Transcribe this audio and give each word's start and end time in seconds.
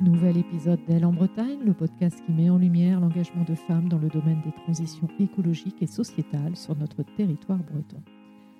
Nouvel 0.00 0.36
épisode 0.36 0.80
d'Elle 0.86 1.04
en 1.04 1.12
Bretagne, 1.12 1.60
le 1.64 1.72
podcast 1.72 2.20
qui 2.26 2.32
met 2.32 2.50
en 2.50 2.58
lumière 2.58 3.00
l'engagement 3.00 3.44
de 3.44 3.54
femmes 3.54 3.88
dans 3.88 3.98
le 3.98 4.08
domaine 4.08 4.40
des 4.44 4.52
transitions 4.52 5.08
écologiques 5.20 5.82
et 5.82 5.86
sociétales 5.86 6.56
sur 6.56 6.76
notre 6.76 7.02
territoire 7.16 7.58
breton. 7.58 8.02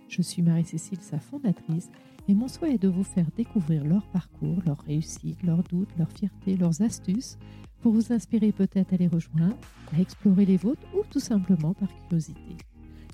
Je 0.09 0.23
suis 0.23 0.43
Marie-Cécile, 0.43 1.01
sa 1.01 1.19
fondatrice, 1.19 1.91
et 2.29 2.35
mon 2.35 2.47
souhait 2.47 2.75
est 2.75 2.83
de 2.83 2.89
vous 2.89 3.03
faire 3.03 3.27
découvrir 3.37 3.85
leur 3.85 4.07
parcours, 4.07 4.63
leurs 4.65 4.81
réussites, 4.87 5.43
leurs 5.43 5.65
doutes, 5.65 5.91
leurs 5.99 6.13
fiertés, 6.13 6.57
leurs 6.57 6.83
astuces, 6.83 7.37
pour 7.83 7.93
vous 7.93 8.13
inspirer 8.13 8.53
peut-être 8.53 8.95
à 8.95 8.97
les 8.97 9.09
rejoindre, 9.09 9.57
à 9.93 10.01
explorer 10.01 10.47
les 10.47 10.57
vôtres 10.57 10.87
ou 10.95 11.03
tout 11.11 11.21
simplement 11.21 11.75
par 11.75 11.89
curiosité. 12.09 12.57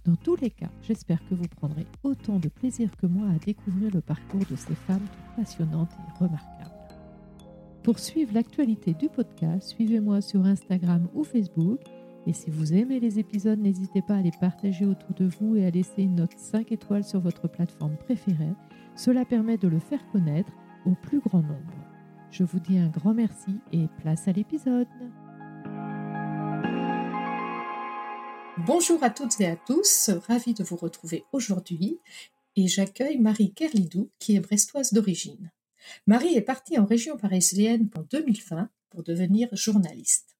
Dans 0.04 0.16
tous 0.16 0.36
les 0.36 0.50
cas, 0.50 0.70
j'espère 0.82 1.26
que 1.28 1.34
vous 1.34 1.48
prendrez 1.56 1.86
autant 2.04 2.38
de 2.38 2.48
plaisir 2.48 2.90
que 2.96 3.06
moi 3.06 3.28
à 3.28 3.38
découvrir 3.38 3.90
le 3.92 4.00
parcours 4.00 4.44
de 4.50 4.56
ces 4.56 4.74
femmes 4.74 5.06
passionnantes 5.36 5.92
et 5.92 6.22
remarquables. 6.22 6.79
Pour 7.82 7.98
suivre 7.98 8.34
l'actualité 8.34 8.92
du 8.92 9.08
podcast, 9.08 9.70
suivez-moi 9.70 10.20
sur 10.20 10.44
Instagram 10.44 11.08
ou 11.14 11.24
Facebook. 11.24 11.80
Et 12.26 12.34
si 12.34 12.50
vous 12.50 12.74
aimez 12.74 13.00
les 13.00 13.18
épisodes, 13.18 13.58
n'hésitez 13.58 14.02
pas 14.02 14.16
à 14.16 14.20
les 14.20 14.32
partager 14.38 14.84
autour 14.84 15.14
de 15.14 15.24
vous 15.24 15.56
et 15.56 15.64
à 15.64 15.70
laisser 15.70 16.02
une 16.02 16.16
note 16.16 16.36
5 16.36 16.72
étoiles 16.72 17.04
sur 17.04 17.20
votre 17.20 17.48
plateforme 17.48 17.96
préférée. 17.96 18.52
Cela 18.96 19.24
permet 19.24 19.56
de 19.56 19.66
le 19.66 19.78
faire 19.78 20.06
connaître 20.12 20.52
au 20.84 20.90
plus 20.90 21.20
grand 21.20 21.40
nombre. 21.40 21.86
Je 22.30 22.44
vous 22.44 22.60
dis 22.60 22.76
un 22.76 22.88
grand 22.88 23.14
merci 23.14 23.56
et 23.72 23.86
place 24.02 24.28
à 24.28 24.32
l'épisode. 24.32 24.86
Bonjour 28.66 29.02
à 29.02 29.08
toutes 29.08 29.40
et 29.40 29.46
à 29.46 29.56
tous, 29.56 30.10
ravi 30.28 30.52
de 30.52 30.62
vous 30.62 30.76
retrouver 30.76 31.24
aujourd'hui 31.32 31.98
et 32.56 32.66
j'accueille 32.66 33.16
Marie 33.16 33.54
Kerlidou 33.54 34.10
qui 34.18 34.36
est 34.36 34.40
brestoise 34.40 34.92
d'origine. 34.92 35.50
Marie 36.06 36.34
est 36.34 36.42
partie 36.42 36.78
en 36.78 36.86
région 36.86 37.16
parisienne 37.16 37.88
en 37.96 38.02
2020 38.02 38.70
pour 38.90 39.02
devenir 39.02 39.48
journaliste. 39.52 40.36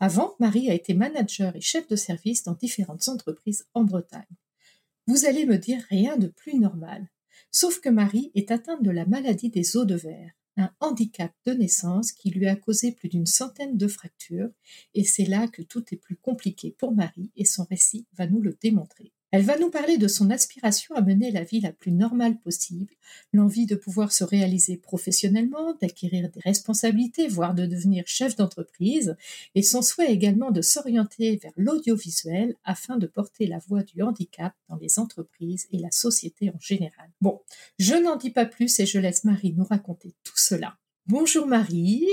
Avant, 0.00 0.34
Marie 0.38 0.70
a 0.70 0.74
été 0.74 0.94
manager 0.94 1.54
et 1.56 1.60
chef 1.60 1.86
de 1.88 1.96
service 1.96 2.42
dans 2.42 2.54
différentes 2.54 3.08
entreprises 3.08 3.66
en 3.74 3.84
Bretagne. 3.84 4.24
Vous 5.06 5.26
allez 5.26 5.46
me 5.46 5.58
dire 5.58 5.84
rien 5.88 6.16
de 6.16 6.28
plus 6.28 6.58
normal. 6.58 7.08
Sauf 7.50 7.80
que 7.80 7.88
Marie 7.88 8.30
est 8.34 8.50
atteinte 8.50 8.82
de 8.82 8.90
la 8.90 9.06
maladie 9.06 9.50
des 9.50 9.76
os 9.76 9.86
de 9.86 9.94
verre, 9.94 10.32
un 10.56 10.70
handicap 10.80 11.32
de 11.46 11.52
naissance 11.52 12.12
qui 12.12 12.30
lui 12.30 12.46
a 12.46 12.56
causé 12.56 12.92
plus 12.92 13.08
d'une 13.08 13.26
centaine 13.26 13.76
de 13.76 13.88
fractures, 13.88 14.50
et 14.94 15.04
c'est 15.04 15.24
là 15.24 15.48
que 15.48 15.62
tout 15.62 15.84
est 15.92 15.98
plus 15.98 16.16
compliqué 16.16 16.74
pour 16.78 16.92
Marie 16.92 17.30
et 17.36 17.44
son 17.44 17.64
récit 17.64 18.06
va 18.12 18.26
nous 18.26 18.40
le 18.40 18.56
démontrer. 18.60 19.12
Elle 19.32 19.44
va 19.44 19.58
nous 19.58 19.70
parler 19.70 19.96
de 19.96 20.08
son 20.08 20.28
aspiration 20.28 20.94
à 20.94 21.00
mener 21.00 21.30
la 21.30 21.42
vie 21.42 21.60
la 21.60 21.72
plus 21.72 21.90
normale 21.90 22.38
possible, 22.38 22.92
l'envie 23.32 23.64
de 23.64 23.76
pouvoir 23.76 24.12
se 24.12 24.24
réaliser 24.24 24.76
professionnellement, 24.76 25.74
d'acquérir 25.80 26.28
des 26.28 26.40
responsabilités, 26.40 27.28
voire 27.28 27.54
de 27.54 27.64
devenir 27.64 28.04
chef 28.06 28.36
d'entreprise, 28.36 29.16
et 29.54 29.62
son 29.62 29.80
souhait 29.80 30.12
également 30.12 30.50
de 30.50 30.60
s'orienter 30.60 31.36
vers 31.36 31.52
l'audiovisuel 31.56 32.56
afin 32.62 32.98
de 32.98 33.06
porter 33.06 33.46
la 33.46 33.58
voix 33.58 33.82
du 33.82 34.02
handicap 34.02 34.52
dans 34.68 34.76
les 34.76 34.98
entreprises 34.98 35.66
et 35.72 35.78
la 35.78 35.90
société 35.90 36.50
en 36.50 36.60
général. 36.60 37.10
Bon, 37.22 37.40
je 37.78 37.94
n'en 37.94 38.16
dis 38.16 38.30
pas 38.30 38.44
plus 38.44 38.78
et 38.80 38.86
je 38.86 38.98
laisse 38.98 39.24
Marie 39.24 39.54
nous 39.54 39.64
raconter 39.64 40.14
tout 40.24 40.36
cela. 40.36 40.76
Bonjour 41.06 41.46
Marie, 41.46 42.06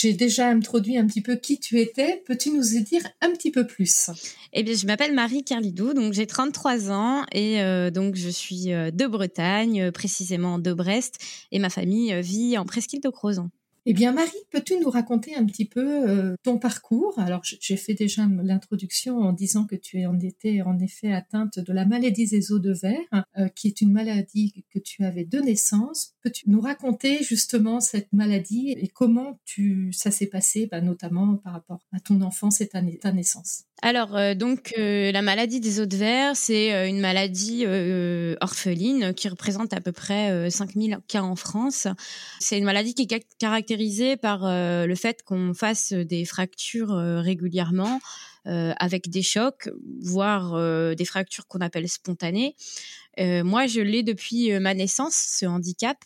j'ai 0.00 0.12
déjà 0.12 0.48
introduit 0.48 0.96
un 0.96 1.06
petit 1.06 1.22
peu 1.22 1.36
qui 1.36 1.58
tu 1.58 1.80
étais. 1.80 2.22
Peux-tu 2.26 2.50
nous 2.50 2.76
y 2.76 2.82
dire 2.82 3.02
un 3.20 3.30
petit 3.30 3.50
peu 3.50 3.66
plus? 3.66 4.10
Eh 4.52 4.62
bien, 4.62 4.74
je 4.74 4.86
m'appelle 4.86 5.12
Marie 5.12 5.42
Carlidou, 5.42 5.92
donc 5.92 6.12
j'ai 6.12 6.26
33 6.26 6.92
ans 6.92 7.24
et 7.32 7.60
euh, 7.60 7.90
donc 7.90 8.14
je 8.14 8.28
suis 8.28 8.72
euh, 8.72 8.90
de 8.92 9.06
Bretagne, 9.06 9.82
euh, 9.82 9.90
précisément 9.90 10.58
de 10.58 10.72
Brest, 10.72 11.18
et 11.50 11.58
ma 11.58 11.70
famille 11.70 12.14
vit 12.20 12.56
en 12.58 12.64
presqu'île 12.64 13.00
de 13.00 13.08
Crozon. 13.08 13.50
Eh 13.90 13.94
bien, 13.94 14.12
Marie, 14.12 14.28
peux-tu 14.50 14.78
nous 14.78 14.90
raconter 14.90 15.34
un 15.34 15.46
petit 15.46 15.64
peu 15.64 16.06
euh, 16.06 16.34
ton 16.42 16.58
parcours? 16.58 17.18
Alors, 17.18 17.40
j'ai 17.42 17.78
fait 17.78 17.94
déjà 17.94 18.26
l'introduction 18.42 19.16
en 19.16 19.32
disant 19.32 19.64
que 19.64 19.76
tu 19.76 20.04
en 20.04 20.20
étais 20.20 20.60
en 20.60 20.78
effet 20.78 21.10
atteinte 21.10 21.58
de 21.58 21.72
la 21.72 21.86
maladie 21.86 22.26
des 22.26 22.52
os 22.52 22.60
de 22.60 22.74
verre, 22.74 23.24
euh, 23.38 23.48
qui 23.48 23.66
est 23.66 23.80
une 23.80 23.90
maladie 23.90 24.66
que 24.74 24.78
tu 24.78 25.04
avais 25.04 25.24
de 25.24 25.38
naissance. 25.38 26.12
Nous 26.46 26.60
raconter 26.60 27.22
justement 27.22 27.80
cette 27.80 28.12
maladie 28.12 28.72
et 28.72 28.88
comment 28.88 29.38
tu, 29.44 29.92
ça 29.92 30.10
s'est 30.10 30.26
passé, 30.26 30.68
bah, 30.70 30.80
notamment 30.80 31.36
par 31.36 31.52
rapport 31.52 31.80
à 31.92 32.00
ton 32.00 32.20
enfance 32.22 32.60
et 32.60 32.68
ta 32.68 33.12
naissance? 33.12 33.64
Alors, 33.80 34.16
euh, 34.16 34.34
donc, 34.34 34.74
euh, 34.76 35.12
la 35.12 35.22
maladie 35.22 35.60
des 35.60 35.78
os 35.78 35.86
de 35.86 35.96
verre, 35.96 36.34
c'est 36.34 36.74
euh, 36.74 36.88
une 36.88 37.00
maladie 37.00 37.64
orpheline 38.40 39.14
qui 39.14 39.28
représente 39.28 39.72
à 39.72 39.80
peu 39.80 39.92
près 39.92 40.50
5000 40.50 40.98
cas 41.06 41.22
en 41.22 41.36
France. 41.36 41.86
C'est 42.40 42.58
une 42.58 42.64
maladie 42.64 42.94
qui 42.94 43.02
est 43.02 43.26
caractérisée 43.38 44.16
par 44.16 44.40
le 44.44 44.94
fait 44.94 45.22
qu'on 45.22 45.54
fasse 45.54 45.92
des 45.92 46.24
fractures 46.24 46.90
régulièrement 46.90 48.00
avec 48.48 49.10
des 49.10 49.22
chocs, 49.22 49.68
voire 50.00 50.94
des 50.94 51.04
fractures 51.04 51.46
qu'on 51.46 51.60
appelle 51.60 51.88
spontanées. 51.88 52.56
moi, 53.18 53.66
je 53.66 53.80
l'ai 53.80 54.02
depuis 54.02 54.58
ma 54.58 54.74
naissance, 54.74 55.14
ce 55.38 55.46
handicap. 55.46 55.98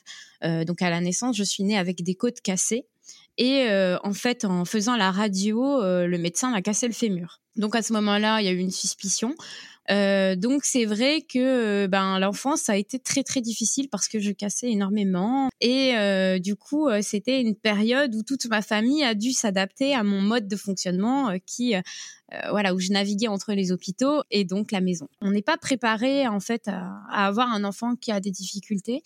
donc, 0.43 0.83
à 0.83 0.91
la 0.91 1.01
naissance, 1.01 1.37
je 1.37 1.45
suis 1.45 1.63
née 1.65 1.79
avec 1.79 2.03
des 2.03 2.15
côtes 2.15 2.41
cassées. 2.41 2.87
Et 3.39 3.69
en 4.03 4.13
fait, 4.13 4.45
en 4.45 4.65
faisant 4.65 4.97
la 4.97 5.11
radio, 5.11 5.81
le 5.83 6.17
médecin 6.19 6.51
m'a 6.51 6.63
cassé 6.63 6.87
le 6.87 6.93
fémur. 6.93 7.41
Donc 7.57 7.77
à 7.77 7.83
ce 7.83 7.93
moment-là, 7.93 8.41
il 8.41 8.47
y 8.47 8.49
a 8.49 8.53
eu 8.53 8.59
une 8.59 8.71
suspicion. 8.71 9.35
Euh, 9.91 10.37
donc 10.37 10.65
c'est 10.65 10.85
vrai 10.85 11.23
que 11.23 11.87
ben 11.89 12.21
l'enfance 12.21 12.69
a 12.69 12.77
été 12.77 13.01
très 13.01 13.25
très 13.25 13.41
difficile 13.41 13.89
parce 13.89 14.07
que 14.07 14.21
je 14.21 14.31
cassais 14.31 14.71
énormément 14.71 15.49
et 15.61 15.97
euh, 15.97 16.39
du 16.39 16.55
coup 16.55 16.89
euh, 16.89 17.01
c'était 17.03 17.41
une 17.41 17.57
période 17.57 18.15
où 18.15 18.23
toute 18.23 18.47
ma 18.47 18.63
famille 18.63 19.03
a 19.03 19.15
dû 19.15 19.33
s'adapter 19.33 19.93
à 19.93 20.05
mon 20.05 20.21
mode 20.21 20.47
de 20.47 20.55
fonctionnement 20.55 21.31
euh, 21.31 21.39
qui 21.45 21.75
voilà 22.51 22.73
où 22.75 22.79
je 22.79 22.93
naviguais 22.93 23.29
entre 23.29 23.53
les 23.53 23.73
hôpitaux 23.73 24.23
et 24.31 24.45
donc 24.45 24.73
la 24.73 24.81
maison. 24.81 25.07
On 25.21 25.33
n'est 25.33 25.43
pas 25.43 25.59
préparé 25.59 26.27
en 26.27 26.41
fait 26.41 26.67
à, 26.67 27.03
avoir 27.11 27.53
un 27.53 27.63
enfant 27.63 27.95
qui 27.95 28.11
a 28.11 28.21
des 28.21 28.31
difficultés. 28.31 29.03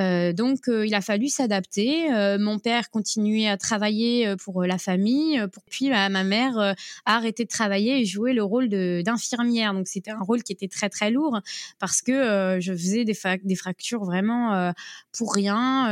Euh, 0.00 0.32
donc, 0.32 0.68
euh, 0.68 0.86
il 0.86 0.94
a 0.94 1.00
fallu 1.00 1.28
s'adapter. 1.28 2.12
Euh, 2.12 2.38
mon 2.38 2.58
père 2.58 2.90
continuait 2.90 3.48
à 3.48 3.56
travailler 3.56 4.34
pour 4.42 4.64
la 4.64 4.78
famille. 4.78 5.42
Puis, 5.70 5.90
bah, 5.90 6.08
ma 6.08 6.24
mère 6.24 6.58
a 6.58 6.74
arrêté 7.04 7.44
de 7.44 7.48
travailler 7.48 8.00
et 8.00 8.04
jouait 8.04 8.32
le 8.32 8.42
rôle 8.42 8.68
d'infirmière. 8.68 9.74
Donc, 9.74 9.88
c'était 9.88 10.10
un 10.10 10.20
rôle 10.20 10.42
qui 10.42 10.52
était 10.52 10.68
très, 10.68 10.88
très 10.88 11.10
lourd 11.10 11.40
parce 11.78 12.02
que 12.02 12.58
je 12.60 12.72
faisais 12.72 13.04
des, 13.04 13.14
fractures 13.54 14.04
vraiment 14.04 14.72
pour 15.16 15.34
rien. 15.34 15.88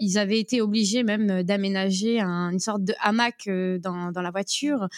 ils 0.00 0.18
avaient 0.18 0.38
été 0.38 0.60
obligés 0.60 1.02
même 1.02 1.42
d'aménager 1.42 2.20
une 2.20 2.58
sorte 2.58 2.84
de 2.84 2.94
hamac 3.00 3.48
dans, 3.80 4.12
la 4.14 4.30
voiture 4.30 4.88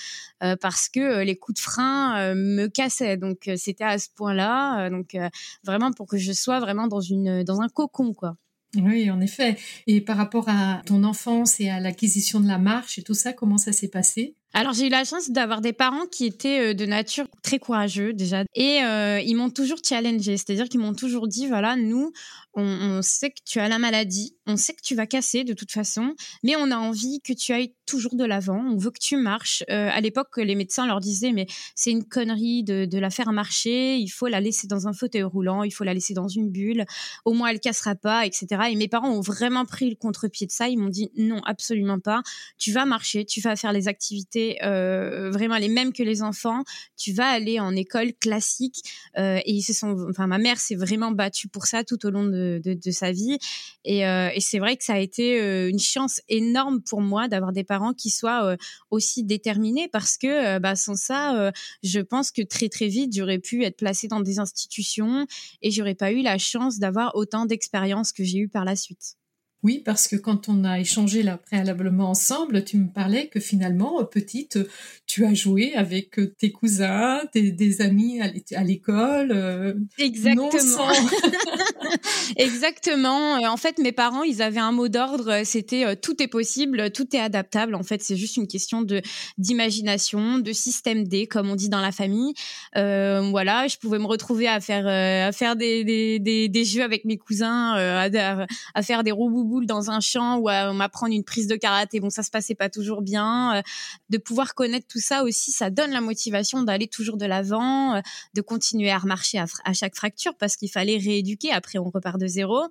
parce 0.61 0.89
que 0.89 1.23
les 1.23 1.37
coups 1.37 1.59
de 1.59 1.63
frein 1.63 2.35
me 2.35 2.67
cassaient. 2.67 3.17
Donc, 3.17 3.51
c'était 3.57 3.85
à 3.85 3.99
ce 3.99 4.09
point-là. 4.15 4.91
donc, 4.91 5.17
vraiment 5.65 5.93
pour 5.93 6.07
que 6.07 6.19
je 6.19 6.33
sois 6.33 6.61
vraiment 6.61 6.87
dans 6.87 7.61
un 7.61 7.69
cocon, 7.73 8.15
quoi. 8.15 8.37
Oui, 8.77 9.11
en 9.11 9.21
effet. 9.21 9.57
Et 9.87 10.01
par 10.01 10.17
rapport 10.17 10.49
à 10.49 10.83
ton 10.87 11.05
enfance 11.05 11.61
et 11.61 11.69
à 11.71 11.79
l'acquisition 11.81 12.41
de 12.41 12.49
la 12.49 12.59
marche 12.59 12.99
et 12.99 13.03
tout 13.03 13.15
ça, 13.15 13.33
comment 13.33 13.59
ça 13.59 13.73
s'est 13.73 13.89
passé? 13.89 14.37
Alors 14.55 14.73
j'ai 14.75 14.87
eu 14.87 14.91
la 14.91 15.05
chance 15.05 15.31
d'avoir 15.31 15.61
des 15.61 15.73
parents 15.73 16.07
qui 16.07 16.27
étaient 16.27 16.71
euh, 16.71 16.75
de 16.75 16.85
nature 16.85 17.27
très 17.43 17.59
courageux 17.59 18.13
déjà. 18.13 18.45
Et 18.55 18.83
euh, 18.83 19.21
ils 19.21 19.35
m'ont 19.35 19.51
toujours 19.51 19.79
challengé, 19.83 20.37
c'est-à-dire 20.37 20.69
qu'ils 20.69 20.81
m'ont 20.81 20.95
toujours 20.95 21.29
dit 21.29 21.47
voilà 21.47 21.77
nous 21.77 22.13
on, 22.55 23.01
sait 23.03 23.31
que 23.31 23.41
tu 23.47 23.61
as 23.61 23.69
la 23.69 23.79
maladie, 23.79 24.37
on 24.47 24.57
sait 24.57 24.75
que 24.75 24.83
tu 24.83 24.95
vas 24.95 25.07
casser 25.07 25.45
de 25.45 25.55
toute 25.55 25.73
façon, 25.73 26.15
mais 26.43 26.55
on 26.57 26.71
a 26.71 26.77
envie 26.77 27.21
que 27.23 27.33
tu 27.33 27.53
ailles 27.53 27.75
toujours 27.87 28.15
de 28.15 28.25
l'avant, 28.25 28.63
on 28.71 28.77
veut 28.77 28.91
que 28.91 29.01
tu 29.01 29.17
marches. 29.17 29.65
Euh, 29.71 29.89
à 29.91 30.01
l'époque, 30.01 30.37
les 30.37 30.55
médecins 30.55 30.87
leur 30.87 31.01
disaient, 31.01 31.33
mais 31.33 31.47
c'est 31.75 31.91
une 31.91 32.05
connerie 32.05 32.63
de, 32.63 32.85
de, 32.85 32.99
la 32.99 33.11
faire 33.11 33.33
marcher, 33.33 33.97
il 33.97 34.09
faut 34.09 34.29
la 34.29 34.41
laisser 34.41 34.67
dans 34.67 34.87
un 34.87 34.93
fauteuil 34.93 35.23
roulant, 35.23 35.63
il 35.63 35.71
faut 35.71 35.85
la 35.85 35.95
laisser 35.95 36.13
dans 36.13 36.29
une 36.29 36.51
bulle, 36.51 36.85
au 37.25 37.33
moins 37.33 37.49
elle 37.49 37.61
cassera 37.61 37.95
pas, 37.95 38.27
etc. 38.27 38.47
Et 38.71 38.77
mes 38.77 38.89
parents 38.89 39.11
ont 39.11 39.23
vraiment 39.23 39.65
pris 39.65 39.89
le 39.89 39.97
contre-pied 39.97 40.47
de 40.47 40.53
ça, 40.53 40.69
ils 40.69 40.79
m'ont 40.79 40.91
dit, 40.91 41.11
non, 41.17 41.41
absolument 41.45 42.01
pas, 42.01 42.23
tu 42.59 42.71
vas 42.71 42.85
marcher, 42.85 43.25
tu 43.25 43.41
vas 43.41 43.57
faire 43.57 43.73
les 43.73 43.89
activités 43.89 44.42
euh, 44.63 45.31
vraiment 45.31 45.57
les 45.57 45.69
mêmes 45.69 45.93
que 45.93 46.03
les 46.03 46.23
enfants, 46.23 46.63
tu 46.97 47.13
vas 47.13 47.27
aller 47.27 47.61
en 47.61 47.75
école 47.75 48.13
classique. 48.15 48.83
Euh, 49.19 49.39
et 49.45 49.53
ils 49.53 49.63
se 49.63 49.73
sont, 49.73 49.97
enfin, 50.11 50.27
ma 50.27 50.39
mère 50.39 50.59
s'est 50.59 50.75
vraiment 50.75 51.11
battue 51.11 51.49
pour 51.49 51.67
ça 51.67 51.85
tout 51.85 52.05
au 52.07 52.11
long 52.11 52.25
de 52.25 52.91
sa 52.91 53.13
vie. 53.13 53.39
Euh, 53.87 54.31
et, 54.35 54.41
c'est 54.41 54.59
vrai 54.59 54.77
que 54.77 54.85
ça 54.85 54.95
a 54.95 54.99
été 54.99 55.39
une 55.69 55.79
chance 55.79 56.21
énorme 56.29 56.83
pour 56.83 57.01
moi 57.01 57.29
d'avoir 57.29 57.53
des 57.53 57.65
parents 57.65 57.95
qui 57.95 58.11
soient 58.11 58.57
aussi 58.91 59.25
déterminés 59.25 59.89
parce 59.89 60.19
que 60.19 60.59
bah, 60.59 60.77
sans 60.77 60.97
ça, 60.97 61.53
je 61.83 62.01
pense 62.01 62.31
que 62.31 62.43
très 62.43 62.69
très 62.69 62.89
vite, 62.89 63.15
j'aurais 63.17 63.39
pu 63.39 63.65
être 63.65 63.77
placée 63.77 64.09
dans 64.09 64.21
des 64.21 64.39
institutions 64.39 65.27
et 65.63 65.71
j'aurais 65.71 65.95
pas 65.95 66.13
eu 66.13 66.23
la 66.23 66.39
chance 66.39 66.79
d'avoir 66.79 67.15
autant 67.15 67.47
d'expérience 67.47 68.13
que 68.13 68.25
j'ai 68.25 68.39
eu 68.39 68.49
par 68.49 68.65
la 68.65 68.77
suite. 68.77 69.17
Oui, 69.63 69.81
parce 69.85 70.09
que 70.09 70.17
quand 70.17 70.49
on 70.49 70.65
a 70.65 70.81
échangé 70.81 71.23
là 71.23 71.37
préalablement 71.37 72.11
ensemble, 72.11 72.65
tu 72.65 72.79
me 72.79 72.89
parlais 72.89 73.29
que 73.29 73.39
finalement, 73.39 74.05
petite, 74.05 74.59
tu 75.07 75.25
as 75.25 75.35
joué 75.35 75.75
avec 75.75 76.19
tes 76.39 76.51
cousins, 76.51 77.21
tes, 77.33 77.53
des 77.53 77.81
amis 77.81 78.21
à 78.21 78.65
l'école. 78.65 79.31
Euh, 79.33 79.75
Exactement. 79.99 80.89
Exactement. 82.37 83.35
En 83.45 83.57
fait, 83.57 83.79
mes 83.79 83.93
parents, 83.93 84.23
ils 84.23 84.43
avaient 84.43 84.61
un 84.61 84.73
mot 84.73 84.89
d'ordre, 84.89 85.43
c'était 85.45 85.85
euh, 85.85 85.95
tout 86.01 86.23
est 86.23 86.29
possible, 86.29 86.91
tout 86.91 87.15
est 87.15 87.21
adaptable. 87.21 87.75
En 87.75 87.83
fait, 87.83 88.03
c'est 88.03 88.17
juste 88.17 88.37
une 88.37 88.49
question 88.49 88.83
de 88.83 89.01
d'imagination, 89.39 90.39
de 90.39 90.53
système 90.53 91.07
D, 91.07 91.27
comme 91.27 91.51
on 91.51 91.57
dit 91.57 91.69
dans 91.69 91.81
la 91.81 91.93
famille. 91.93 92.35
Euh, 92.77 93.21
voilà, 93.31 93.69
je 93.69 93.77
pouvais 93.77 93.99
me 93.99 94.07
retrouver 94.07 94.49
à 94.49 94.61
faire 94.61 94.87
à 94.87 95.33
faire 95.33 95.57
des, 95.57 95.85
des, 95.85 96.19
des, 96.19 96.49
des, 96.49 96.65
jeux 96.65 96.83
avec 96.83 97.05
mes 97.05 97.17
cousins, 97.17 97.75
à, 97.75 98.47
à, 98.75 98.83
faire 98.83 99.05
des 99.05 99.13
dans 99.61 99.91
un 99.91 100.01
champ 100.01 100.39
ou 100.39 100.49
à 100.49 100.73
m'apprendre 100.73 101.13
une 101.13 101.25
prise 101.25 101.47
de 101.47 101.57
karaté. 101.57 102.01
Bon, 102.01 102.11
ça 102.11 102.23
se 102.23 102.31
passait 102.31 102.55
pas 102.55 102.69
toujours 102.69 103.03
bien. 103.03 103.57
Euh, 103.57 103.63
de 104.11 104.19
pouvoir 104.19 104.55
connaître 104.55 104.87
tout 104.89 105.01
ça 105.01 105.25
aussi, 105.25 105.53
ça 105.53 105.71
donne 105.71 105.91
la 105.91 106.01
motivation 106.01 106.63
d'aller 106.63 106.89
toujours 106.89 107.17
de 107.17 107.27
l'avant, 107.27 107.95
euh, 107.95 108.01
de 108.35 108.41
continuer 108.41 108.91
à 108.91 108.99
remarcher 108.99 109.39
à, 109.39 109.73
chaque 109.73 109.95
fracture 109.95 110.35
parce 110.37 110.57
qu'il 110.57 110.71
fallait 110.71 110.99
rééduquer. 110.99 111.53
Après, 111.53 111.79
on 111.79 111.91
repart 111.91 112.19
de 112.19 112.27
zéro. 112.27 112.63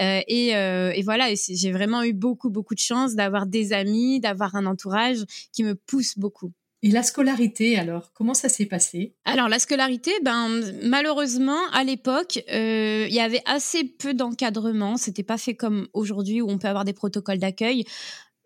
Euh, 0.00 0.20
et, 0.26 0.48
et, 0.48 1.02
voilà, 1.02 1.28
j'ai 1.34 1.72
vraiment 1.72 2.02
eu 2.02 2.12
beaucoup, 2.12 2.50
beaucoup 2.50 2.74
de 2.74 2.80
chance 2.80 3.14
d'avoir 3.14 3.46
des 3.46 3.72
amis, 3.72 4.20
d'avoir 4.20 4.54
un 4.54 4.66
entourage 4.66 5.24
qui 5.52 5.64
me 5.64 5.74
pousse 5.74 6.18
beaucoup. 6.18 6.52
Et 6.82 6.90
la 6.90 7.02
scolarité, 7.02 7.76
alors, 7.76 8.12
comment 8.12 8.34
ça 8.34 8.48
s'est 8.48 8.66
passé? 8.66 9.16
Alors, 9.24 9.48
la 9.48 9.58
scolarité, 9.58 10.12
ben, 10.22 10.60
malheureusement, 10.84 11.58
à 11.72 11.82
l'époque, 11.82 12.38
euh, 12.52 13.06
il 13.08 13.14
y 13.14 13.18
avait 13.20 13.42
assez 13.46 13.82
peu 13.82 14.14
d'encadrement. 14.14 14.96
C'était 14.96 15.24
pas 15.24 15.38
fait 15.38 15.54
comme 15.54 15.88
aujourd'hui 15.92 16.40
où 16.40 16.48
on 16.48 16.58
peut 16.58 16.68
avoir 16.68 16.84
des 16.84 16.92
protocoles 16.92 17.38
d'accueil 17.38 17.84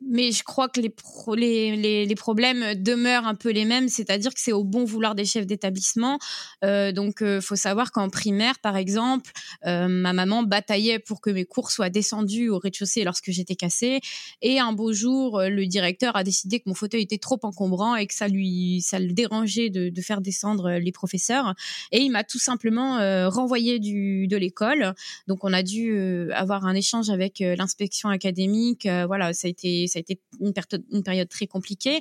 mais 0.09 0.33
je 0.33 0.43
crois 0.43 0.69
que 0.69 0.81
les, 0.81 1.77
les, 1.77 2.07
les, 2.07 2.15
problèmes 2.15 2.75
demeurent 2.75 3.27
un 3.27 3.35
peu 3.35 3.51
les 3.51 3.65
mêmes, 3.65 3.89
c'est-à-dire 3.89 4.33
que 4.33 4.41
c'est 4.41 4.53
au 4.53 4.65
bon 4.65 4.85
vouloir 4.85 5.15
des 5.15 5.25
chefs 5.25 5.47
d'établissement. 5.47 6.19
Euh, 6.65 6.93
donc, 6.93 7.19
il 7.21 7.27
euh, 7.27 7.41
faut 7.41 7.57
savoir 7.57 7.93
qu'en 7.93 8.09
primaire, 8.09 8.59
par 8.59 8.77
exemple, 8.77 9.31
euh, 9.67 9.89
ma 9.89 10.13
maman 10.13 10.43
bataillait 10.43 10.99
pour 10.99 11.21
que 11.21 11.31
mes 11.31 11.45
cours 11.45 11.71
soient 11.71 11.91
descendus 11.91 12.49
au 12.49 12.59
rez-de-chaussée 12.59 13.05
lorsque 13.05 13.31
j'étais 13.31 13.55
cassée. 13.55 14.01
Et 14.41 14.59
un 14.59 14.73
beau 14.73 14.93
jour, 14.93 15.39
euh, 15.39 15.49
le 15.49 15.67
directeur 15.67 16.17
a 16.17 16.25
décidé 16.25 16.61
que 16.61 16.69
mon 16.69 16.75
fauteuil 16.75 17.03
était 17.03 17.19
trop 17.19 17.39
encombrant 17.43 17.97
et 17.97 18.07
que 18.07 18.15
ça 18.15 18.29
lui, 18.29 18.81
ça 18.83 18.99
le 18.99 19.13
dérangeait 19.13 19.71
de, 19.71 19.89
de 19.89 20.01
faire 20.01 20.21
descendre 20.21 20.73
les 20.73 20.93
professeurs. 20.93 21.55
Et 21.91 22.01
il 22.01 22.11
m'a 22.11 22.25
tout 22.25 22.39
simplement 22.39 22.99
euh, 22.99 23.29
renvoyé 23.29 23.79
du, 23.79 24.27
de 24.27 24.37
l'école. 24.37 24.95
Donc, 25.29 25.45
on 25.45 25.53
a 25.53 25.63
dû 25.63 26.31
avoir 26.33 26.67
un 26.67 26.75
échange 26.75 27.11
avec 27.11 27.41
l'inspection 27.41 28.09
académique. 28.09 28.89
voilà, 29.07 29.33
ça 29.33 29.47
a 29.47 29.51
été 29.51 29.87
ça 29.93 29.99
a 29.99 30.01
été 30.01 30.21
une, 30.41 30.53
période 31.03 31.29
très 31.29 31.47
compliquée. 31.47 32.01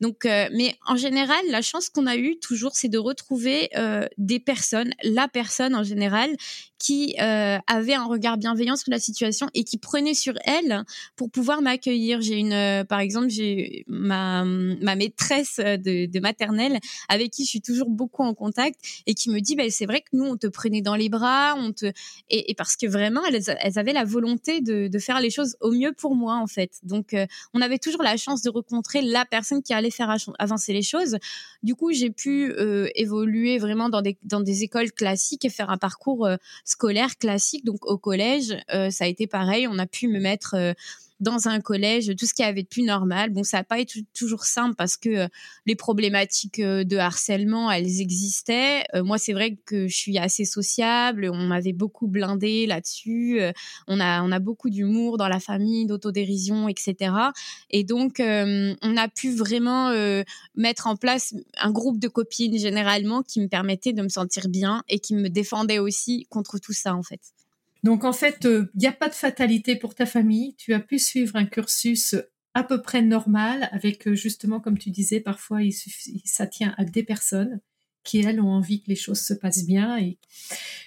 Donc, 0.00 0.24
euh, 0.24 0.48
mais 0.52 0.76
en 0.86 0.96
général, 0.96 1.40
la 1.50 1.62
chance 1.62 1.88
qu'on 1.88 2.06
a 2.06 2.16
eue 2.16 2.38
toujours, 2.38 2.72
c'est 2.74 2.88
de 2.88 2.98
retrouver 2.98 3.68
euh, 3.76 4.06
des 4.18 4.40
personnes, 4.40 4.92
la 5.02 5.28
personne 5.28 5.74
en 5.74 5.82
général, 5.82 6.36
qui 6.80 7.14
euh, 7.20 7.58
avait 7.66 7.94
un 7.94 8.06
regard 8.06 8.38
bienveillant 8.38 8.74
sur 8.74 8.90
la 8.90 8.98
situation 8.98 9.48
et 9.52 9.64
qui 9.64 9.76
prenait 9.76 10.14
sur 10.14 10.34
elle 10.44 10.82
pour 11.14 11.30
pouvoir 11.30 11.60
m'accueillir. 11.60 12.22
J'ai 12.22 12.36
une, 12.36 12.54
euh, 12.54 12.84
par 12.84 13.00
exemple, 13.00 13.28
j'ai 13.28 13.84
ma, 13.86 14.44
ma 14.44 14.96
maîtresse 14.96 15.58
de, 15.58 16.20
maternelle 16.20 16.78
avec 17.08 17.30
qui 17.30 17.44
je 17.44 17.50
suis 17.50 17.60
toujours 17.60 17.90
beaucoup 17.90 18.22
en 18.22 18.34
contact 18.34 18.80
et 19.06 19.14
qui 19.14 19.30
me 19.30 19.40
dit, 19.40 19.56
bah, 19.56 19.64
c'est 19.68 19.86
vrai 19.86 20.00
que 20.00 20.08
nous, 20.14 20.24
on 20.24 20.36
te 20.36 20.46
prenait 20.46 20.80
dans 20.80 20.96
les 20.96 21.10
bras, 21.10 21.54
on 21.56 21.72
te, 21.72 21.86
et, 22.30 22.50
et 22.50 22.54
parce 22.54 22.76
que 22.76 22.86
vraiment, 22.86 23.24
elles, 23.26 23.42
elles, 23.46 23.78
avaient 23.78 23.92
la 23.92 24.04
volonté 24.04 24.60
de, 24.60 24.88
de, 24.88 24.98
faire 24.98 25.20
les 25.20 25.30
choses 25.30 25.56
au 25.60 25.70
mieux 25.72 25.92
pour 25.92 26.14
moi, 26.14 26.36
en 26.36 26.46
fait. 26.46 26.72
Donc, 26.82 27.12
euh, 27.12 27.26
on 27.52 27.60
avait 27.60 27.78
toujours 27.78 28.02
la 28.02 28.16
chance 28.16 28.42
de 28.42 28.50
rencontrer 28.50 29.02
la 29.02 29.26
personne 29.26 29.62
qui 29.62 29.74
allait 29.74 29.89
faire 29.90 30.16
avancer 30.38 30.72
les 30.72 30.82
choses. 30.82 31.18
Du 31.62 31.74
coup, 31.74 31.92
j'ai 31.92 32.10
pu 32.10 32.52
euh, 32.52 32.88
évoluer 32.94 33.58
vraiment 33.58 33.88
dans 33.88 34.02
des, 34.02 34.62
écoles 34.62 34.92
classiques 34.92 35.44
et 35.44 35.50
faire 35.50 35.70
un 35.70 35.78
parcours 35.78 36.28
scolaire 36.64 37.16
classique. 37.18 37.64
Donc 37.64 37.86
au 37.86 37.98
collège, 37.98 38.56
euh, 38.72 38.90
ça 38.90 39.04
a 39.04 39.06
été 39.06 39.26
pareil. 39.26 39.66
On 39.66 39.78
a 39.78 39.86
pu 39.86 40.08
me 40.08 40.20
mettre 40.20 40.54
euh, 40.54 40.72
dans 41.20 41.48
un 41.48 41.60
collège, 41.60 42.14
tout 42.18 42.26
ce 42.26 42.34
qui 42.34 42.42
avait 42.42 42.62
de 42.62 42.68
plus 42.68 42.82
normal. 42.82 43.30
Bon, 43.30 43.44
ça 43.44 43.58
n'a 43.58 43.64
pas 43.64 43.78
été 43.78 44.04
toujours 44.14 44.44
simple 44.44 44.74
parce 44.74 44.96
que 44.96 45.08
euh, 45.10 45.28
les 45.66 45.76
problématiques 45.76 46.58
euh, 46.60 46.82
de 46.82 46.96
harcèlement, 46.96 47.70
elles 47.70 48.00
existaient. 48.00 48.84
Euh, 48.94 49.04
moi, 49.04 49.18
c'est 49.18 49.34
vrai 49.34 49.56
que 49.66 49.86
je 49.86 49.96
suis 49.96 50.18
assez 50.18 50.46
sociable. 50.46 51.30
On 51.32 51.46
m'avait 51.46 51.74
beaucoup 51.74 52.06
blindé 52.06 52.66
là-dessus. 52.66 53.40
on 53.86 54.00
a 54.00 54.22
on 54.22 54.32
a 54.32 54.38
beaucoup 54.38 54.70
d'humour 54.70 55.18
dans 55.18 55.28
la 55.28 55.40
famille, 55.40 55.86
d'autodérision, 55.86 56.68
etc. 56.68 57.12
Et 57.70 57.84
donc, 57.84 58.16
on 58.20 58.96
a 58.96 59.08
pu 59.08 59.34
vraiment 59.34 59.92
mettre 60.54 60.86
en 60.86 60.96
place 60.96 61.34
un 61.58 61.70
groupe 61.70 61.98
de 61.98 62.08
copines 62.08 62.58
généralement 62.58 63.22
qui 63.22 63.40
me 63.40 63.48
permettait 63.48 63.92
de 63.92 64.02
me 64.02 64.08
sentir 64.08 64.48
bien 64.48 64.82
et 64.88 64.98
qui 64.98 65.14
me 65.14 65.28
défendait 65.28 65.78
aussi 65.78 66.26
contre 66.30 66.58
tout 66.58 66.72
ça 66.72 66.94
en 66.94 67.02
fait. 67.02 67.20
Donc 67.82 68.04
en 68.04 68.12
fait, 68.12 68.38
il 68.42 68.48
euh, 68.48 68.70
n'y 68.74 68.86
a 68.86 68.92
pas 68.92 69.08
de 69.08 69.14
fatalité 69.14 69.76
pour 69.76 69.94
ta 69.94 70.06
famille. 70.06 70.54
Tu 70.56 70.74
as 70.74 70.80
pu 70.80 70.98
suivre 70.98 71.36
un 71.36 71.46
cursus 71.46 72.16
à 72.54 72.64
peu 72.64 72.82
près 72.82 73.02
normal 73.02 73.68
avec 73.72 74.06
euh, 74.08 74.14
justement, 74.14 74.60
comme 74.60 74.78
tu 74.78 74.90
disais, 74.90 75.20
parfois 75.20 75.62
il 75.62 75.72
suffit, 75.72 76.22
ça 76.24 76.46
tient 76.46 76.74
à 76.76 76.84
des 76.84 77.02
personnes 77.02 77.60
qui 78.02 78.20
elles 78.20 78.40
ont 78.40 78.50
envie 78.50 78.82
que 78.82 78.88
les 78.88 78.96
choses 78.96 79.20
se 79.20 79.34
passent 79.34 79.66
bien. 79.66 79.98
Et 79.98 80.18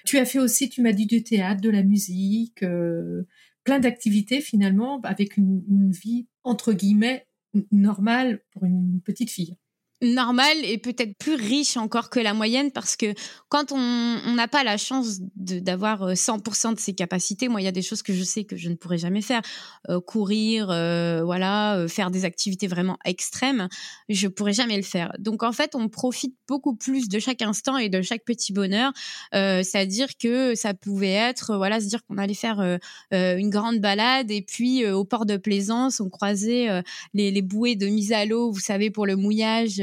tu 0.05 0.17
as 0.17 0.25
fait 0.25 0.39
aussi, 0.39 0.69
tu 0.69 0.81
m'as 0.81 0.91
dit 0.91 1.05
du 1.05 1.23
théâtre, 1.23 1.61
de 1.61 1.69
la 1.69 1.83
musique, 1.83 2.63
euh, 2.63 3.23
plein 3.63 3.79
d'activités 3.79 4.41
finalement 4.41 4.99
avec 5.01 5.37
une, 5.37 5.63
une 5.69 5.91
vie 5.91 6.27
entre 6.43 6.73
guillemets 6.73 7.27
normale 7.71 8.41
pour 8.51 8.65
une 8.65 8.99
petite 9.01 9.29
fille 9.29 9.57
normal 10.03 10.57
et 10.63 10.77
peut-être 10.77 11.17
plus 11.17 11.35
riche 11.35 11.77
encore 11.77 12.09
que 12.09 12.19
la 12.19 12.33
moyenne 12.33 12.71
parce 12.71 12.95
que 12.95 13.13
quand 13.49 13.71
on 13.71 14.33
n'a 14.35 14.47
pas 14.47 14.63
la 14.63 14.77
chance 14.77 15.19
d'avoir 15.35 16.13
100% 16.13 16.67
euh, 16.71 16.73
de 16.73 16.79
ses 16.79 16.93
capacités, 16.93 17.47
moi 17.47 17.61
il 17.61 17.63
y 17.63 17.67
a 17.67 17.71
des 17.71 17.81
choses 17.81 18.01
que 18.01 18.13
je 18.13 18.23
sais 18.23 18.43
que 18.43 18.57
je 18.57 18.69
ne 18.69 18.75
pourrais 18.75 18.97
jamais 18.97 19.21
faire, 19.21 19.41
euh, 19.89 20.01
courir, 20.01 20.69
euh, 20.69 21.23
voilà, 21.23 21.85
faire 21.87 22.11
des 22.11 22.25
activités 22.25 22.67
vraiment 22.67 22.97
extrêmes, 23.05 23.69
je 24.09 24.27
pourrais 24.27 24.53
jamais 24.53 24.75
le 24.75 24.83
faire. 24.83 25.13
Donc 25.19 25.43
en 25.43 25.51
fait, 25.51 25.75
on 25.75 25.87
profite 25.87 26.35
beaucoup 26.47 26.75
plus 26.75 27.07
de 27.07 27.19
chaque 27.19 27.41
instant 27.41 27.77
et 27.77 27.89
de 27.89 28.01
chaque 28.01 28.25
petit 28.25 28.53
bonheur, 28.53 28.91
c'est-à-dire 29.31 30.07
que 30.17 30.55
ça 30.55 30.73
pouvait 30.73 31.11
être, 31.11 31.55
voilà, 31.55 31.79
se 31.79 31.87
dire 31.87 32.03
qu'on 32.05 32.17
allait 32.17 32.33
faire 32.33 32.77
une 33.11 33.49
grande 33.49 33.79
balade 33.79 34.31
et 34.31 34.41
puis 34.41 34.85
au 34.87 35.05
port 35.05 35.25
de 35.25 35.37
Plaisance, 35.37 35.99
on 35.99 36.09
croisait 36.09 36.83
les, 37.13 37.31
les 37.31 37.41
bouées 37.41 37.75
de 37.75 37.87
mise 37.87 38.11
à 38.11 38.25
l'eau, 38.25 38.51
vous 38.51 38.59
savez, 38.59 38.89
pour 38.89 39.05
le 39.05 39.15
mouillage 39.15 39.81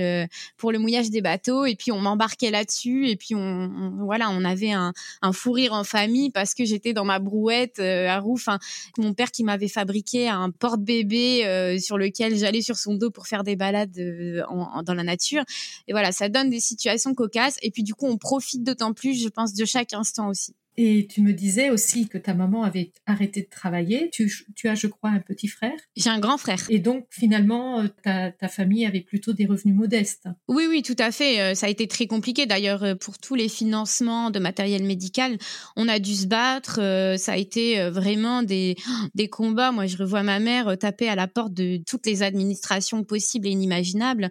pour 0.56 0.72
le 0.72 0.78
mouillage 0.78 1.10
des 1.10 1.20
bateaux. 1.20 1.64
Et 1.64 1.76
puis 1.76 1.92
on 1.92 2.00
m'embarquait 2.00 2.50
là-dessus. 2.50 3.08
Et 3.08 3.16
puis 3.16 3.34
on, 3.34 4.04
voilà 4.04 4.30
on 4.30 4.44
avait 4.44 4.72
un, 4.72 4.92
un, 5.22 5.32
fou 5.32 5.52
rire 5.52 5.72
en 5.72 5.84
famille 5.84 6.30
parce 6.30 6.54
que 6.54 6.64
j'étais 6.64 6.92
dans 6.92 7.04
ma 7.04 7.18
brouette 7.18 7.78
euh, 7.78 8.08
à 8.08 8.18
roue. 8.18 8.34
Enfin 8.34 8.58
mon 8.98 9.14
père 9.14 9.30
qui 9.30 9.44
m'avait 9.44 9.68
fabriqué 9.68 10.28
un 10.28 10.50
porte-bébé 10.50 11.46
euh, 11.46 11.78
sur 11.78 11.98
lequel 11.98 12.36
j'allais 12.36 12.62
sur 12.62 12.76
son 12.76 12.94
dos 12.94 13.10
pour 13.10 13.26
faire 13.26 13.44
des 13.44 13.56
balades 13.56 13.96
euh, 13.98 14.42
dans 14.84 14.94
la 14.94 15.04
nature. 15.04 15.42
Et 15.88 15.92
voilà 15.92 16.12
ça 16.12 16.28
donne 16.28 16.50
des 16.50 16.60
situations 16.60 17.14
cocasses. 17.14 17.58
Et 17.62 17.70
puis 17.70 17.82
du 17.82 17.94
coup 17.94 18.06
on 18.06 18.18
profite 18.18 18.62
d'autant 18.62 18.92
plus 18.92 19.20
je 19.22 19.28
pense 19.28 19.54
de 19.54 19.64
chaque 19.64 19.94
instant 19.94 20.28
aussi 20.28 20.54
et 20.82 21.06
tu 21.06 21.20
me 21.20 21.34
disais 21.34 21.68
aussi 21.68 22.08
que 22.08 22.16
ta 22.16 22.32
maman 22.32 22.62
avait 22.62 22.92
arrêté 23.04 23.42
de 23.42 23.48
travailler. 23.50 24.08
Tu, 24.10 24.30
as, 24.64 24.74
je 24.74 24.86
crois, 24.86 25.10
un 25.10 25.20
petit 25.20 25.46
frère. 25.46 25.76
J'ai 25.94 26.08
un 26.08 26.18
grand 26.18 26.38
frère. 26.38 26.64
Et 26.70 26.78
donc, 26.78 27.04
finalement, 27.10 27.80
euh, 28.06 28.30
ta, 28.38 28.48
famille 28.48 28.86
avait 28.86 29.02
plutôt 29.02 29.34
des 29.34 29.44
revenus 29.44 29.76
modestes. 29.76 30.26
Oui, 30.48 30.64
oui, 30.70 30.82
tout 30.82 30.96
à 30.98 31.10
fait. 31.10 31.38
Euh, 31.38 31.54
ça 31.54 31.66
a 31.66 31.68
été 31.68 31.86
très 31.86 32.06
compliqué. 32.06 32.46
D'ailleurs, 32.46 32.82
euh, 32.82 32.94
pour 32.94 33.18
tous 33.18 33.34
les 33.34 33.50
financements 33.50 34.30
de 34.30 34.38
matériel 34.38 34.82
médical, 34.84 35.36
on 35.76 35.86
a 35.86 35.98
dû 35.98 36.14
se 36.14 36.26
battre. 36.26 36.76
Ça 37.18 37.32
a 37.32 37.36
été 37.36 37.90
vraiment 37.90 38.42
des, 38.42 38.76
des 39.14 39.28
combats. 39.28 39.72
Moi, 39.72 39.84
je 39.84 39.98
revois 39.98 40.22
ma 40.22 40.40
mère 40.40 40.78
taper 40.78 41.10
à 41.10 41.14
la 41.14 41.28
porte 41.28 41.52
de 41.52 41.78
toutes 41.86 42.06
les 42.06 42.22
administrations 42.22 43.04
possibles 43.04 43.48
et 43.48 43.50
inimaginables, 43.50 44.30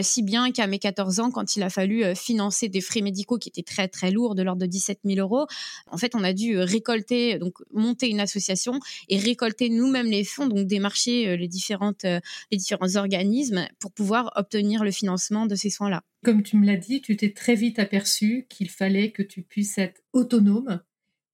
si 0.00 0.22
bien 0.22 0.50
qu'à 0.50 0.66
mes 0.66 0.78
14 0.78 1.20
ans, 1.20 1.30
quand 1.30 1.56
il 1.56 1.62
a 1.62 1.68
fallu 1.68 2.04
financer 2.16 2.68
des 2.70 2.80
frais 2.80 3.02
médicaux 3.02 3.36
qui 3.36 3.50
étaient 3.50 3.62
très, 3.62 3.88
très 3.88 4.10
lourds, 4.10 4.34
de 4.34 4.42
l'ordre 4.42 4.62
de 4.62 4.66
17 4.66 5.00
000 5.04 5.20
euros, 5.20 5.46
en 5.90 5.96
fait, 5.96 6.14
on 6.14 6.24
a 6.24 6.32
dû 6.32 6.56
euh, 6.56 6.64
récolter, 6.64 7.38
donc 7.38 7.58
monter 7.72 8.08
une 8.08 8.20
association 8.20 8.80
et 9.08 9.18
récolter 9.18 9.68
nous-mêmes 9.68 10.06
les 10.06 10.24
fonds, 10.24 10.46
donc 10.46 10.66
démarcher 10.66 11.28
euh, 11.28 11.36
les 11.36 11.48
différentes, 11.48 12.04
euh, 12.04 12.20
les 12.50 12.58
différents 12.58 12.96
organismes 12.96 13.66
pour 13.78 13.92
pouvoir 13.92 14.32
obtenir 14.36 14.84
le 14.84 14.90
financement 14.90 15.46
de 15.46 15.54
ces 15.54 15.70
soins-là. 15.70 16.02
Comme 16.24 16.42
tu 16.42 16.56
me 16.56 16.66
l'as 16.66 16.76
dit, 16.76 17.00
tu 17.00 17.16
t'es 17.16 17.32
très 17.32 17.54
vite 17.54 17.78
aperçu 17.78 18.46
qu'il 18.48 18.70
fallait 18.70 19.10
que 19.10 19.22
tu 19.22 19.42
puisses 19.42 19.78
être 19.78 20.02
autonome 20.12 20.80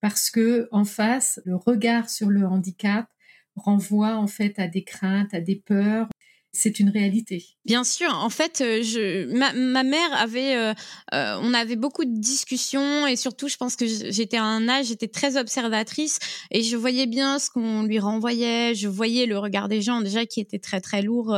parce 0.01 0.31
que 0.31 0.69
en 0.71 0.85
face, 0.85 1.41
le 1.45 1.57
regard 1.57 2.11
sur 2.11 2.29
le 2.29 2.47
handicap 2.47 3.07
renvoie 3.57 4.17
en 4.17 4.27
fait 4.27 4.59
à 4.59 4.69
des 4.69 4.85
craintes, 4.85 5.33
à 5.35 5.41
des 5.41 5.57
peurs. 5.57 6.09
C'est 6.57 6.81
une 6.81 6.89
réalité. 6.91 7.45
Bien 7.65 7.85
sûr. 7.85 8.13
En 8.15 8.31
fait, 8.31 8.63
euh, 8.63 9.27
ma 9.31 9.83
mère 9.83 10.13
avait, 10.13 10.57
euh, 10.57 10.73
euh, 11.15 11.39
on 11.43 11.53
avait 11.53 11.77
beaucoup 11.77 12.05
de 12.05 12.19
discussions 12.19 13.07
et 13.07 13.17
surtout, 13.17 13.49
je 13.49 13.57
pense 13.57 13.77
que 13.77 13.87
j'étais 13.87 14.39
à 14.39 14.45
un 14.45 14.69
âge, 14.69 14.87
j'étais 14.87 15.09
très 15.09 15.37
observatrice 15.37 16.19
et 16.51 16.63
je 16.63 16.77
voyais 16.77 17.07
bien 17.07 17.39
ce 17.39 17.51
qu'on 17.51 17.83
lui 17.83 17.99
renvoyait. 17.99 18.75
Je 18.75 18.89
voyais 18.89 19.27
le 19.27 19.39
regard 19.39 19.69
des 19.69 19.83
gens 19.83 20.01
déjà 20.01 20.25
qui 20.27 20.41
était 20.41 20.59
très 20.59 20.81
très 20.81 21.03
lourd 21.03 21.37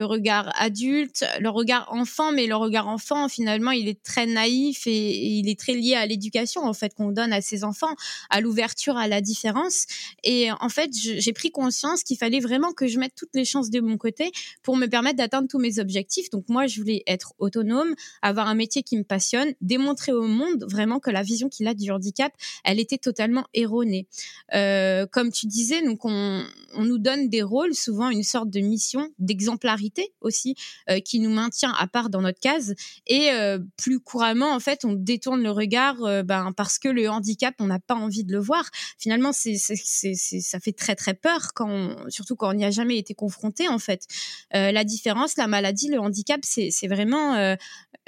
le 0.00 0.06
regard 0.06 0.52
adulte, 0.54 1.24
le 1.40 1.48
regard 1.48 1.88
enfant, 1.92 2.30
mais 2.32 2.46
le 2.46 2.54
regard 2.54 2.86
enfant, 2.88 3.28
finalement, 3.28 3.72
il 3.72 3.88
est 3.88 4.02
très 4.02 4.26
naïf 4.26 4.86
et, 4.86 5.38
il 5.38 5.48
est 5.48 5.58
très 5.58 5.74
lié 5.74 5.94
à 5.94 6.06
l'éducation, 6.06 6.62
en 6.62 6.72
fait, 6.72 6.94
qu'on 6.94 7.10
donne 7.10 7.32
à 7.32 7.40
ses 7.40 7.64
enfants, 7.64 7.94
à 8.30 8.40
l'ouverture, 8.40 8.96
à 8.96 9.08
la 9.08 9.20
différence. 9.20 9.86
Et 10.22 10.50
en 10.60 10.68
fait, 10.68 10.90
j'ai 10.94 11.32
pris 11.32 11.50
conscience 11.50 12.02
qu'il 12.04 12.16
fallait 12.16 12.40
vraiment 12.40 12.72
que 12.72 12.86
je 12.86 12.98
mette 12.98 13.14
toutes 13.16 13.34
les 13.34 13.44
chances 13.44 13.70
de 13.70 13.80
mon 13.80 13.98
côté 13.98 14.30
pour 14.62 14.76
me 14.76 14.86
permettre 14.86 15.16
d'atteindre 15.16 15.48
tous 15.48 15.58
mes 15.58 15.80
objectifs. 15.80 16.30
Donc 16.30 16.44
moi, 16.48 16.66
je 16.66 16.80
voulais 16.80 17.02
être 17.06 17.32
autonome, 17.38 17.94
avoir 18.22 18.46
un 18.46 18.54
métier 18.54 18.82
qui 18.82 18.96
me 18.96 19.04
passionne, 19.04 19.52
démontrer 19.60 20.12
au 20.12 20.26
monde 20.26 20.64
vraiment 20.68 21.00
que 21.00 21.10
la 21.10 21.22
vision 21.22 21.48
qu'il 21.48 21.66
a 21.66 21.74
du 21.74 21.90
handicap, 21.90 22.32
elle 22.64 22.78
était 22.78 22.98
totalement 22.98 23.44
erronée. 23.52 24.06
Euh, 24.54 25.06
comme 25.06 25.32
tu 25.32 25.46
disais, 25.46 25.82
donc 25.82 26.04
on, 26.04 26.44
on 26.74 26.84
nous 26.84 26.98
donne 26.98 27.28
des 27.28 27.42
rôles, 27.42 27.74
souvent 27.74 28.10
une 28.10 28.22
sorte 28.22 28.50
de 28.50 28.60
mission, 28.60 29.10
d'exemplarité 29.18 29.87
aussi 30.20 30.54
euh, 30.90 31.00
qui 31.00 31.20
nous 31.20 31.30
maintient 31.30 31.72
à 31.78 31.86
part 31.86 32.10
dans 32.10 32.20
notre 32.20 32.40
case 32.40 32.74
et 33.06 33.30
euh, 33.32 33.58
plus 33.76 34.00
couramment 34.00 34.52
en 34.52 34.60
fait 34.60 34.84
on 34.84 34.92
détourne 34.92 35.42
le 35.42 35.50
regard 35.50 36.02
euh, 36.04 36.22
ben, 36.22 36.52
parce 36.56 36.78
que 36.78 36.88
le 36.88 37.08
handicap 37.08 37.54
on 37.58 37.66
n'a 37.66 37.78
pas 37.78 37.94
envie 37.94 38.24
de 38.24 38.32
le 38.32 38.38
voir 38.38 38.64
finalement 38.98 39.32
c'est 39.32 39.56
ça 39.56 40.60
fait 40.60 40.72
très 40.72 40.94
très 40.94 41.14
peur 41.14 41.52
quand 41.54 41.96
surtout 42.08 42.36
quand 42.36 42.50
on 42.50 42.54
n'y 42.54 42.64
a 42.64 42.70
jamais 42.70 42.98
été 42.98 43.14
confronté 43.14 43.68
en 43.68 43.78
fait 43.78 44.06
la 44.52 44.84
différence 44.84 45.36
la 45.36 45.46
maladie 45.46 45.88
le 45.88 46.00
handicap 46.00 46.40
c'est 46.42 46.88
vraiment 46.88 47.56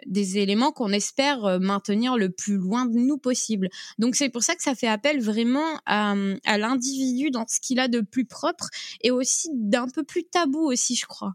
des 0.07 0.39
éléments 0.39 0.73
qu'on 0.73 0.93
espère 0.93 1.61
maintenir 1.61 2.17
le 2.17 2.31
plus 2.31 2.57
loin 2.57 2.87
de 2.87 2.97
nous 2.97 3.19
possible. 3.19 3.69
Donc 3.99 4.17
c'est 4.17 4.31
pour 4.31 4.43
ça 4.43 4.55
que 4.55 4.63
ça 4.63 4.75
fait 4.75 4.87
appel 4.87 5.21
vraiment 5.21 5.81
à, 5.87 6.15
à 6.45 6.59
l'individu 6.59 7.31
dans 7.31 7.47
ce 7.47 7.61
qu'il 7.61 7.79
a 7.81 7.89
de 7.89 8.01
plus 8.01 8.25
propre 8.25 8.69
et 9.03 9.11
aussi 9.11 9.49
d'un 9.55 9.89
peu 9.89 10.03
plus 10.03 10.25
tabou 10.25 10.61
aussi, 10.61 10.97
je 10.97 11.07
crois. 11.07 11.35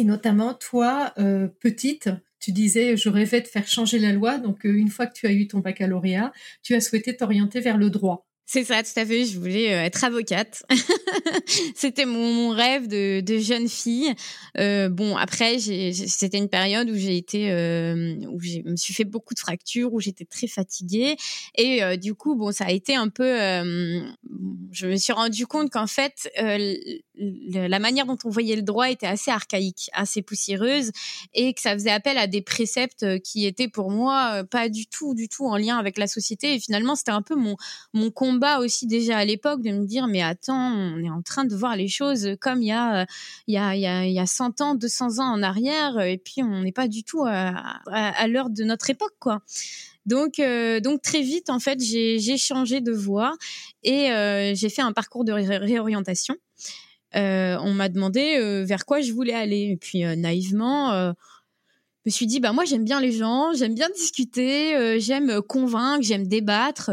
Et 0.00 0.04
notamment, 0.04 0.54
toi, 0.54 1.12
euh, 1.18 1.46
petite, 1.60 2.08
tu 2.38 2.52
disais, 2.52 2.96
je 2.96 3.10
rêvais 3.10 3.42
de 3.42 3.46
faire 3.46 3.68
changer 3.68 3.98
la 3.98 4.14
loi. 4.14 4.38
Donc, 4.38 4.64
euh, 4.64 4.72
une 4.72 4.88
fois 4.88 5.06
que 5.06 5.12
tu 5.12 5.26
as 5.26 5.32
eu 5.32 5.46
ton 5.46 5.58
baccalauréat, 5.58 6.32
tu 6.62 6.74
as 6.74 6.80
souhaité 6.80 7.14
t'orienter 7.14 7.60
vers 7.60 7.76
le 7.76 7.90
droit. 7.90 8.26
C'est 8.52 8.64
ça, 8.64 8.82
tout 8.82 8.90
à 8.96 9.06
fait. 9.06 9.26
Je 9.26 9.38
voulais 9.38 9.72
euh, 9.72 9.84
être 9.84 10.02
avocate. 10.02 10.64
c'était 11.76 12.04
mon, 12.04 12.48
rêve 12.48 12.88
de, 12.88 13.38
jeune 13.38 13.68
fille. 13.68 14.12
Euh, 14.58 14.88
bon, 14.88 15.16
après, 15.16 15.60
c'était 15.60 16.36
une 16.36 16.48
période 16.48 16.90
où 16.90 16.96
j'ai 16.96 17.16
été, 17.16 17.52
euh, 17.52 18.16
où 18.28 18.40
je 18.40 18.68
me 18.68 18.74
suis 18.74 18.92
fait 18.92 19.04
beaucoup 19.04 19.34
de 19.34 19.38
fractures, 19.38 19.94
où 19.94 20.00
j'étais 20.00 20.24
très 20.24 20.48
fatiguée, 20.48 21.16
et 21.54 21.96
du 21.96 22.14
coup, 22.14 22.34
bon, 22.34 22.50
ça 22.50 22.64
a 22.64 22.72
été 22.72 22.96
un 22.96 23.08
peu. 23.08 23.24
Je 24.72 24.86
me 24.86 24.96
suis 24.96 25.12
rendu 25.12 25.46
compte 25.46 25.70
qu'en 25.70 25.86
fait, 25.86 26.28
la 26.36 27.78
manière 27.78 28.06
dont 28.06 28.18
on 28.24 28.30
voyait 28.30 28.56
le 28.56 28.62
droit 28.62 28.90
était 28.90 29.06
assez 29.06 29.30
archaïque, 29.30 29.90
assez 29.92 30.22
poussiéreuse, 30.22 30.90
et 31.34 31.54
que 31.54 31.60
ça 31.60 31.74
faisait 31.74 31.90
appel 31.90 32.18
à 32.18 32.26
des 32.26 32.42
préceptes 32.42 33.20
qui 33.20 33.46
étaient 33.46 33.68
pour 33.68 33.92
moi 33.92 34.42
pas 34.50 34.68
du 34.68 34.86
tout, 34.86 35.14
du 35.14 35.28
tout 35.28 35.46
en 35.46 35.56
lien 35.56 35.78
avec 35.78 35.98
la 35.98 36.08
société. 36.08 36.54
Et 36.54 36.58
finalement, 36.58 36.96
c'était 36.96 37.12
un 37.12 37.22
peu 37.22 37.36
mon 37.36 37.56
mon 37.92 38.10
combat 38.10 38.39
aussi 38.60 38.86
déjà 38.86 39.18
à 39.18 39.24
l'époque 39.24 39.62
de 39.62 39.70
me 39.70 39.86
dire 39.86 40.06
mais 40.06 40.22
attends, 40.22 40.72
on 40.72 41.02
est 41.02 41.10
en 41.10 41.22
train 41.22 41.44
de 41.44 41.54
voir 41.54 41.76
les 41.76 41.88
choses 41.88 42.36
comme 42.40 42.62
il 42.62 42.68
y 42.68 42.72
a 42.72 43.06
il 43.46 43.54
y 43.54 43.58
a 43.58 43.74
il 43.74 43.80
y 43.80 43.86
a, 43.86 44.04
il 44.06 44.12
y 44.12 44.18
a 44.18 44.26
100 44.26 44.60
ans, 44.60 44.74
200 44.74 45.18
ans 45.18 45.32
en 45.32 45.42
arrière 45.42 46.00
et 46.00 46.18
puis 46.18 46.42
on 46.42 46.62
n'est 46.62 46.72
pas 46.72 46.88
du 46.88 47.04
tout 47.04 47.24
à, 47.26 48.26
l'heure 48.28 48.50
de 48.50 48.64
notre 48.64 48.90
époque 48.90 49.14
quoi. 49.18 49.42
Donc, 50.06 50.38
euh, 50.38 50.80
donc 50.80 51.02
très 51.02 51.22
vite, 51.22 51.50
en 51.50 51.60
fait, 51.60 51.80
j'ai 51.80 52.36
changé 52.36 52.80
de 52.80 52.92
voie 52.92 53.36
et 53.82 54.10
euh, 54.10 54.54
j'ai 54.54 54.68
fait 54.68 54.82
un 54.82 54.92
parcours 54.92 55.24
de 55.24 55.32
réorientation. 55.32 56.34
Euh, 57.16 57.56
on 57.60 57.74
m'a 57.74 57.88
demandé 57.88 58.64
vers 58.64 58.86
quoi 58.86 59.00
je 59.00 59.12
voulais 59.12 59.34
aller. 59.34 59.70
Et 59.72 59.76
puis, 59.76 60.02
naïvement, 60.16 60.92
je 60.92 61.12
me 62.06 62.10
suis 62.10 62.26
dit, 62.26 62.40
bah 62.40 62.52
moi 62.52 62.64
j'aime 62.64 62.84
bien 62.84 63.00
les 63.00 63.12
gens, 63.12 63.52
j'aime 63.52 63.74
bien 63.74 63.88
discuter, 63.94 64.98
j'aime 65.00 65.42
convaincre, 65.42 66.02
j'aime 66.02 66.26
débattre 66.26 66.92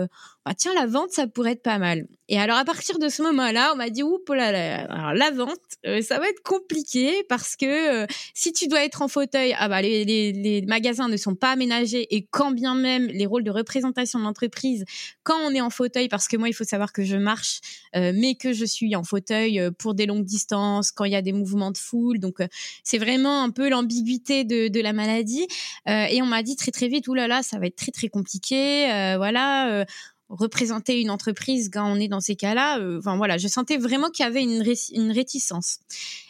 ah 0.49 0.53
tiens 0.55 0.73
la 0.73 0.85
vente 0.85 1.11
ça 1.11 1.27
pourrait 1.27 1.51
être 1.51 1.61
pas 1.61 1.77
mal. 1.77 2.07
Et 2.29 2.39
alors 2.39 2.57
à 2.57 2.63
partir 2.63 2.99
de 2.99 3.09
ce 3.09 3.21
moment-là, 3.23 3.71
on 3.73 3.77
m'a 3.77 3.89
dit 3.89 4.01
ouh 4.03 4.19
là, 4.29 4.51
là 4.51 4.85
alors 4.89 5.13
la 5.13 5.31
vente 5.31 5.59
euh, 5.85 6.01
ça 6.01 6.19
va 6.19 6.27
être 6.29 6.41
compliqué 6.41 7.23
parce 7.27 7.55
que 7.55 8.03
euh, 8.03 8.07
si 8.33 8.53
tu 8.53 8.67
dois 8.67 8.83
être 8.83 9.01
en 9.01 9.09
fauteuil, 9.09 9.53
ah 9.57 9.67
bah 9.67 9.81
les, 9.81 10.05
les, 10.05 10.31
les, 10.31 10.61
magasins 10.61 11.09
ne 11.09 11.17
sont 11.17 11.35
pas 11.35 11.51
aménagés 11.51 12.15
et 12.15 12.25
quand 12.31 12.51
bien 12.51 12.75
même 12.75 13.07
les 13.07 13.25
rôles 13.25 13.43
de 13.43 13.51
représentation 13.51 14.19
de 14.19 14.23
l'entreprise 14.23 14.85
quand 15.23 15.37
on 15.45 15.51
est 15.51 15.61
en 15.61 15.69
fauteuil 15.69 16.07
parce 16.07 16.27
que 16.27 16.37
moi 16.37 16.47
il 16.47 16.53
faut 16.53 16.63
savoir 16.63 16.93
que 16.93 17.03
je 17.03 17.17
marche 17.17 17.59
euh, 17.95 18.13
mais 18.15 18.35
que 18.35 18.53
je 18.53 18.65
suis 18.65 18.95
en 18.95 19.03
fauteuil 19.03 19.61
pour 19.77 19.93
des 19.93 20.05
longues 20.05 20.25
distances 20.25 20.91
quand 20.91 21.03
il 21.03 21.11
y 21.11 21.15
a 21.15 21.21
des 21.21 21.33
mouvements 21.33 21.71
de 21.71 21.77
foule. 21.77 22.19
Donc 22.19 22.37
c'est 22.83 22.97
vraiment 22.97 23.43
un 23.43 23.49
peu 23.49 23.69
l'ambiguïté 23.69 24.45
de, 24.45 24.69
de 24.69 24.81
la 24.81 24.93
maladie. 24.93 25.45
Et 25.87 26.21
on 26.21 26.25
m'a 26.25 26.43
dit 26.43 26.55
très 26.55 26.71
très 26.71 26.87
vite 26.87 27.07
ouh 27.07 27.13
là 27.13 27.27
là 27.27 27.43
ça 27.43 27.59
va 27.59 27.67
être 27.67 27.75
très 27.75 27.91
très 27.91 28.07
compliqué. 28.07 28.85
Voilà 29.17 29.85
représenter 30.29 31.01
une 31.01 31.09
entreprise 31.09 31.69
quand 31.71 31.89
on 31.89 31.99
est 31.99 32.07
dans 32.07 32.19
ces 32.19 32.35
cas-là. 32.35 32.79
Euh, 32.79 32.99
enfin 32.99 33.17
voilà, 33.17 33.37
je 33.37 33.47
sentais 33.47 33.77
vraiment 33.77 34.09
qu'il 34.09 34.23
y 34.23 34.27
avait 34.27 34.43
une, 34.43 34.63
une 34.93 35.11
réticence. 35.11 35.79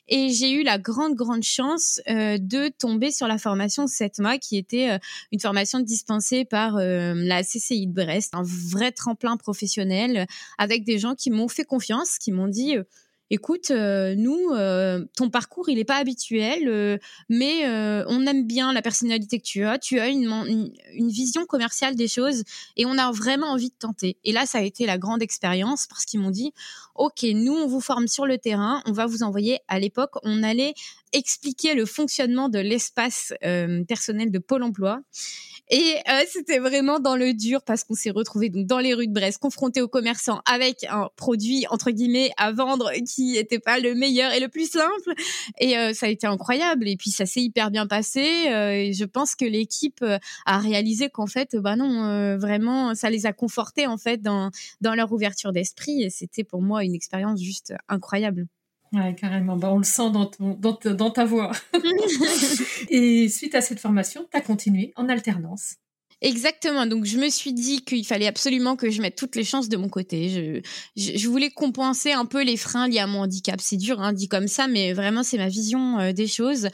Et 0.07 0.29
j'ai 0.29 0.51
eu 0.51 0.63
la 0.63 0.77
grande, 0.77 1.15
grande 1.15 1.43
chance 1.43 1.99
euh, 2.09 2.37
de 2.39 2.69
tomber 2.69 3.11
sur 3.11 3.27
la 3.27 3.37
formation 3.37 3.87
7 3.87 4.19
mois, 4.19 4.37
qui 4.37 4.57
était 4.57 4.91
euh, 4.91 4.99
une 5.31 5.39
formation 5.39 5.79
dispensée 5.79 6.45
par 6.45 6.77
la 6.77 7.43
CCI 7.43 7.87
de 7.87 7.93
Brest, 7.93 8.33
un 8.33 8.43
vrai 8.43 8.91
tremplin 8.91 9.35
professionnel, 9.37 10.27
avec 10.57 10.83
des 10.83 10.99
gens 10.99 11.15
qui 11.15 11.29
m'ont 11.29 11.47
fait 11.47 11.65
confiance, 11.65 12.17
qui 12.17 12.31
m'ont 12.31 12.47
dit 12.47 12.75
écoute, 13.29 13.71
euh, 13.71 14.15
nous, 14.15 14.51
euh, 14.51 15.05
ton 15.15 15.29
parcours, 15.29 15.69
il 15.69 15.75
n'est 15.75 15.85
pas 15.85 15.97
habituel, 15.97 16.67
euh, 16.67 16.97
mais 17.29 17.65
on 18.07 18.25
aime 18.25 18.45
bien 18.45 18.73
la 18.73 18.81
personnalité 18.81 19.39
que 19.39 19.45
tu 19.45 19.63
as. 19.65 19.77
Tu 19.79 19.99
as 19.99 20.07
une, 20.07 20.71
une, 20.93 21.09
vision 21.09 21.45
commerciale 21.45 21.95
des 21.95 22.07
choses 22.07 22.43
et 22.75 22.85
on 22.85 22.97
a 22.97 23.11
vraiment 23.11 23.47
envie 23.47 23.69
de 23.69 23.75
tenter. 23.77 24.17
Et 24.23 24.31
là, 24.31 24.45
ça 24.45 24.59
a 24.59 24.61
été 24.61 24.85
la 24.85 24.97
grande 24.97 25.21
expérience 25.21 25.87
parce 25.87 26.05
qu'ils 26.05 26.19
m'ont 26.19 26.31
dit, 26.31 26.53
OK, 26.95 27.23
nous, 27.23 27.53
on 27.53 27.67
vous 27.67 27.81
forme 27.81 28.07
sur 28.07 28.25
le 28.25 28.37
terrain, 28.37 28.81
on 28.85 28.91
va 28.91 29.05
vous 29.05 29.23
envoyer 29.23 29.59
à 29.67 29.79
l'époque, 29.79 30.15
on 30.23 30.43
allait 30.43 30.73
expliquer 31.13 31.73
le 31.73 31.85
fonctionnement 31.85 32.49
de 32.49 32.59
l'espace 32.59 33.33
personnel 33.87 34.31
de 34.31 34.39
Pôle 34.39 34.63
Emploi. 34.63 35.01
Et 35.69 35.95
euh, 36.09 36.21
c'était 36.31 36.59
vraiment 36.59 36.99
dans 36.99 37.17
le 37.17 37.33
dur 37.33 37.61
parce 37.61 37.83
qu'on 37.83 37.93
s'est 37.93 38.09
retrouvé 38.09 38.49
donc 38.49 38.67
dans 38.67 38.79
les 38.79 38.93
rues 38.93 39.07
de 39.07 39.13
Brest, 39.13 39.39
confrontés 39.39 39.81
aux 39.81 39.89
commerçants 39.89 40.41
avec 40.45 40.85
un 40.85 41.09
produit 41.17 41.65
entre 41.69 41.91
guillemets 41.91 42.31
à 42.37 42.53
vendre 42.53 42.89
qui 43.05 43.35
était 43.35 43.59
pas 43.59 43.77
le 43.77 43.93
meilleur 43.93 44.31
et 44.31 44.39
le 44.39 44.47
plus 44.47 44.71
simple. 44.71 45.13
Et 45.59 45.77
euh, 45.77 45.93
ça 45.93 46.05
a 46.05 46.09
été 46.09 46.25
incroyable. 46.25 46.87
Et 46.87 46.95
puis 46.95 47.11
ça 47.11 47.25
s'est 47.25 47.41
hyper 47.41 47.69
bien 47.69 47.85
passé. 47.85 48.49
Euh, 48.49 48.71
et 48.71 48.93
je 48.93 49.03
pense 49.03 49.35
que 49.35 49.43
l'équipe 49.43 50.03
a 50.45 50.59
réalisé 50.59 51.09
qu'en 51.09 51.27
fait, 51.27 51.57
bah 51.57 51.75
non, 51.75 52.37
vraiment, 52.37 52.95
ça 52.95 53.09
les 53.09 53.25
a 53.25 53.33
confortés 53.33 53.87
en 53.87 53.97
fait 53.97 54.21
dans 54.21 54.51
dans 54.79 54.95
leur 54.95 55.11
ouverture 55.11 55.51
d'esprit. 55.51 56.03
Et 56.03 56.09
c'était 56.09 56.45
pour 56.45 56.61
moi 56.61 56.85
une 56.85 56.95
expérience 56.95 57.41
juste 57.41 57.73
incroyable. 57.89 58.47
Ouais, 58.93 59.15
carrément. 59.15 59.57
Bah, 59.57 59.71
on 59.71 59.79
le 59.79 59.83
sent 59.83 60.11
dans, 60.11 60.29
dans, 60.39 61.11
ta 61.11 61.25
voix. 61.25 61.51
et 62.89 63.29
suite 63.29 63.55
à 63.55 63.61
cette 63.61 63.79
formation, 63.79 64.27
tu 64.31 64.37
as 64.37 64.41
continué 64.41 64.93
en 64.95 65.09
alternance. 65.09 65.75
Exactement. 66.21 66.87
Donc, 66.87 67.05
je 67.05 67.19
me 67.19 67.29
suis 67.29 67.53
dit 67.53 67.83
qu'il 67.83 68.03
fallait 68.03 68.25
absolument 68.25 68.75
que 68.75 68.89
je 68.89 69.03
mette 69.03 69.15
toutes 69.15 69.35
les 69.35 69.43
chances 69.43 69.69
de 69.69 69.77
mon 69.77 69.87
côté. 69.87 70.63
Je, 70.95 71.15
je, 71.15 71.29
voulais 71.29 71.51
compenser 71.51 72.11
un 72.11 72.25
peu 72.25 72.43
les 72.43 72.57
freins 72.57 72.87
liés 72.87 72.97
à 72.97 73.05
mon 73.05 73.21
handicap. 73.21 73.61
C'est 73.61 73.77
dur, 73.77 74.01
hein, 74.01 74.13
dit 74.13 74.27
comme 74.27 74.47
ça, 74.47 74.67
mais 74.67 74.93
vraiment, 74.93 75.21
c'est 75.21 75.37
ma 75.37 75.47
vision 75.47 75.99
euh, 75.99 76.13
des 76.13 76.25
choses. 76.25 76.69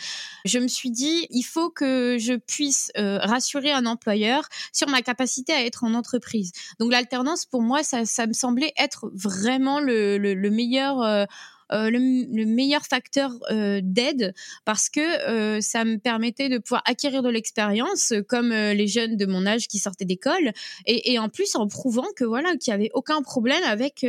Je 0.45 0.59
me 0.59 0.69
suis 0.69 0.91
dit, 0.91 1.27
il 1.29 1.43
faut 1.43 1.69
que 1.69 2.15
je 2.17 2.35
puisse 2.35 2.89
euh, 2.97 3.17
rassurer 3.17 3.73
un 3.73 3.85
employeur 3.85 4.47
sur 4.71 4.87
ma 4.87 5.01
capacité 5.01 5.51
à 5.51 5.65
être 5.65 5.83
en 5.83 5.93
entreprise. 5.93 6.53
Donc, 6.79 6.93
l'alternance, 6.93 7.45
pour 7.45 7.61
moi, 7.61 7.83
ça, 7.83 8.05
ça 8.05 8.27
me 8.27 8.33
semblait 8.33 8.71
être 8.77 9.11
vraiment 9.13 9.81
le, 9.81 10.17
le, 10.17 10.35
le 10.35 10.49
meilleur 10.51 11.01
euh, 11.01 11.25
euh, 11.73 11.89
le, 11.89 12.45
meilleur 12.45 12.85
facteur 12.85 13.31
euh, 13.49 13.81
d'aide 13.83 14.33
parce 14.63 14.89
que 14.89 14.99
euh, 14.99 15.59
ça 15.61 15.85
me 15.85 15.97
permettait 15.97 16.49
de 16.49 16.59
pouvoir 16.59 16.83
acquérir 16.85 17.23
de 17.23 17.29
l'expérience 17.29 18.13
comme 18.27 18.49
les 18.51 18.87
jeunes 18.87 19.17
de 19.17 19.25
mon 19.25 19.45
âge 19.45 19.67
qui 19.67 19.79
sortaient 19.79 20.05
d'école 20.05 20.51
et, 20.85 21.13
et, 21.13 21.19
en 21.19 21.29
plus 21.29 21.55
en 21.55 21.67
prouvant 21.67 22.05
que 22.15 22.23
voilà 22.23 22.55
qu'il 22.57 22.71
y 22.71 22.73
avait 22.73 22.91
aucun 22.93 23.21
problème 23.21 23.63
avec 23.63 24.05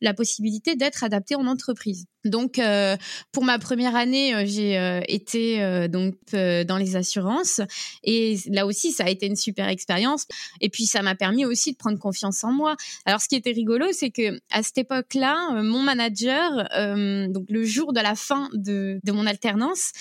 la 0.00 0.14
possibilité 0.14 0.76
d'être 0.76 1.04
adapté 1.04 1.34
en 1.34 1.46
entreprise. 1.46 2.06
Donc, 2.28 2.58
euh, 2.58 2.96
pour 3.32 3.44
ma 3.44 3.58
première 3.58 3.96
année, 3.96 4.34
euh, 4.34 4.44
j'ai 4.46 4.78
euh, 4.78 5.00
été 5.08 5.88
donc 5.88 6.14
dans 6.32 6.76
les 6.76 6.96
assurances 6.96 7.60
et 8.02 8.38
là 8.46 8.66
aussi, 8.66 8.92
ça 8.92 9.04
a 9.04 9.08
été 9.08 9.26
une 9.26 9.36
super 9.36 9.68
expérience. 9.68 10.26
Et 10.60 10.68
puis, 10.68 10.86
ça 10.86 11.02
m'a 11.02 11.14
permis 11.14 11.44
aussi 11.44 11.72
de 11.72 11.76
prendre 11.76 11.98
confiance 11.98 12.44
en 12.44 12.52
moi. 12.52 12.76
Alors, 13.04 13.20
ce 13.20 13.28
qui 13.28 13.36
était 13.36 13.52
rigolo, 13.52 13.86
c'est 13.92 14.10
que 14.10 14.38
à 14.50 14.62
cette 14.62 14.78
époque-là, 14.78 15.62
mon 15.62 15.82
manager, 15.82 16.68
donc 17.28 17.46
le 17.48 17.64
jour 17.64 17.92
de 17.92 18.00
la 18.00 18.14
fin 18.14 18.48
de, 18.52 19.00
de 19.02 19.12
mon 19.12 19.26
alternance, 19.26 19.92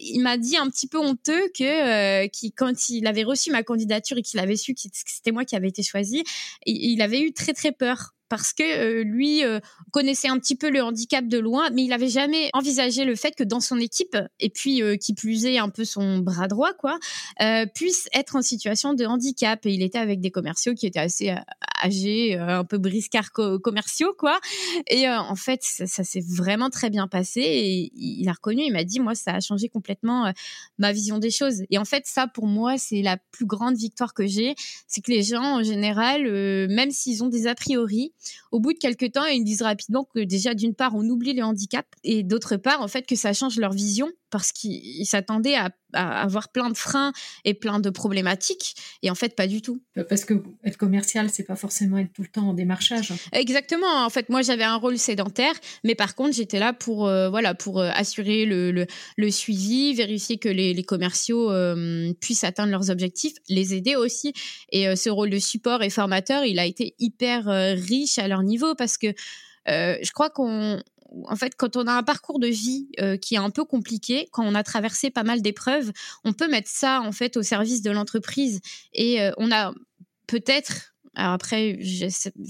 il 0.00 0.20
m'a 0.20 0.36
dit 0.36 0.56
un 0.56 0.68
petit 0.68 0.88
peu 0.88 0.98
honteux 0.98 1.48
que 1.56 2.26
quand 2.56 2.88
il 2.88 3.06
avait 3.06 3.24
reçu 3.24 3.50
ma 3.50 3.62
candidature 3.62 4.18
et 4.18 4.22
qu'il 4.22 4.40
avait 4.40 4.56
su 4.56 4.74
que 4.74 4.80
c'était 4.82 5.32
moi 5.32 5.44
qui 5.44 5.56
avais 5.56 5.68
été 5.68 5.82
choisi, 5.82 6.24
il 6.66 7.00
avait 7.02 7.20
eu 7.20 7.32
très 7.32 7.52
très 7.52 7.72
peur 7.72 8.14
parce 8.32 8.54
que 8.54 8.62
euh, 8.62 9.04
lui 9.04 9.44
euh, 9.44 9.60
connaissait 9.90 10.28
un 10.28 10.38
petit 10.38 10.56
peu 10.56 10.70
le 10.70 10.82
handicap 10.82 11.28
de 11.28 11.36
loin, 11.36 11.68
mais 11.68 11.82
il 11.82 11.88
n'avait 11.88 12.08
jamais 12.08 12.48
envisagé 12.54 13.04
le 13.04 13.14
fait 13.14 13.32
que 13.32 13.44
dans 13.44 13.60
son 13.60 13.76
équipe, 13.76 14.16
et 14.40 14.48
puis 14.48 14.82
euh, 14.82 14.96
qui 14.96 15.12
plus 15.12 15.44
est 15.44 15.58
un 15.58 15.68
peu 15.68 15.84
son 15.84 16.20
bras 16.20 16.48
droit, 16.48 16.72
quoi, 16.72 16.98
puisse 17.74 18.08
être 18.14 18.34
en 18.34 18.40
situation 18.40 18.94
de 18.94 19.04
handicap. 19.04 19.66
Et 19.66 19.74
il 19.74 19.82
était 19.82 19.98
avec 19.98 20.22
des 20.22 20.30
commerciaux 20.30 20.72
qui 20.72 20.86
étaient 20.86 20.98
assez 20.98 21.34
âgés, 21.84 22.38
un 22.38 22.64
peu 22.64 22.78
briscards 22.78 23.32
commerciaux, 23.32 24.14
quoi. 24.16 24.40
Et 24.86 25.06
en 25.08 25.36
fait, 25.36 25.60
ça, 25.62 25.86
ça 25.86 26.02
s'est 26.02 26.24
vraiment 26.26 26.70
très 26.70 26.88
bien 26.88 27.08
passé. 27.08 27.40
Et 27.40 27.92
il 27.94 28.26
a 28.28 28.32
reconnu, 28.32 28.62
il 28.62 28.72
m'a 28.72 28.84
dit, 28.84 29.00
moi, 29.00 29.14
ça 29.14 29.32
a 29.32 29.40
changé 29.40 29.68
complètement 29.68 30.32
ma 30.78 30.92
vision 30.92 31.18
des 31.18 31.30
choses. 31.30 31.64
Et 31.70 31.76
en 31.76 31.84
fait, 31.84 32.04
ça, 32.06 32.28
pour 32.28 32.46
moi, 32.46 32.78
c'est 32.78 33.02
la 33.02 33.18
plus 33.32 33.46
grande 33.46 33.76
victoire 33.76 34.14
que 34.14 34.26
j'ai, 34.26 34.54
c'est 34.86 35.02
que 35.02 35.10
les 35.10 35.22
gens, 35.22 35.58
en 35.58 35.62
général, 35.62 36.22
même 36.68 36.90
s'ils 36.90 37.22
ont 37.22 37.28
des 37.28 37.42
a 37.46 37.54
priori, 37.54 38.12
au 38.50 38.60
bout 38.60 38.72
de 38.72 38.78
quelques 38.78 39.12
temps, 39.12 39.24
ils 39.24 39.44
disent 39.44 39.62
rapidement 39.62 40.04
que 40.04 40.20
déjà, 40.20 40.54
d'une 40.54 40.74
part, 40.74 40.94
on 40.94 41.08
oublie 41.08 41.32
les 41.32 41.42
handicaps 41.42 41.88
et 42.04 42.22
d'autre 42.22 42.56
part, 42.56 42.80
en 42.80 42.88
fait, 42.88 43.06
que 43.06 43.16
ça 43.16 43.32
change 43.32 43.56
leur 43.58 43.72
vision 43.72 44.10
parce 44.32 44.50
qu'ils 44.50 45.06
s'attendaient 45.06 45.54
à, 45.54 45.70
avoir 45.92 46.50
plein 46.50 46.70
de 46.70 46.76
freins 46.76 47.12
et 47.44 47.52
plein 47.52 47.78
de 47.78 47.90
problématiques 47.90 48.74
et 49.02 49.10
en 49.10 49.14
fait 49.14 49.36
pas 49.36 49.46
du 49.46 49.60
tout. 49.60 49.82
Parce 50.08 50.24
que 50.24 50.42
être 50.64 50.78
commercial, 50.78 51.28
c'est 51.30 51.44
pas 51.44 51.54
forcément 51.54 51.98
être 51.98 52.14
tout 52.14 52.22
le 52.22 52.28
temps 52.28 52.48
en 52.48 52.54
démarchage. 52.54 53.12
Exactement. 53.32 54.04
En 54.04 54.08
fait, 54.08 54.30
moi 54.30 54.40
j'avais 54.40 54.64
un 54.64 54.76
rôle 54.76 54.96
sédentaire, 54.96 55.52
mais 55.84 55.94
par 55.94 56.14
contre 56.14 56.34
j'étais 56.34 56.58
là 56.58 56.72
pour 56.72 57.06
euh, 57.06 57.28
voilà 57.28 57.54
pour 57.54 57.78
euh, 57.78 57.90
assurer 57.94 58.46
le, 58.46 58.86
le, 59.16 59.30
suivi, 59.30 59.92
vérifier 59.92 60.38
que 60.38 60.48
les, 60.48 60.82
commerciaux 60.82 61.50
euh, 61.50 62.14
puissent 62.22 62.44
atteindre 62.44 62.70
leurs 62.70 62.88
objectifs, 62.88 63.34
les 63.50 63.74
aider 63.74 63.94
aussi. 63.94 64.32
Et 64.70 64.96
ce 64.96 65.10
rôle 65.10 65.28
de 65.28 65.38
support 65.38 65.82
et 65.82 65.90
formateur, 65.90 66.46
il 66.46 66.58
a 66.58 66.64
été 66.64 66.94
hyper 66.98 67.44
riche 67.76 68.18
à 68.18 68.28
leur 68.28 68.42
niveau 68.42 68.74
parce 68.74 68.96
que 68.96 69.08
je 69.66 70.10
crois 70.12 70.30
qu'on 70.30 70.80
en 71.24 71.36
fait, 71.36 71.54
quand 71.56 71.76
on 71.76 71.86
a 71.86 71.92
un 71.92 72.02
parcours 72.02 72.38
de 72.38 72.46
vie 72.46 72.88
euh, 73.00 73.16
qui 73.16 73.34
est 73.34 73.38
un 73.38 73.50
peu 73.50 73.64
compliqué, 73.64 74.28
quand 74.32 74.44
on 74.44 74.54
a 74.54 74.62
traversé 74.62 75.10
pas 75.10 75.22
mal 75.24 75.42
d'épreuves, 75.42 75.92
on 76.24 76.32
peut 76.32 76.48
mettre 76.48 76.70
ça 76.70 77.00
en 77.00 77.12
fait 77.12 77.36
au 77.36 77.42
service 77.42 77.82
de 77.82 77.90
l'entreprise. 77.90 78.60
Et 78.92 79.20
euh, 79.20 79.32
on 79.36 79.50
a 79.52 79.72
peut-être 80.26 80.88
alors 81.14 81.34
après, 81.34 81.78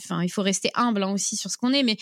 enfin, 0.04 0.22
il 0.22 0.28
faut 0.28 0.42
rester 0.42 0.70
humble 0.74 1.02
hein, 1.02 1.10
aussi 1.10 1.36
sur 1.36 1.50
ce 1.50 1.56
qu'on 1.56 1.72
est, 1.72 1.82
mais 1.82 1.96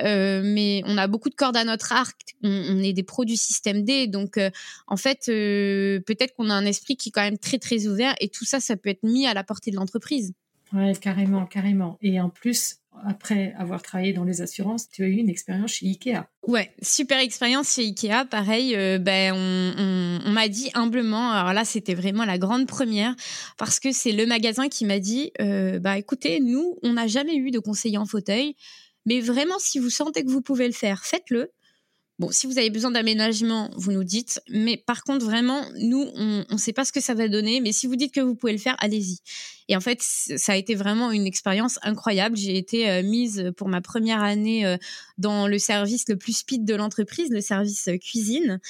euh, 0.00 0.42
mais 0.44 0.80
on 0.86 0.96
a 0.96 1.08
beaucoup 1.08 1.28
de 1.28 1.34
cordes 1.34 1.56
à 1.56 1.64
notre 1.64 1.92
arc. 1.92 2.36
On, 2.44 2.78
est 2.78 2.92
des 2.92 3.02
pros 3.02 3.24
du 3.24 3.34
système 3.34 3.82
D, 3.84 4.06
donc 4.06 4.38
en 4.86 4.96
fait, 4.96 5.24
peut-être 5.26 6.36
qu'on 6.36 6.50
a 6.50 6.54
un 6.54 6.66
esprit 6.66 6.96
qui 6.96 7.08
est 7.08 7.12
quand 7.12 7.20
même 7.20 7.38
très 7.38 7.58
très 7.58 7.88
ouvert, 7.88 8.14
et 8.20 8.28
tout 8.28 8.44
ça, 8.44 8.60
ça 8.60 8.76
peut 8.76 8.90
être 8.90 9.02
mis 9.02 9.26
à 9.26 9.34
la 9.34 9.42
portée 9.42 9.72
de 9.72 9.76
l'entreprise. 9.76 10.34
Ouais, 10.74 10.92
carrément, 11.00 11.46
carrément. 11.46 11.98
Et 12.02 12.20
en 12.20 12.30
plus, 12.30 12.80
après 13.06 13.54
avoir 13.58 13.82
travaillé 13.82 14.12
dans 14.12 14.24
les 14.24 14.40
assurances, 14.40 14.88
tu 14.88 15.04
as 15.04 15.06
eu 15.06 15.14
une 15.14 15.28
expérience 15.28 15.72
chez 15.72 15.86
Ikea. 15.86 16.24
Ouais, 16.46 16.72
super 16.82 17.18
expérience 17.18 17.74
chez 17.74 17.82
Ikea. 17.82 18.24
Pareil, 18.28 18.74
euh, 18.74 18.98
ben 18.98 19.32
on, 19.34 20.30
m'a 20.30 20.48
dit 20.48 20.70
humblement. 20.74 21.30
Alors 21.30 21.52
là, 21.52 21.64
c'était 21.64 21.94
vraiment 21.94 22.24
la 22.24 22.38
grande 22.38 22.66
première 22.66 23.14
parce 23.56 23.78
que 23.78 23.92
c'est 23.92 24.12
le 24.12 24.26
magasin 24.26 24.68
qui 24.68 24.84
m'a 24.84 24.98
dit, 24.98 25.32
euh, 25.40 25.78
bah 25.78 25.96
écoutez, 25.96 26.40
nous, 26.40 26.76
on 26.82 26.94
n'a 26.94 27.06
jamais 27.06 27.36
eu 27.36 27.50
de 27.50 27.60
conseiller 27.60 27.98
en 27.98 28.06
fauteuil, 28.06 28.56
mais 29.06 29.20
vraiment, 29.20 29.58
si 29.58 29.78
vous 29.78 29.90
sentez 29.90 30.24
que 30.24 30.30
vous 30.30 30.42
pouvez 30.42 30.66
le 30.66 30.74
faire, 30.74 31.04
faites-le. 31.04 31.50
Bon, 32.20 32.30
si 32.30 32.46
vous 32.46 32.58
avez 32.58 32.70
besoin 32.70 32.92
d'aménagement, 32.92 33.70
vous 33.76 33.90
nous 33.90 34.04
dites. 34.04 34.40
Mais 34.48 34.76
par 34.76 35.02
contre, 35.02 35.24
vraiment, 35.24 35.64
nous, 35.80 36.08
on 36.14 36.44
ne 36.48 36.56
sait 36.56 36.72
pas 36.72 36.84
ce 36.84 36.92
que 36.92 37.00
ça 37.00 37.12
va 37.12 37.26
donner. 37.26 37.60
Mais 37.60 37.72
si 37.72 37.88
vous 37.88 37.96
dites 37.96 38.14
que 38.14 38.20
vous 38.20 38.36
pouvez 38.36 38.52
le 38.52 38.58
faire, 38.58 38.76
allez-y. 38.78 39.18
Et 39.68 39.76
en 39.76 39.80
fait, 39.80 39.98
ça 40.00 40.52
a 40.52 40.56
été 40.56 40.76
vraiment 40.76 41.10
une 41.10 41.26
expérience 41.26 41.78
incroyable. 41.82 42.36
J'ai 42.36 42.56
été 42.56 42.88
euh, 42.88 43.02
mise 43.02 43.52
pour 43.56 43.68
ma 43.68 43.80
première 43.80 44.22
année 44.22 44.64
euh, 44.64 44.76
dans 45.18 45.48
le 45.48 45.58
service 45.58 46.08
le 46.08 46.16
plus 46.16 46.38
speed 46.38 46.64
de 46.64 46.74
l'entreprise, 46.74 47.30
le 47.30 47.40
service 47.40 47.88
euh, 47.88 47.96
cuisine. 47.96 48.60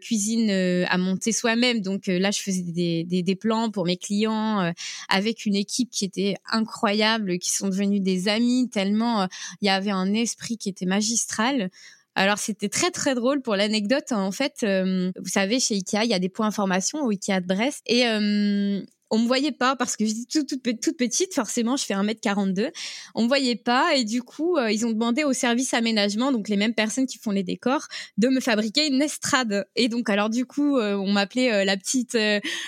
cuisine 0.00 0.50
à 0.50 0.98
monter 0.98 1.32
soi-même. 1.32 1.80
Donc 1.80 2.06
là, 2.06 2.30
je 2.30 2.40
faisais 2.40 2.62
des, 2.62 3.04
des, 3.04 3.22
des, 3.22 3.36
plans 3.36 3.70
pour 3.70 3.86
mes 3.86 3.96
clients 3.96 4.72
avec 5.08 5.46
une 5.46 5.56
équipe 5.56 5.90
qui 5.90 6.04
était 6.04 6.36
incroyable, 6.50 7.38
qui 7.38 7.50
sont 7.50 7.68
devenus 7.68 8.00
des 8.00 8.28
amis 8.28 8.70
tellement 8.70 9.28
il 9.60 9.66
y 9.66 9.68
avait 9.68 9.90
un 9.90 10.14
esprit 10.14 10.56
qui 10.56 10.68
était 10.68 10.86
magistral. 10.86 11.70
Alors 12.14 12.38
c'était 12.38 12.68
très 12.68 12.90
très 12.90 13.14
drôle 13.14 13.40
pour 13.40 13.56
l'anecdote. 13.56 14.12
En 14.12 14.32
fait, 14.32 14.56
euh, 14.64 15.10
vous 15.16 15.28
savez, 15.28 15.60
chez 15.60 15.74
Ikea, 15.76 16.04
il 16.04 16.10
y 16.10 16.14
a 16.14 16.18
des 16.18 16.28
points 16.28 16.46
information 16.46 17.00
au 17.00 17.10
Ikea 17.10 17.40
de 17.40 17.46
Brest 17.46 17.80
et 17.86 18.06
euh, 18.06 18.80
on 19.12 19.18
me 19.18 19.26
voyait 19.26 19.52
pas 19.52 19.76
parce 19.76 19.96
que 19.96 20.06
je 20.06 20.12
dis 20.12 20.26
toute, 20.26 20.48
toute, 20.80 20.96
petite, 20.96 21.34
forcément, 21.34 21.76
je 21.76 21.84
fais 21.84 21.92
1m42. 21.92 22.70
On 23.14 23.24
me 23.24 23.28
voyait 23.28 23.56
pas 23.56 23.94
et 23.94 24.04
du 24.04 24.22
coup, 24.22 24.56
euh, 24.56 24.72
ils 24.72 24.86
ont 24.86 24.90
demandé 24.90 25.22
au 25.22 25.34
service 25.34 25.74
aménagement, 25.74 26.32
donc 26.32 26.48
les 26.48 26.56
mêmes 26.56 26.72
personnes 26.72 27.06
qui 27.06 27.18
font 27.18 27.30
les 27.30 27.42
décors, 27.42 27.88
de 28.16 28.28
me 28.28 28.40
fabriquer 28.40 28.86
une 28.86 29.02
estrade. 29.02 29.66
Et 29.76 29.88
donc, 29.88 30.08
alors 30.08 30.30
du 30.30 30.46
coup, 30.46 30.78
euh, 30.78 30.96
on 30.96 31.12
m'appelait 31.12 31.52
euh, 31.52 31.64
la 31.66 31.76
petite, 31.76 32.16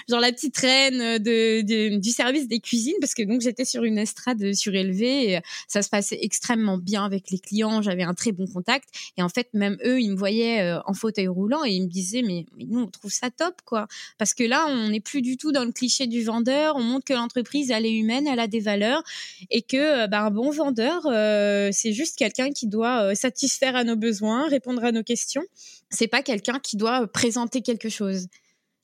genre 0.09 0.21
la 0.21 0.33
petite 0.33 0.57
reine 0.59 1.19
de, 1.19 1.97
du 1.99 2.11
service 2.11 2.47
des 2.47 2.61
cuisines 2.61 2.97
parce 3.01 3.15
que 3.15 3.23
donc 3.23 3.41
j'étais 3.41 3.65
sur 3.65 3.83
une 3.85 3.97
estrade 3.97 4.53
surélevée 4.53 5.33
et 5.33 5.41
ça 5.67 5.81
se 5.81 5.89
passait 5.89 6.19
extrêmement 6.21 6.77
bien 6.77 7.07
avec 7.07 7.31
les 7.31 7.39
clients. 7.39 7.81
J'avais 7.81 8.03
un 8.03 8.13
très 8.13 8.33
bon 8.33 8.47
contact 8.47 8.91
et 9.17 9.23
en 9.23 9.31
fait, 9.31 9.49
même 9.55 9.79
eux, 9.83 9.99
ils 9.99 10.11
me 10.11 10.17
voyaient 10.17 10.75
en 10.85 10.93
fauteuil 10.93 11.29
roulant 11.29 11.65
et 11.65 11.71
ils 11.71 11.85
me 11.85 11.89
disaient 11.89 12.23
mais 12.23 12.45
nous, 12.59 12.81
on 12.81 12.87
trouve 12.89 13.11
ça 13.11 13.31
top 13.31 13.63
quoi 13.65 13.89
parce 14.19 14.35
que 14.35 14.45
là, 14.45 14.67
on 14.69 14.91
n'est 14.91 15.01
plus 15.01 15.23
du 15.23 15.39
tout 15.39 15.51
dans 15.51 15.65
le 15.65 15.73
cliché 15.73 16.07
du 16.07 16.23
vent 16.23 16.34
on 16.77 16.83
montre 16.83 17.05
que 17.05 17.13
l'entreprise 17.13 17.71
elle 17.71 17.87
est 17.87 17.93
humaine, 17.93 18.27
elle 18.27 18.41
a 18.41 18.47
des 18.47 18.61
valeurs 18.61 19.03
et 19.51 19.63
que 19.63 20.05
euh, 20.05 20.07
bah, 20.07 20.23
un 20.23 20.31
bon 20.31 20.51
vendeur 20.51 21.03
euh, 21.07 21.71
c'est 21.73 21.93
juste 21.93 22.17
quelqu'un 22.19 22.51
qui 22.51 22.67
doit 22.67 23.03
euh, 23.03 23.15
satisfaire 23.15 23.77
à 23.77 23.85
nos 23.85 23.97
besoins, 23.97 24.49
répondre 24.49 24.85
à 24.85 24.93
nos 24.93 25.03
questions. 25.03 25.45
C'est 25.91 26.09
pas 26.09 26.23
quelqu'un 26.23 26.59
qui 26.59 26.77
doit 26.77 27.07
présenter 27.07 27.63
quelque 27.63 27.89
chose. 27.89 28.29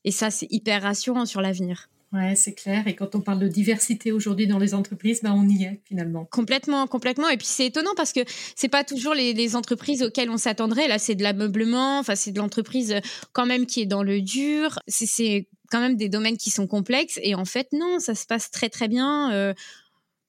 Et 0.05 0.11
ça 0.11 0.31
c'est 0.31 0.49
hyper 0.51 0.83
rassurant 0.83 1.27
sur 1.27 1.41
l'avenir. 1.41 1.89
Ouais, 2.13 2.35
c'est 2.35 2.55
clair. 2.55 2.89
Et 2.89 2.97
quand 2.97 3.15
on 3.15 3.21
parle 3.21 3.39
de 3.39 3.47
diversité 3.47 4.11
aujourd'hui 4.11 4.49
dans 4.49 4.59
les 4.59 4.75
entreprises, 4.75 5.21
bah, 5.23 5.33
on 5.33 5.49
y 5.49 5.63
est 5.63 5.81
finalement. 5.85 6.25
Complètement, 6.25 6.89
complètement. 6.89 7.29
Et 7.29 7.37
puis 7.37 7.47
c'est 7.47 7.67
étonnant 7.67 7.93
parce 7.97 8.13
que 8.13 8.21
c'est 8.57 8.69
pas 8.69 8.83
toujours 8.83 9.15
les, 9.15 9.57
entreprises 9.57 10.03
auxquelles 10.03 10.31
on 10.31 10.37
s'attendrait. 10.37 10.89
Là, 10.89 10.99
c'est 10.99 11.15
de 11.15 11.23
l'ameublement. 11.23 12.01
Enfin, 12.01 12.17
c'est 12.17 12.33
de 12.33 12.39
l'entreprise 12.39 12.97
quand 13.33 13.47
même 13.47 13.65
qui 13.65 13.83
est 13.83 13.87
dans 13.87 14.03
le 14.03 14.21
dur. 14.21 14.81
C'est 14.89 15.49
quand 15.71 15.81
même 15.81 15.97
des 15.97 16.09
domaines 16.09 16.37
qui 16.37 16.51
sont 16.51 16.67
complexes. 16.67 17.21
Et 17.23 17.37
en 17.37 17.45
fait, 17.45 17.69
non, 17.73 18.01
ça 18.01 18.17
se 18.17 18.27
passe 18.27 18.51
très 18.51 18.71
très 18.71 18.89
bien. 18.89 19.33
Euh, 19.33 19.55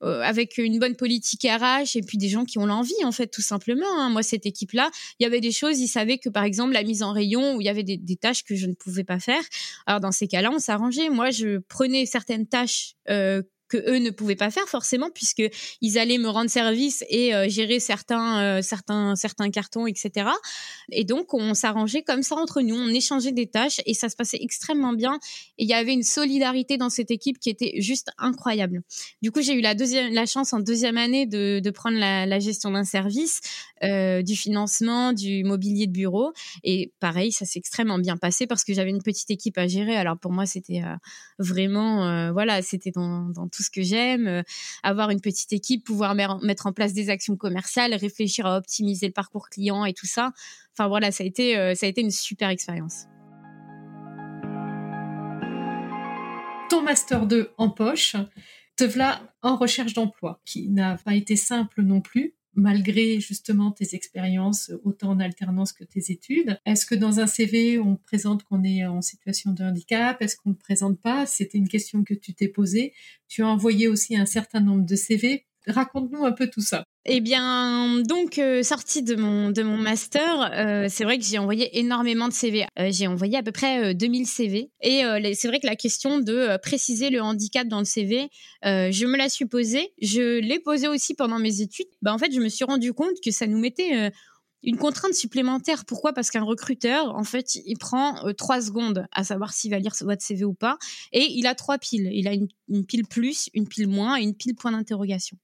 euh, 0.03 0.21
avec 0.21 0.57
une 0.57 0.79
bonne 0.79 0.95
politique 0.95 1.43
RH 1.43 1.95
et 1.95 2.01
puis 2.01 2.17
des 2.17 2.29
gens 2.29 2.45
qui 2.45 2.57
ont 2.57 2.65
l'envie 2.65 3.03
en 3.03 3.11
fait 3.11 3.27
tout 3.27 3.41
simplement. 3.41 3.85
Hein. 3.97 4.09
Moi 4.09 4.23
cette 4.23 4.45
équipe 4.45 4.71
là, 4.73 4.89
il 5.19 5.23
y 5.23 5.25
avait 5.25 5.41
des 5.41 5.51
choses, 5.51 5.79
ils 5.79 5.87
savaient 5.87 6.17
que 6.17 6.29
par 6.29 6.43
exemple 6.43 6.73
la 6.73 6.83
mise 6.83 7.03
en 7.03 7.13
rayon 7.13 7.55
où 7.55 7.61
il 7.61 7.65
y 7.65 7.69
avait 7.69 7.83
des, 7.83 7.97
des 7.97 8.15
tâches 8.15 8.43
que 8.43 8.55
je 8.55 8.67
ne 8.67 8.73
pouvais 8.73 9.03
pas 9.03 9.19
faire. 9.19 9.41
Alors 9.85 9.99
dans 9.99 10.11
ces 10.11 10.27
cas-là, 10.27 10.51
on 10.51 10.59
s'arrangeait. 10.59 11.09
Moi 11.09 11.29
je 11.31 11.59
prenais 11.59 12.05
certaines 12.05 12.47
tâches 12.47 12.95
euh, 13.09 13.41
que 13.71 13.77
eux 13.89 13.99
ne 13.99 14.09
pouvaient 14.09 14.35
pas 14.35 14.51
faire 14.51 14.67
forcément 14.67 15.09
puisque 15.09 15.43
ils 15.79 15.97
allaient 15.97 16.17
me 16.17 16.27
rendre 16.27 16.49
service 16.49 17.05
et 17.09 17.33
euh, 17.33 17.47
gérer 17.47 17.79
certains 17.79 18.41
euh, 18.41 18.61
certains 18.61 19.15
certains 19.15 19.49
cartons 19.49 19.87
etc 19.87 20.29
et 20.91 21.05
donc 21.05 21.33
on 21.33 21.53
s'arrangeait 21.53 22.01
comme 22.01 22.21
ça 22.21 22.35
entre 22.35 22.61
nous. 22.61 22.75
On 22.75 22.89
échangeait 22.89 23.31
des 23.31 23.47
tâches 23.47 23.79
et 23.85 23.93
ça 23.93 24.09
se 24.09 24.15
passait 24.15 24.39
extrêmement 24.41 24.93
bien. 24.93 25.19
Et 25.57 25.63
il 25.63 25.69
y 25.69 25.73
avait 25.73 25.93
une 25.93 26.03
solidarité 26.03 26.77
dans 26.77 26.89
cette 26.89 27.11
équipe 27.11 27.39
qui 27.39 27.49
était 27.49 27.73
juste 27.79 28.09
incroyable. 28.17 28.81
Du 29.21 29.31
coup 29.31 29.41
j'ai 29.41 29.53
eu 29.53 29.61
la 29.61 29.73
deuxième 29.73 30.13
la 30.13 30.25
chance 30.25 30.51
en 30.53 30.59
deuxième 30.59 30.97
année 30.97 31.25
de, 31.25 31.59
de 31.59 31.69
prendre 31.69 31.97
la, 31.97 32.39
gestion 32.39 32.71
d'un 32.71 32.83
service 32.83 33.39
euh, 33.83 34.21
du 34.21 34.35
financement 34.35 35.13
du 35.13 35.43
mobilier 35.43 35.87
de 35.87 35.91
bureau. 35.91 36.33
Et 36.63 36.91
pareil 36.99 37.31
ça 37.31 37.45
s'est 37.45 37.59
extrêmement 37.59 37.99
bien 37.99 38.17
passé 38.17 38.47
parce 38.47 38.63
que 38.63 38.73
j'avais 38.73 38.89
une 38.89 39.03
petite 39.03 39.31
équipe 39.31 39.57
à 39.57 39.67
gérer. 39.67 39.95
Alors 39.95 40.17
pour 40.17 40.31
moi 40.31 40.45
c'était 40.45 40.81
vraiment 41.39 42.31
voilà 42.33 42.61
c'était 42.61 42.91
dans, 42.91 43.29
dans 43.29 43.47
tout 43.47 43.60
ce 43.61 43.69
que 43.69 43.81
j'aime, 43.81 44.27
euh, 44.27 44.43
avoir 44.83 45.09
une 45.09 45.21
petite 45.21 45.53
équipe, 45.53 45.85
pouvoir 45.85 46.15
mettre 46.15 46.67
en 46.67 46.73
place 46.73 46.93
des 46.93 47.09
actions 47.09 47.35
commerciales, 47.35 47.93
réfléchir 47.93 48.45
à 48.45 48.57
optimiser 48.57 49.07
le 49.07 49.13
parcours 49.13 49.49
client 49.49 49.85
et 49.85 49.93
tout 49.93 50.05
ça. 50.05 50.31
Enfin 50.73 50.87
voilà, 50.87 51.11
ça 51.11 51.23
a 51.23 51.27
été, 51.27 51.57
euh, 51.57 51.75
ça 51.75 51.85
a 51.85 51.89
été 51.89 52.01
une 52.01 52.11
super 52.11 52.49
expérience. 52.49 53.05
Ton 56.69 56.81
master 56.81 57.25
2 57.25 57.51
en 57.57 57.69
poche, 57.69 58.15
te 58.77 58.85
voilà 58.85 59.21
en 59.41 59.57
recherche 59.57 59.93
d'emploi, 59.93 60.41
qui 60.45 60.69
n'a 60.69 60.97
pas 61.03 61.15
été 61.15 61.35
simple 61.35 61.81
non 61.81 62.01
plus. 62.01 62.33
Malgré 62.53 63.19
justement 63.19 63.71
tes 63.71 63.95
expériences, 63.95 64.71
autant 64.83 65.11
en 65.11 65.19
alternance 65.19 65.73
que 65.73 65.83
tes 65.83 66.11
études. 66.11 66.59
Est-ce 66.65 66.85
que 66.85 66.95
dans 66.95 67.19
un 67.19 67.27
CV, 67.27 67.79
on 67.79 67.95
présente 67.95 68.43
qu'on 68.43 68.63
est 68.63 68.85
en 68.85 69.01
situation 69.01 69.51
de 69.51 69.63
handicap? 69.63 70.21
Est-ce 70.21 70.35
qu'on 70.35 70.51
ne 70.51 70.55
présente 70.55 70.99
pas? 71.01 71.25
C'était 71.25 71.57
une 71.57 71.69
question 71.69 72.03
que 72.03 72.13
tu 72.13 72.33
t'es 72.33 72.47
posée. 72.47 72.93
Tu 73.27 73.43
as 73.43 73.47
envoyé 73.47 73.87
aussi 73.87 74.15
un 74.15 74.25
certain 74.25 74.59
nombre 74.59 74.85
de 74.85 74.95
CV. 74.95 75.45
Raconte-nous 75.67 76.25
un 76.25 76.31
peu 76.31 76.49
tout 76.49 76.61
ça. 76.61 76.83
Eh 77.05 77.19
bien, 77.19 77.99
donc 78.03 78.37
euh, 78.37 78.61
sortie 78.61 79.01
de 79.01 79.15
mon 79.15 79.49
de 79.49 79.63
mon 79.63 79.77
master, 79.77 80.51
euh, 80.53 80.85
c'est 80.87 81.03
vrai 81.03 81.17
que 81.17 81.25
j'ai 81.25 81.39
envoyé 81.39 81.79
énormément 81.79 82.27
de 82.27 82.33
CV. 82.33 82.65
Euh, 82.77 82.89
j'ai 82.91 83.07
envoyé 83.07 83.37
à 83.37 83.43
peu 83.43 83.51
près 83.51 83.95
2000 83.95 84.27
CV 84.27 84.71
et 84.81 85.01
c'est 85.33 85.47
vrai 85.47 85.59
que 85.59 85.65
la 85.65 85.75
question 85.75 86.19
de 86.19 86.57
préciser 86.61 87.09
le 87.09 87.21
handicap 87.21 87.67
dans 87.67 87.79
le 87.79 87.85
CV, 87.85 88.29
je 88.63 89.05
me 89.05 89.17
la 89.17 89.29
suis 89.29 89.45
posée. 89.45 89.93
Je 90.01 90.39
l'ai 90.39 90.59
posée 90.59 90.87
aussi 90.87 91.15
pendant 91.15 91.39
mes 91.39 91.61
études. 91.61 91.87
Bah 92.01 92.13
en 92.13 92.19
fait, 92.19 92.31
je 92.31 92.39
me 92.39 92.49
suis 92.49 92.65
rendu 92.65 92.93
compte 92.93 93.15
que 93.23 93.31
ça 93.31 93.47
nous 93.47 93.59
mettait 93.59 94.11
une 94.63 94.77
contrainte 94.77 95.15
supplémentaire. 95.15 95.85
Pourquoi? 95.85 96.13
Parce 96.13 96.29
qu'un 96.29 96.43
recruteur, 96.43 97.15
en 97.15 97.23
fait, 97.23 97.55
il 97.55 97.77
prend 97.79 98.31
trois 98.37 98.61
secondes 98.61 99.07
à 99.11 99.23
savoir 99.23 99.53
s'il 99.53 99.71
va 99.71 99.79
lire 99.79 99.93
votre 100.01 100.21
CV 100.21 100.43
ou 100.43 100.53
pas, 100.53 100.77
et 101.13 101.25
il 101.31 101.47
a 101.47 101.55
trois 101.55 101.79
piles. 101.79 102.09
Il 102.13 102.27
a 102.27 102.33
une, 102.33 102.47
une 102.67 102.85
pile 102.85 103.07
plus, 103.07 103.49
une 103.55 103.67
pile 103.67 103.87
moins 103.87 104.17
et 104.17 104.23
une 104.23 104.35
pile 104.35 104.55
point 104.55 104.71
d'interrogation. 104.71 105.37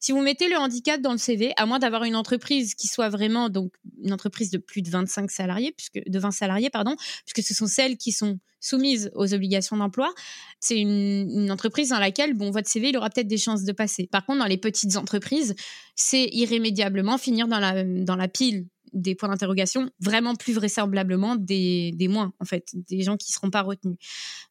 Si 0.00 0.12
vous 0.12 0.20
mettez 0.20 0.48
le 0.48 0.56
handicap 0.56 1.00
dans 1.00 1.12
le 1.12 1.18
CV, 1.18 1.52
à 1.56 1.66
moins 1.66 1.78
d'avoir 1.78 2.04
une 2.04 2.16
entreprise 2.16 2.74
qui 2.74 2.88
soit 2.88 3.08
vraiment 3.08 3.48
donc 3.48 3.72
une 4.02 4.12
entreprise 4.12 4.50
de 4.50 4.58
plus 4.58 4.82
de 4.82 4.90
25 4.90 5.30
salariés, 5.30 5.72
puisque 5.72 6.00
de 6.06 6.18
20 6.18 6.30
salariés 6.30 6.70
pardon, 6.70 6.96
puisque 7.24 7.46
ce 7.46 7.54
sont 7.54 7.66
celles 7.66 7.96
qui 7.96 8.12
sont 8.12 8.38
soumises 8.60 9.10
aux 9.14 9.34
obligations 9.34 9.76
d'emploi, 9.76 10.12
c'est 10.60 10.80
une, 10.80 11.50
entreprise 11.50 11.90
dans 11.90 11.98
laquelle 11.98 12.34
bon 12.34 12.50
votre 12.50 12.68
CV 12.68 12.88
il 12.88 12.96
aura 12.96 13.10
peut-être 13.10 13.28
des 13.28 13.38
chances 13.38 13.64
de 13.64 13.72
passer. 13.72 14.08
Par 14.10 14.26
contre, 14.26 14.40
dans 14.40 14.46
les 14.46 14.58
petites 14.58 14.96
entreprises, 14.96 15.54
c'est 15.94 16.28
irrémédiablement 16.32 17.18
finir 17.18 17.48
dans 17.48 17.60
la 17.60 17.84
dans 17.84 18.16
la 18.16 18.28
pile 18.28 18.66
des 18.92 19.14
points 19.14 19.28
d'interrogation, 19.28 19.90
vraiment 20.00 20.34
plus 20.34 20.52
vraisemblablement 20.52 21.36
des, 21.36 21.92
des 21.94 22.08
moins, 22.08 22.32
en 22.40 22.44
fait, 22.44 22.68
des 22.74 23.02
gens 23.02 23.16
qui 23.16 23.30
ne 23.30 23.34
seront 23.34 23.50
pas 23.50 23.62
retenus. 23.62 23.96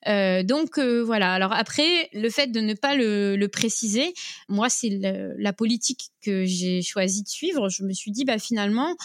Euh, 0.08 0.44
donc 0.44 0.78
euh, 0.78 1.04
voilà. 1.04 1.34
Alors 1.34 1.54
après, 1.54 2.10
le 2.14 2.30
fait 2.30 2.48
de 2.48 2.60
ne 2.60 2.74
pas 2.74 2.96
le, 2.96 3.48
préciser, 3.48 4.14
moi, 4.50 4.70
c'est 4.70 5.00
la 5.38 5.54
politique 5.54 6.10
que 6.22 6.46
j'ai 6.46 6.82
choisi 6.82 7.24
de 7.24 7.28
suivre. 7.28 7.70
Je 7.70 7.84
me 7.84 7.94
suis 7.94 8.12
dit, 8.12 8.26
bah 8.26 8.40
finalement, 8.40 8.96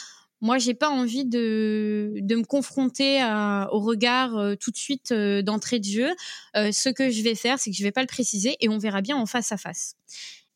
moi, 0.40 0.58
j'ai 0.58 0.74
pas 0.74 0.88
envie 0.88 1.24
de, 1.24 2.14
de 2.16 2.34
me 2.34 2.44
confronter 2.44 3.22
au 3.70 3.78
regard 3.78 4.36
euh, 4.36 4.54
tout 4.56 4.72
de 4.72 4.76
suite 4.76 5.12
d'entrée 5.12 5.78
de 5.78 5.84
jeu. 5.84 6.08
ce 6.54 6.88
que 6.88 7.10
je 7.10 7.22
vais 7.22 7.34
faire, 7.34 7.58
c'est 7.58 7.70
que 7.70 7.76
je 7.76 7.82
vais 7.82 7.92
pas 7.92 8.02
le 8.02 8.08
préciser 8.08 8.56
et 8.60 8.68
on 8.68 8.78
verra 8.78 9.00
bien 9.00 9.16
en 9.16 9.26
face 9.26 9.52
à 9.52 9.56
face 9.56 9.96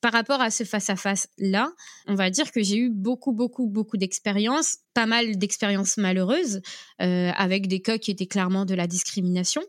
par 0.06 0.12
rapport 0.12 0.40
à 0.40 0.52
ce 0.52 0.62
face-à-face-là, 0.62 1.72
on 2.06 2.14
va 2.14 2.30
dire 2.30 2.52
que 2.52 2.62
j'ai 2.62 2.76
eu 2.76 2.90
beaucoup, 2.90 3.32
beaucoup, 3.32 3.66
beaucoup 3.66 3.96
d'expériences, 3.96 4.76
pas 4.94 5.04
mal 5.04 5.36
d'expériences 5.36 5.96
malheureuses, 5.96 6.60
euh, 7.02 7.32
avec 7.34 7.66
des 7.66 7.82
cas 7.82 7.98
qui 7.98 8.12
étaient 8.12 8.28
clairement 8.28 8.66
de 8.66 8.76
la 8.76 8.86
discrimination, 8.86 9.62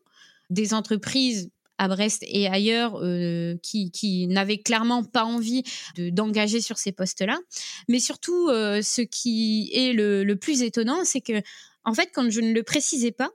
des 0.52 0.76
entreprises 0.76 1.50
à 1.80 1.88
Brest 1.88 2.24
et 2.28 2.46
ailleurs 2.48 3.00
euh, 3.02 3.56
qui, 3.64 4.28
n'avaient 4.28 4.60
clairement 4.60 5.04
pas 5.04 5.24
envie 5.24 5.64
d'engager 5.98 6.62
sur 6.62 6.78
ces 6.78 6.92
postes-là. 6.92 7.40
Mais 7.90 7.98
surtout, 7.98 8.50
euh, 8.50 8.84
ce 8.84 9.02
qui 9.02 9.72
est 9.74 9.92
le 9.92 10.36
plus 10.36 10.62
étonnant, 10.62 11.04
c'est 11.04 11.22
que, 11.22 11.42
en 11.84 11.96
fait, 11.96 12.12
quand 12.14 12.30
je 12.30 12.42
ne 12.42 12.54
le 12.54 12.62
précisais 12.62 13.12
pas, 13.12 13.32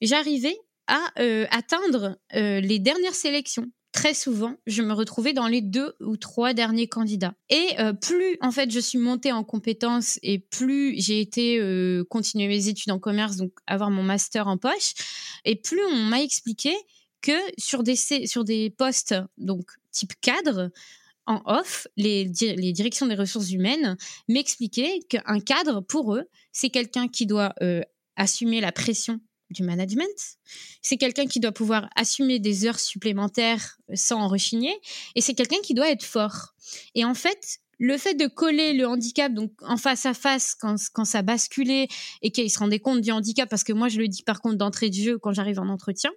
j'arrivais 0.00 0.56
à 0.86 1.02
atteindre 1.50 2.16
les 2.32 2.78
dernières 2.78 3.14
sélections 3.14 3.66
très 3.96 4.12
souvent, 4.12 4.54
je 4.66 4.82
me 4.82 4.92
retrouvais 4.92 5.32
dans 5.32 5.48
les 5.48 5.62
deux 5.62 5.94
ou 6.00 6.18
trois 6.18 6.52
derniers 6.52 6.86
candidats. 6.86 7.34
Et 7.48 7.80
euh, 7.80 7.94
plus, 7.94 8.36
en 8.42 8.52
fait, 8.52 8.70
je 8.70 8.78
suis 8.78 8.98
montée 8.98 9.32
en 9.32 9.42
compétences 9.42 10.18
et 10.22 10.38
plus 10.38 11.00
j'ai 11.00 11.18
été 11.18 11.58
euh, 11.58 12.04
continuer 12.04 12.46
mes 12.46 12.68
études 12.68 12.92
en 12.92 12.98
commerce, 12.98 13.36
donc 13.36 13.52
avoir 13.66 13.90
mon 13.90 14.02
master 14.02 14.48
en 14.48 14.58
poche, 14.58 14.92
et 15.46 15.56
plus 15.56 15.80
on 15.86 15.96
m'a 15.96 16.20
expliqué 16.20 16.74
que 17.22 17.32
sur 17.56 17.82
des, 17.82 17.96
sur 17.96 18.44
des 18.44 18.68
postes, 18.68 19.14
donc 19.38 19.70
type 19.92 20.12
cadre, 20.20 20.70
en 21.24 21.40
off, 21.46 21.88
les, 21.96 22.30
les 22.40 22.72
directions 22.72 23.06
des 23.06 23.16
ressources 23.16 23.50
humaines 23.50 23.96
m'expliquaient 24.28 25.00
qu'un 25.08 25.40
cadre, 25.40 25.80
pour 25.80 26.14
eux, 26.14 26.24
c'est 26.52 26.70
quelqu'un 26.70 27.08
qui 27.08 27.24
doit 27.24 27.54
euh, 27.62 27.80
assumer 28.14 28.60
la 28.60 28.72
pression 28.72 29.20
du 29.50 29.62
management. 29.62 30.36
C'est 30.82 30.96
quelqu'un 30.96 31.26
qui 31.26 31.40
doit 31.40 31.52
pouvoir 31.52 31.88
assumer 31.96 32.38
des 32.38 32.66
heures 32.66 32.80
supplémentaires 32.80 33.78
sans 33.94 34.20
en 34.20 34.28
rechigner. 34.28 34.74
Et 35.14 35.20
c'est 35.20 35.34
quelqu'un 35.34 35.60
qui 35.62 35.74
doit 35.74 35.90
être 35.90 36.04
fort. 36.04 36.54
Et 36.94 37.04
en 37.04 37.14
fait, 37.14 37.60
le 37.78 37.98
fait 37.98 38.14
de 38.14 38.26
coller 38.26 38.72
le 38.72 38.86
handicap 38.86 39.32
donc 39.32 39.52
en 39.60 39.76
face 39.76 40.06
à 40.06 40.14
face 40.14 40.54
quand, 40.54 40.76
quand 40.92 41.04
ça 41.04 41.22
basculait 41.22 41.88
et 42.22 42.30
qu'il 42.30 42.50
se 42.50 42.58
rendait 42.58 42.78
compte 42.78 43.00
du 43.00 43.10
handicap 43.12 43.48
parce 43.48 43.64
que 43.64 43.72
moi 43.72 43.88
je 43.88 43.98
le 43.98 44.08
dis 44.08 44.22
par 44.22 44.40
contre 44.40 44.56
d'entrée 44.56 44.88
de 44.88 44.94
jeu 44.94 45.18
quand 45.18 45.32
j'arrive 45.32 45.58
en 45.58 45.68
entretien 45.68 46.10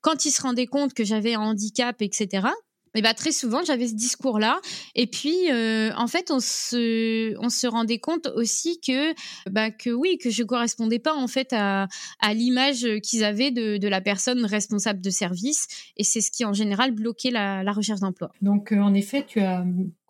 quand 0.00 0.24
il 0.24 0.30
se 0.30 0.40
rendait 0.40 0.66
compte 0.66 0.94
que 0.94 1.04
j'avais 1.04 1.34
un 1.34 1.40
handicap 1.40 2.00
etc 2.00 2.48
et 2.94 3.02
bah 3.02 3.14
très 3.14 3.32
souvent 3.32 3.62
j'avais 3.64 3.88
ce 3.88 3.94
discours 3.94 4.38
là 4.38 4.60
et 4.94 5.06
puis 5.06 5.50
euh, 5.50 5.90
en 5.96 6.06
fait 6.06 6.30
on 6.30 6.40
se 6.40 7.36
on 7.38 7.48
se 7.48 7.66
rendait 7.66 7.98
compte 7.98 8.28
aussi 8.34 8.80
que 8.80 9.14
bah 9.50 9.70
que 9.70 9.90
oui 9.90 10.18
que 10.18 10.30
je 10.30 10.42
correspondais 10.42 10.98
pas 10.98 11.14
en 11.14 11.26
fait 11.26 11.52
à, 11.52 11.88
à 12.20 12.34
l'image 12.34 12.86
qu'ils 13.02 13.24
avaient 13.24 13.50
de, 13.50 13.76
de 13.76 13.88
la 13.88 14.00
personne 14.00 14.44
responsable 14.44 15.00
de 15.00 15.10
service 15.10 15.66
et 15.96 16.04
c'est 16.04 16.20
ce 16.20 16.30
qui 16.30 16.44
en 16.44 16.52
général 16.52 16.92
bloquait 16.92 17.30
la, 17.30 17.62
la 17.62 17.72
recherche 17.72 18.00
d'emploi. 18.00 18.32
Donc 18.42 18.72
euh, 18.72 18.78
en 18.78 18.94
effet 18.94 19.24
tu 19.26 19.40
as 19.40 19.64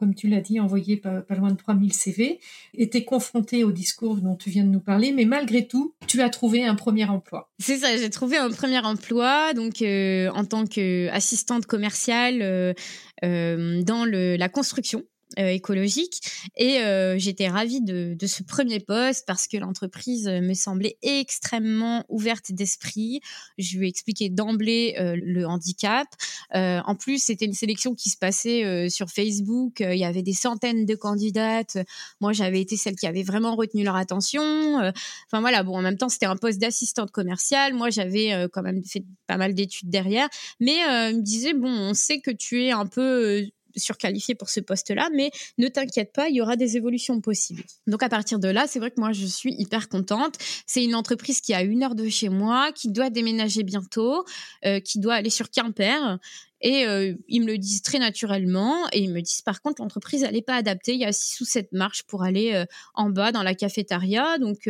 comme 0.04 0.14
tu 0.14 0.28
l'as 0.28 0.40
dit, 0.40 0.60
envoyé 0.60 0.96
pas, 0.96 1.24
loin 1.30 1.50
de 1.50 1.56
3000 1.56 1.92
CV, 1.92 2.38
était 2.74 3.04
confronté 3.04 3.64
au 3.64 3.72
discours 3.72 4.16
dont 4.16 4.34
tu 4.34 4.50
viens 4.50 4.64
de 4.64 4.68
nous 4.68 4.80
parler, 4.80 5.12
mais 5.12 5.24
malgré 5.24 5.66
tout, 5.66 5.94
tu 6.06 6.20
as 6.20 6.28
trouvé 6.28 6.64
un 6.64 6.74
premier 6.74 7.06
emploi. 7.06 7.50
C'est 7.58 7.78
ça, 7.78 7.96
j'ai 7.96 8.10
trouvé 8.10 8.36
un 8.36 8.50
premier 8.50 8.80
emploi, 8.80 9.54
donc 9.54 9.80
euh, 9.82 10.30
en 10.34 10.44
tant 10.44 10.66
qu'assistante 10.66 11.66
commerciale 11.66 12.73
dans 13.22 14.04
le, 14.04 14.37
la 14.37 14.48
construction. 14.48 15.02
Euh, 15.38 15.48
écologique. 15.48 16.20
Et 16.56 16.78
euh, 16.78 17.18
j'étais 17.18 17.48
ravie 17.48 17.80
de, 17.80 18.14
de, 18.14 18.26
ce 18.26 18.42
premier 18.42 18.78
poste 18.78 19.24
parce 19.26 19.48
que 19.48 19.56
l'entreprise 19.56 20.28
me 20.28 20.54
semblait 20.54 20.96
extrêmement 21.02 22.04
ouverte 22.08 22.52
d'esprit. 22.52 23.20
Je 23.58 23.78
lui 23.78 23.86
ai 23.86 23.88
expliqué 23.88 24.28
d'emblée 24.28 24.94
euh, 24.98 25.16
le 25.20 25.46
handicap. 25.46 26.06
en 26.52 26.94
plus, 26.94 27.18
c'était 27.18 27.46
une 27.46 27.54
sélection 27.54 27.94
qui 27.94 28.10
se 28.10 28.16
passait 28.16 28.88
sur 28.88 29.08
Facebook. 29.08 29.80
Il 29.80 29.98
y 29.98 30.04
avait 30.04 30.22
des 30.22 30.32
centaines 30.32 30.86
de 30.86 30.94
candidates. 30.94 31.78
Moi, 32.20 32.32
j'avais 32.32 32.60
été 32.60 32.76
celle 32.76 32.96
qui 32.96 33.06
avait 33.06 33.22
vraiment 33.22 33.56
retenu 33.56 33.82
leur 33.82 33.96
attention. 33.96 34.42
Enfin 34.76 35.40
voilà, 35.40 35.62
bon, 35.62 35.76
en 35.76 35.82
même 35.82 35.96
temps, 35.96 36.08
c'était 36.08 36.26
un 36.26 36.36
poste 36.36 36.60
d'assistante 36.60 37.10
commerciale. 37.10 37.74
Moi, 37.74 37.90
j'avais 37.90 38.48
quand 38.52 38.62
même 38.62 38.84
fait 38.84 39.04
pas 39.26 39.36
mal 39.36 39.54
d'études 39.54 39.90
derrière. 39.90 40.28
Mais 40.60 40.76
il 41.10 41.16
me 41.16 41.22
disait, 41.22 41.54
bon, 41.54 41.70
on 41.70 41.94
sait 41.94 42.20
que 42.20 42.30
tu 42.30 42.64
es 42.64 42.70
un 42.70 42.86
peu 42.86 43.46
surqualifié 43.76 44.34
pour 44.34 44.50
ce 44.50 44.60
poste-là, 44.60 45.08
mais 45.14 45.30
ne 45.58 45.68
t'inquiète 45.68 46.12
pas, 46.12 46.28
il 46.28 46.37
y 46.37 46.40
aura 46.40 46.56
des 46.56 46.76
évolutions 46.76 47.20
possibles. 47.20 47.64
Donc 47.87 48.02
à 48.02 48.08
partir 48.08 48.38
de 48.38 48.48
là, 48.48 48.66
c'est 48.66 48.78
vrai 48.78 48.90
que 48.90 49.00
moi 49.00 49.12
je 49.12 49.26
suis 49.26 49.54
hyper 49.58 49.88
contente. 49.88 50.37
C'est 50.66 50.84
une 50.84 50.94
entreprise 50.94 51.40
qui 51.40 51.54
a 51.54 51.62
une 51.62 51.82
heure 51.82 51.94
de 51.94 52.08
chez 52.08 52.28
moi, 52.28 52.72
qui 52.72 52.88
doit 52.88 53.10
déménager 53.10 53.62
bientôt, 53.62 54.24
euh, 54.64 54.80
qui 54.80 54.98
doit 54.98 55.14
aller 55.14 55.30
sur 55.30 55.50
Quimper. 55.50 56.18
Et 56.60 56.87
euh, 56.87 57.14
ils 57.28 57.40
me 57.40 57.46
le 57.46 57.58
disent 57.58 57.82
très 57.82 57.98
naturellement. 57.98 58.88
Et 58.92 59.00
ils 59.00 59.12
me 59.12 59.20
disent 59.20 59.42
par 59.42 59.60
contre, 59.60 59.82
l'entreprise, 59.82 60.22
elle 60.22 60.32
n'est 60.32 60.42
pas 60.42 60.56
adaptée. 60.56 60.94
Il 60.94 61.00
y 61.00 61.04
a 61.04 61.12
six 61.12 61.40
ou 61.40 61.44
sept 61.44 61.70
marches 61.72 62.04
pour 62.04 62.22
aller 62.22 62.54
euh, 62.54 62.64
en 62.94 63.10
bas 63.10 63.32
dans 63.32 63.42
la 63.42 63.54
cafétéria. 63.54 64.38
Donc, 64.38 64.68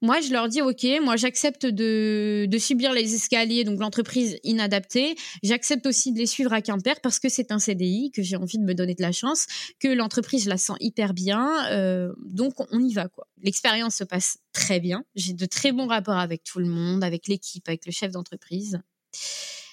moi, 0.00 0.20
je 0.20 0.32
leur 0.32 0.48
dis, 0.48 0.62
OK, 0.62 0.86
moi, 1.02 1.16
j'accepte 1.16 1.66
de, 1.66 2.48
subir 2.58 2.92
les 2.92 3.14
escaliers, 3.14 3.64
donc 3.64 3.80
l'entreprise 3.80 4.38
inadaptée. 4.44 5.16
J'accepte 5.42 5.86
aussi 5.86 6.12
de 6.12 6.18
les 6.18 6.26
suivre 6.26 6.52
à 6.52 6.62
Quimper 6.62 7.00
parce 7.00 7.18
que 7.18 7.28
c'est 7.28 7.50
un 7.50 7.58
CDI, 7.58 8.12
que 8.12 8.22
j'ai 8.22 8.36
envie 8.36 8.58
de 8.58 8.64
me 8.64 8.74
donner 8.74 8.94
de 8.94 9.02
la 9.02 9.12
chance, 9.12 9.46
que 9.80 9.88
l'entreprise, 9.88 10.44
je 10.44 10.48
la 10.48 10.56
sens 10.56 10.76
hyper 10.80 11.14
bien. 11.14 11.68
Euh, 11.72 12.12
donc, 12.24 12.54
on 12.72 12.80
y 12.80 12.94
va, 12.94 13.08
quoi. 13.08 13.26
L'expérience 13.42 13.96
se 13.96 14.04
passe 14.04 14.38
très 14.52 14.80
bien. 14.80 15.04
J'ai 15.14 15.32
de 15.32 15.46
très 15.46 15.72
bons 15.72 15.86
rapports 15.86 16.18
avec 16.18 16.44
tout 16.44 16.58
le 16.60 16.66
monde, 16.66 17.02
avec 17.02 17.26
l'équipe, 17.26 17.68
avec 17.68 17.86
le 17.86 17.92
chef 17.92 18.12
d'entreprise. 18.12 18.80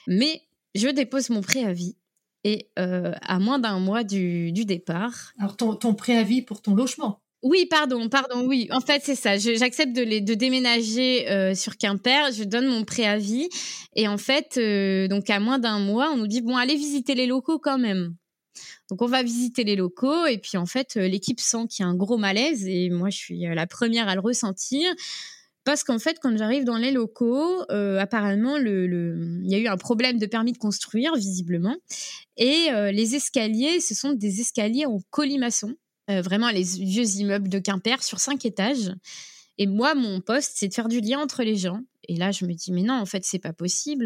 Mais 0.07 0.41
je 0.73 0.87
dépose 0.87 1.29
mon 1.29 1.41
préavis 1.41 1.97
et 2.43 2.69
euh, 2.77 3.13
à 3.21 3.39
moins 3.39 3.59
d'un 3.59 3.79
mois 3.79 4.03
du, 4.03 4.51
départ. 4.51 5.33
Alors, 5.39 5.57
ton 5.57 5.93
préavis 5.93 6.41
pour 6.41 6.61
ton 6.61 6.75
logement? 6.75 7.24
Oui, 7.45 7.67
pardon, 7.67 8.09
pardon, 8.09 8.47
oui. 8.47 8.67
En 8.71 8.81
fait, 8.81 9.03
c'est 9.05 9.13
ça. 9.13 9.37
J'accepte 9.37 9.95
de, 9.95 10.33
déménager 10.33 11.29
euh, 11.29 11.53
sur 11.53 11.77
Quimper. 11.77 12.31
Je 12.31 12.43
donne 12.43 12.65
mon 12.65 12.83
préavis. 12.83 13.49
Et 13.95 14.07
en 14.07 14.17
fait, 14.17 14.57
euh, 14.57 15.07
donc 15.07 15.29
à 15.29 15.39
moins 15.39 15.59
d'un 15.59 15.77
mois, 15.77 16.09
on 16.11 16.17
nous 16.17 16.25
dit, 16.25 16.41
bon, 16.41 16.57
allez 16.57 16.75
visiter 16.75 17.13
les 17.13 17.27
locaux 17.27 17.59
quand 17.59 17.77
même. 17.77 18.15
Donc 18.89 19.03
on 19.03 19.05
va 19.05 19.21
visiter 19.21 19.63
les 19.63 19.75
locaux. 19.75 20.25
Et 20.25 20.39
puis 20.39 20.57
en 20.57 20.65
fait, 20.65 20.97
euh, 20.97 21.07
l'équipe 21.07 21.39
sent 21.39 21.67
qu'il 21.69 21.85
y 21.85 21.87
a 21.87 21.91
un 21.91 21.93
gros 21.93 22.17
malaise. 22.17 22.65
Et 22.65 22.89
moi, 22.89 23.11
je 23.11 23.17
suis 23.17 23.41
la 23.41 23.67
première 23.67 24.07
à 24.07 24.15
le 24.15 24.21
ressentir. 24.21 24.91
Parce 25.65 25.83
qu'en 25.83 25.99
fait, 25.99 26.17
quand 26.19 26.35
j'arrive 26.35 26.63
dans 26.63 26.77
les 26.77 26.91
locaux, 26.91 27.61
apparemment, 27.69 28.57
il 28.57 29.45
y 29.45 29.55
a 29.55 29.59
eu 29.59 29.67
un 29.67 29.77
problème 29.77 30.17
de 30.17 30.25
permis 30.25 30.51
de 30.51 30.57
construire, 30.57 31.15
visiblement. 31.15 31.75
Et 32.37 32.69
les 32.91 33.15
escaliers, 33.15 33.79
ce 33.79 33.95
sont 33.95 34.13
des 34.13 34.41
escaliers 34.41 34.85
en 34.85 34.99
colimaçon 35.09 35.75
vraiment 36.07 36.49
les 36.49 36.63
vieux 36.63 37.07
immeubles 37.17 37.49
de 37.49 37.59
Quimper 37.59 38.03
sur 38.03 38.19
cinq 38.19 38.45
étages. 38.45 38.93
Et 39.57 39.67
moi, 39.67 39.95
mon 39.95 40.19
poste, 40.19 40.53
c'est 40.55 40.67
de 40.67 40.73
faire 40.73 40.89
du 40.89 40.99
lien 40.99 41.19
entre 41.19 41.43
les 41.43 41.55
gens. 41.55 41.79
Et 42.07 42.17
là, 42.17 42.31
je 42.31 42.45
me 42.45 42.53
dis, 42.53 42.71
mais 42.71 42.83
non, 42.83 42.95
en 42.95 43.05
fait, 43.05 43.23
c'est 43.25 43.39
pas 43.39 43.53
possible. 43.53 44.05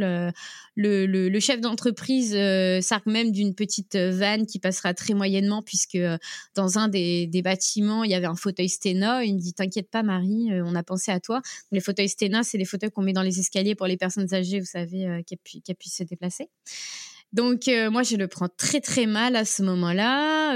Le, 0.75 1.05
le, 1.05 1.39
chef 1.39 1.59
d'entreprise 1.59 2.33
euh, 2.35 2.79
même 3.05 3.31
d'une 3.31 3.55
petite 3.55 3.95
euh, 3.95 4.11
vanne 4.11 4.45
qui 4.45 4.59
passera 4.59 4.93
très 4.93 5.13
moyennement, 5.13 5.61
puisque 5.61 5.95
euh, 5.95 6.17
dans 6.55 6.77
un 6.77 6.87
des, 6.87 7.27
des, 7.27 7.41
bâtiments, 7.41 8.03
il 8.03 8.11
y 8.11 8.13
avait 8.13 8.27
un 8.27 8.35
fauteuil 8.35 8.69
Stena. 8.69 9.23
Il 9.23 9.35
me 9.35 9.39
dit, 9.39 9.53
t'inquiète 9.53 9.89
pas, 9.89 10.03
Marie, 10.03 10.49
on 10.63 10.75
a 10.75 10.83
pensé 10.83 11.11
à 11.11 11.19
toi. 11.19 11.41
Les 11.71 11.81
fauteuils 11.81 12.09
Stena, 12.09 12.43
c'est 12.43 12.57
les 12.57 12.65
fauteuils 12.65 12.91
qu'on 12.91 13.01
met 13.01 13.13
dans 13.13 13.23
les 13.23 13.39
escaliers 13.39 13.75
pour 13.75 13.87
les 13.87 13.97
personnes 13.97 14.33
âgées, 14.33 14.59
vous 14.59 14.65
savez, 14.65 15.23
qui, 15.25 15.61
qui 15.61 15.73
puissent 15.73 15.97
se 15.97 16.03
déplacer. 16.03 16.49
Donc 17.31 17.69
moi 17.91 18.01
je 18.03 18.15
le 18.15 18.27
prends 18.27 18.49
très 18.49 18.81
très 18.81 19.05
mal 19.05 19.35
à 19.35 19.45
ce 19.45 19.61
moment-là 19.61 20.55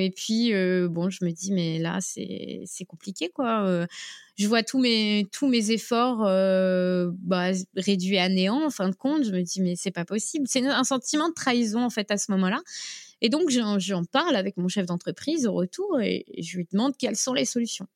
et 0.00 0.10
puis 0.10 0.52
bon 0.88 1.10
je 1.10 1.24
me 1.24 1.30
dis 1.30 1.52
mais 1.52 1.78
là 1.78 1.98
c'est 2.00 2.62
c'est 2.66 2.84
compliqué 2.84 3.28
quoi 3.28 3.86
je 4.38 4.46
vois 4.46 4.62
tous 4.62 4.78
mes 4.78 5.26
tous 5.32 5.48
mes 5.48 5.72
efforts 5.72 6.24
euh, 6.24 7.10
bah, 7.18 7.50
réduits 7.76 8.18
à 8.18 8.28
néant 8.28 8.64
en 8.64 8.70
fin 8.70 8.88
de 8.88 8.94
compte. 8.94 9.24
Je 9.24 9.32
me 9.32 9.42
dis 9.42 9.60
mais 9.60 9.74
c'est 9.74 9.90
pas 9.90 10.04
possible. 10.04 10.46
C'est 10.48 10.64
un 10.64 10.84
sentiment 10.84 11.28
de 11.28 11.34
trahison 11.34 11.82
en 11.82 11.90
fait 11.90 12.10
à 12.12 12.16
ce 12.16 12.30
moment-là. 12.30 12.60
Et 13.20 13.30
donc 13.30 13.50
j'en 13.50 14.04
parle 14.04 14.36
avec 14.36 14.56
mon 14.56 14.68
chef 14.68 14.86
d'entreprise 14.86 15.46
au 15.48 15.52
retour 15.52 16.00
et, 16.00 16.24
je 16.38 16.56
lui 16.56 16.68
demande 16.70 16.96
quelles 16.96 17.16
sont 17.16 17.34
les 17.34 17.44
solutions. 17.44 17.88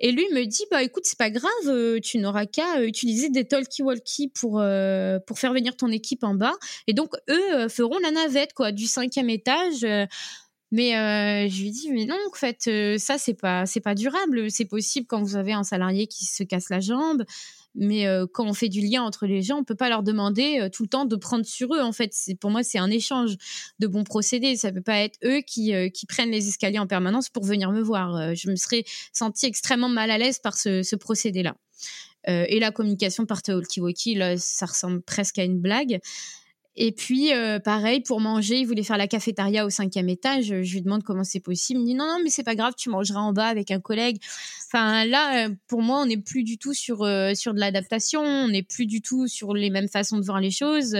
Et 0.00 0.12
lui 0.12 0.26
me 0.32 0.44
dit 0.44 0.64
bah 0.70 0.82
écoute 0.82 1.04
c'est 1.06 1.18
pas 1.18 1.30
grave, 1.30 1.50
euh, 1.66 2.00
tu 2.00 2.18
n'auras 2.18 2.46
qu'à 2.46 2.84
utiliser 2.84 3.30
des 3.30 3.44
talkie-walkie 3.44 4.28
pour 4.28 4.60
euh, 4.60 5.18
pour 5.26 5.38
faire 5.38 5.52
venir 5.52 5.76
ton 5.76 5.88
équipe 5.88 6.24
en 6.24 6.34
bas. 6.34 6.54
Et 6.86 6.92
donc 6.92 7.14
eux 7.30 7.68
feront 7.68 7.98
la 7.98 8.10
navette 8.10 8.52
quoi 8.52 8.72
du 8.72 8.86
cinquième 8.86 9.30
étage. 9.30 9.86
Mais 10.72 10.96
euh, 10.96 11.48
je 11.48 11.62
lui 11.62 11.70
dis 11.70 11.90
mais 11.92 12.06
non 12.06 12.16
en 12.28 12.36
fait 12.36 12.64
euh, 12.66 12.98
ça 12.98 13.18
c'est 13.18 13.34
pas 13.34 13.66
c'est 13.66 13.80
pas 13.80 13.94
durable. 13.94 14.50
C'est 14.50 14.64
possible 14.64 15.06
quand 15.06 15.22
vous 15.22 15.36
avez 15.36 15.52
un 15.52 15.62
salarié 15.62 16.06
qui 16.06 16.24
se 16.24 16.42
casse 16.42 16.70
la 16.70 16.80
jambe 16.80 17.24
mais 17.76 18.06
euh, 18.06 18.26
quand 18.30 18.46
on 18.46 18.54
fait 18.54 18.68
du 18.68 18.80
lien 18.80 19.02
entre 19.02 19.26
les 19.26 19.42
gens 19.42 19.58
on 19.58 19.64
peut 19.64 19.74
pas 19.74 19.88
leur 19.88 20.02
demander 20.02 20.68
tout 20.72 20.82
le 20.82 20.88
temps 20.88 21.04
de 21.04 21.16
prendre 21.16 21.44
sur 21.44 21.74
eux 21.74 21.80
en 21.80 21.92
fait. 21.92 22.12
Pour 22.40 22.50
moi 22.50 22.62
c'est 22.62 22.78
un 22.78 22.90
échange 22.90 23.36
de 23.78 23.86
bons 23.86 24.04
procédés. 24.04 24.56
Ça 24.56 24.72
peut 24.72 24.82
pas 24.82 24.98
être 25.00 25.18
eux 25.24 25.40
qui 25.46 25.72
qui 25.92 26.06
prennent 26.06 26.30
les 26.30 26.48
escaliers 26.48 26.78
en 26.78 26.86
permanence 26.86 27.28
pour 27.28 27.44
venir 27.44 27.70
me 27.70 27.80
voir. 27.80 28.34
Je 28.34 28.50
me 28.50 28.56
serais 28.56 28.84
sentie 29.12 29.46
extrêmement 29.46 29.88
mal 29.88 30.10
à 30.10 30.18
l'aise 30.18 30.38
par 30.38 30.56
ce, 30.56 30.82
ce 30.82 30.96
procédé 30.96 31.42
là 31.42 31.56
et 32.28 32.58
la 32.58 32.72
communication 32.72 33.24
par 33.24 33.40
talkie-walkie 33.40 34.16
là 34.16 34.36
ça 34.36 34.66
ressemble 34.66 35.00
presque 35.00 35.38
à 35.38 35.44
une 35.44 35.60
blague 35.60 36.00
et 36.78 36.92
puis, 36.92 37.32
euh, 37.32 37.58
pareil, 37.58 38.02
pour 38.02 38.20
manger, 38.20 38.60
il 38.60 38.66
voulait 38.66 38.82
faire 38.82 38.98
la 38.98 39.08
cafétéria 39.08 39.64
au 39.64 39.70
cinquième 39.70 40.10
étage. 40.10 40.46
Je 40.62 40.74
lui 40.74 40.82
demande 40.82 41.02
comment 41.02 41.24
c'est 41.24 41.40
possible. 41.40 41.80
Il 41.80 41.82
me 41.82 41.86
dit 41.88 41.94
non, 41.94 42.04
non, 42.04 42.18
mais 42.22 42.28
c'est 42.28 42.42
pas 42.42 42.54
grave, 42.54 42.74
tu 42.76 42.90
mangeras 42.90 43.20
en 43.20 43.32
bas 43.32 43.46
avec 43.46 43.70
un 43.70 43.80
collègue. 43.80 44.18
Enfin, 44.66 45.06
là, 45.06 45.46
euh, 45.46 45.54
pour 45.68 45.80
moi, 45.80 46.00
on 46.02 46.06
n'est 46.06 46.18
plus 46.18 46.44
du 46.44 46.58
tout 46.58 46.74
sur, 46.74 47.02
euh, 47.02 47.32
sur 47.34 47.54
de 47.54 47.60
l'adaptation. 47.60 48.20
On 48.20 48.48
n'est 48.48 48.62
plus 48.62 48.84
du 48.84 49.00
tout 49.00 49.26
sur 49.26 49.54
les 49.54 49.70
mêmes 49.70 49.88
façons 49.88 50.18
de 50.18 50.24
voir 50.24 50.40
les 50.40 50.50
choses. 50.50 50.94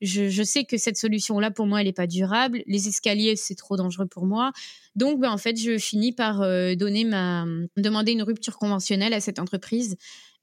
Je, 0.00 0.42
sais 0.44 0.64
que 0.64 0.78
cette 0.78 0.96
solution-là, 0.96 1.50
pour 1.50 1.66
moi, 1.66 1.80
elle 1.80 1.88
n'est 1.88 1.92
pas 1.92 2.06
durable. 2.06 2.62
Les 2.68 2.86
escaliers, 2.86 3.34
c'est 3.34 3.56
trop 3.56 3.76
dangereux 3.76 4.06
pour 4.06 4.24
moi. 4.24 4.52
Donc, 4.94 5.18
ben, 5.18 5.32
en 5.32 5.38
fait, 5.38 5.56
je 5.56 5.78
finis 5.78 6.12
par 6.12 6.38
donner 6.76 7.04
ma, 7.04 7.44
demander 7.76 8.12
une 8.12 8.22
rupture 8.22 8.56
conventionnelle 8.56 9.12
à 9.12 9.18
cette 9.18 9.40
entreprise 9.40 9.96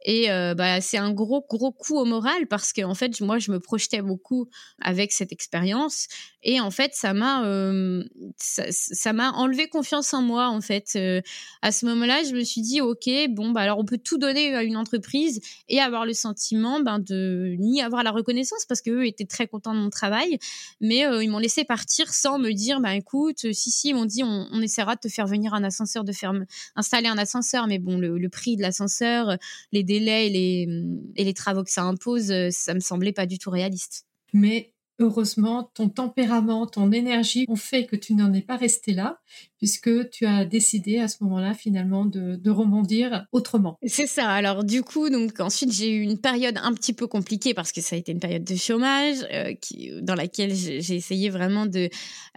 et 0.07 0.31
euh, 0.31 0.53
bah, 0.53 0.81
c'est 0.81 0.99
un 0.99 1.11
gros, 1.11 1.43
gros 1.49 1.71
coup 1.71 1.97
au 1.97 2.05
moral 2.05 2.45
parce 2.47 2.73
que, 2.73 2.83
en 2.83 2.93
fait, 2.93 3.19
moi, 3.21 3.39
je 3.39 3.51
me 3.51 3.59
projetais 3.59 4.03
beaucoup 4.03 4.47
avec 4.79 5.11
cette 5.11 5.31
expérience. 5.31 6.07
Et 6.43 6.59
en 6.59 6.69
fait, 6.69 6.91
ça 6.93 7.15
m'a, 7.15 7.43
euh, 7.47 8.03
ça, 8.37 9.13
m'a 9.13 9.31
enlevé 9.31 9.67
confiance 9.67 10.13
en 10.13 10.21
moi, 10.21 10.49
en 10.49 10.61
fait. 10.61 10.91
Euh, 10.95 11.21
à 11.63 11.71
ce 11.71 11.87
moment-là, 11.87 12.21
je 12.23 12.35
me 12.35 12.43
suis 12.43 12.61
dit, 12.61 12.81
OK, 12.81 13.09
bon, 13.29 13.49
bah, 13.49 13.61
alors 13.61 13.79
on 13.79 13.85
peut 13.85 13.97
tout 13.97 14.19
donner 14.19 14.53
à 14.53 14.61
une 14.61 14.77
entreprise 14.77 15.41
et 15.69 15.81
avoir 15.81 16.05
le 16.05 16.13
sentiment 16.13 16.79
ben, 16.81 16.99
de 16.99 17.55
ni 17.57 17.81
avoir 17.81 18.03
la 18.03 18.11
reconnaissance 18.11 18.63
parce 18.65 18.81
qu'eux 18.81 19.07
étaient 19.07 19.25
très 19.25 19.47
contents 19.47 19.73
de 19.73 19.79
mon 19.79 19.89
travail, 19.89 20.37
mais 20.81 21.03
ils 21.23 21.29
m'ont 21.31 21.39
laissé 21.39 21.63
partir 21.63 22.13
sans 22.13 22.37
me 22.37 22.51
dire, 22.51 22.79
bah, 22.79 22.93
écoute, 22.93 23.51
si, 23.53 23.71
si, 23.71 23.89
ils 23.89 23.95
m'ont 23.95 24.05
dit, 24.05 24.21
on, 24.23 24.61
essaiera 24.61 24.93
de 24.95 24.99
te 24.99 25.07
faire 25.07 25.25
venir 25.25 25.55
un 25.55 25.63
ascenseur, 25.63 26.03
de 26.03 26.11
faire 26.11 26.31
installer 26.75 27.07
un 27.07 27.17
ascenseur, 27.17 27.65
mais 27.65 27.79
bon, 27.79 27.97
le, 27.97 28.19
le 28.19 28.29
prix 28.29 28.55
de 28.55 28.61
l'ascenseur, 28.61 29.35
les 29.71 29.83
délais 29.83 29.94
et 29.95 30.29
les, 30.29 30.67
et 31.15 31.23
les 31.23 31.33
travaux 31.33 31.63
que 31.63 31.71
ça 31.71 31.83
impose, 31.83 32.31
euh, 32.31 32.49
ça 32.51 32.73
me 32.73 32.79
semblait 32.79 33.13
pas 33.13 33.25
du 33.25 33.37
tout 33.37 33.49
réaliste. 33.49 34.05
Mais 34.33 34.73
heureusement, 34.99 35.71
ton 35.73 35.89
tempérament, 35.89 36.67
ton 36.67 36.91
énergie 36.91 37.45
ont 37.47 37.55
fait 37.55 37.85
que 37.85 37.95
tu 37.95 38.13
n'en 38.13 38.33
es 38.33 38.41
pas 38.41 38.57
resté 38.57 38.93
là, 38.93 39.19
puisque 39.57 40.09
tu 40.09 40.25
as 40.25 40.45
décidé 40.45 40.99
à 40.99 41.07
ce 41.07 41.23
moment-là 41.23 41.53
finalement 41.53 42.05
de, 42.05 42.49
rebondir 42.49 43.25
autrement. 43.31 43.77
C'est 43.85 44.07
ça. 44.07 44.29
Alors 44.29 44.63
du 44.63 44.81
coup, 44.81 45.09
donc 45.09 45.39
ensuite 45.39 45.73
j'ai 45.73 45.91
eu 45.91 46.01
une 46.01 46.17
période 46.17 46.57
un 46.61 46.73
petit 46.73 46.93
peu 46.93 47.05
compliquée 47.07 47.53
parce 47.53 47.71
que 47.71 47.81
ça 47.81 47.95
a 47.95 47.99
été 47.99 48.11
une 48.11 48.19
période 48.19 48.45
de 48.45 48.55
chômage 48.55 49.17
euh, 49.33 49.53
dans 50.01 50.15
laquelle 50.15 50.53
j'ai 50.53 50.95
essayé 50.95 51.29
vraiment 51.29 51.65
de 51.65 51.89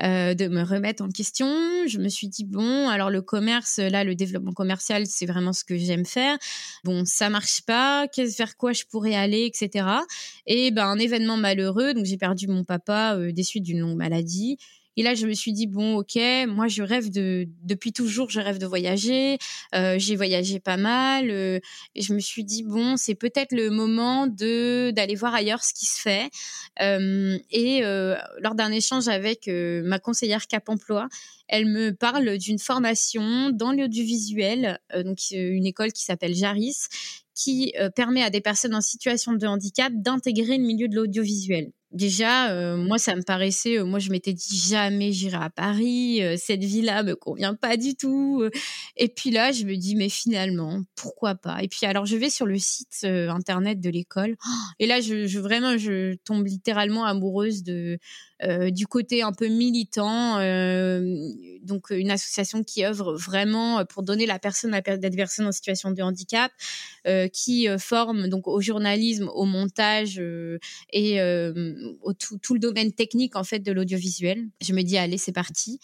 euh, 0.02 0.34
de 0.34 0.48
me 0.48 0.62
remettre 0.62 1.04
en 1.04 1.08
question. 1.08 1.46
Je 1.86 1.98
me 1.98 2.08
suis 2.08 2.28
dit 2.28 2.44
bon, 2.44 2.88
alors 2.88 3.10
le 3.10 3.22
commerce, 3.22 3.78
là, 3.78 4.02
le 4.02 4.14
développement 4.14 4.52
commercial, 4.52 5.04
c'est 5.06 5.26
vraiment 5.26 5.52
ce 5.52 5.62
que 5.62 5.76
j'aime 5.76 6.06
faire. 6.06 6.36
Bon, 6.84 7.04
ça 7.04 7.30
marche 7.30 7.62
pas. 7.62 8.08
Qu'est-ce 8.08 8.36
vers 8.38 8.56
quoi 8.56 8.72
je 8.72 8.84
pourrais 8.90 9.14
aller, 9.14 9.44
etc. 9.44 9.86
Et 10.46 10.70
ben 10.70 10.86
un 10.86 10.98
événement 10.98 11.36
malheureux, 11.36 11.94
donc 11.94 12.06
j'ai 12.06 12.16
perdu 12.16 12.48
mon 12.48 12.64
papa 12.64 13.16
euh, 13.16 13.32
des 13.32 13.42
suites 13.42 13.64
d'une 13.64 13.80
longue 13.80 13.96
maladie. 13.96 14.58
Et 14.98 15.02
là, 15.04 15.14
je 15.14 15.28
me 15.28 15.32
suis 15.32 15.52
dit 15.52 15.68
bon, 15.68 15.98
ok, 15.98 16.18
moi 16.48 16.66
je 16.66 16.82
rêve 16.82 17.08
de 17.08 17.46
depuis 17.62 17.92
toujours, 17.92 18.30
je 18.30 18.40
rêve 18.40 18.58
de 18.58 18.66
voyager. 18.66 19.38
Euh, 19.72 19.94
j'ai 19.96 20.16
voyagé 20.16 20.58
pas 20.58 20.76
mal 20.76 21.30
euh, 21.30 21.60
et 21.94 22.02
je 22.02 22.12
me 22.12 22.18
suis 22.18 22.42
dit 22.42 22.64
bon, 22.64 22.96
c'est 22.96 23.14
peut-être 23.14 23.52
le 23.52 23.70
moment 23.70 24.26
de 24.26 24.90
d'aller 24.90 25.14
voir 25.14 25.36
ailleurs 25.36 25.62
ce 25.62 25.72
qui 25.72 25.86
se 25.86 26.00
fait. 26.00 26.30
et 26.80 27.80
lors 28.40 28.56
d'un 28.56 28.72
échange 28.72 29.06
avec 29.06 29.46
ma 29.46 30.00
conseillère 30.00 30.48
Cap 30.48 30.68
Emploi, 30.68 31.08
elle 31.46 31.66
me 31.66 31.92
parle 31.92 32.36
d'une 32.36 32.58
formation 32.58 33.50
dans 33.50 33.70
l'audiovisuel, 33.70 34.80
donc 35.04 35.18
une 35.30 35.66
école 35.66 35.92
qui 35.92 36.02
s'appelle 36.02 36.34
Jaris, 36.34 36.88
qui 37.36 37.72
permet 37.94 38.24
à 38.24 38.30
des 38.30 38.40
personnes 38.40 38.74
en 38.74 38.80
situation 38.80 39.32
de 39.34 39.46
handicap 39.46 39.92
d'intégrer 39.94 40.58
le 40.58 40.64
milieu 40.64 40.88
de 40.88 40.96
l'audiovisuel. 40.96 41.70
Déjà, 41.90 42.50
euh, 42.50 42.76
moi, 42.76 42.98
ça 42.98 43.16
me 43.16 43.22
paraissait, 43.22 43.78
euh, 43.78 43.84
moi, 43.84 43.98
je 43.98 44.10
m'étais 44.10 44.34
dit 44.34 44.58
jamais 44.68 45.10
j'irai 45.10 45.38
à 45.38 45.48
Paris, 45.48 46.22
euh, 46.22 46.36
cette 46.36 46.62
vie-là 46.62 47.02
me 47.02 47.16
convient 47.16 47.54
pas 47.54 47.78
du 47.78 47.94
tout. 47.96 48.44
Et 48.96 49.08
puis 49.08 49.30
là, 49.30 49.52
je 49.52 49.64
me 49.64 49.74
dis, 49.74 49.96
mais 49.96 50.10
finalement, 50.10 50.82
pourquoi 50.96 51.34
pas? 51.34 51.62
Et 51.62 51.68
puis 51.68 51.86
alors, 51.86 52.04
je 52.04 52.16
vais 52.16 52.28
sur 52.28 52.44
le 52.44 52.58
site 52.58 53.04
internet 53.04 53.80
de 53.80 53.88
l'école, 53.88 54.36
et 54.78 54.86
là, 54.86 55.00
je, 55.00 55.26
je, 55.26 55.38
vraiment, 55.38 55.78
je 55.78 56.14
tombe 56.24 56.46
littéralement 56.46 57.06
amoureuse 57.06 57.62
de 57.62 57.72
euh, 57.94 57.96
du 58.70 58.86
côté 58.86 59.22
un 59.22 59.32
peu 59.32 59.48
militant, 59.48 60.38
euh, 60.38 61.00
donc 61.62 61.90
une 61.90 62.10
association 62.10 62.62
qui 62.62 62.84
œuvre 62.84 63.14
vraiment 63.14 63.84
pour 63.84 64.02
donner 64.02 64.26
la 64.26 64.38
personne 64.38 64.74
à 64.74 64.80
des 64.80 65.10
personnes 65.10 65.46
en 65.46 65.52
situation 65.52 65.90
de 65.90 66.02
handicap, 66.02 66.52
euh, 67.06 67.28
qui 67.28 67.66
forme 67.78 68.28
donc 68.28 68.46
au 68.46 68.60
journalisme, 68.60 69.28
au 69.34 69.44
montage 69.44 70.20
et 70.92 71.20
au 71.20 72.12
tout, 72.12 72.38
tout, 72.38 72.54
le 72.54 72.60
domaine 72.60 72.92
technique 72.92 73.36
en 73.36 73.44
fait 73.44 73.60
de 73.60 73.72
l'audiovisuel. 73.72 74.46
Je 74.60 74.72
me 74.72 74.82
dis 74.82 74.98
allez 74.98 75.18
c'est 75.18 75.32
parti. 75.32 75.80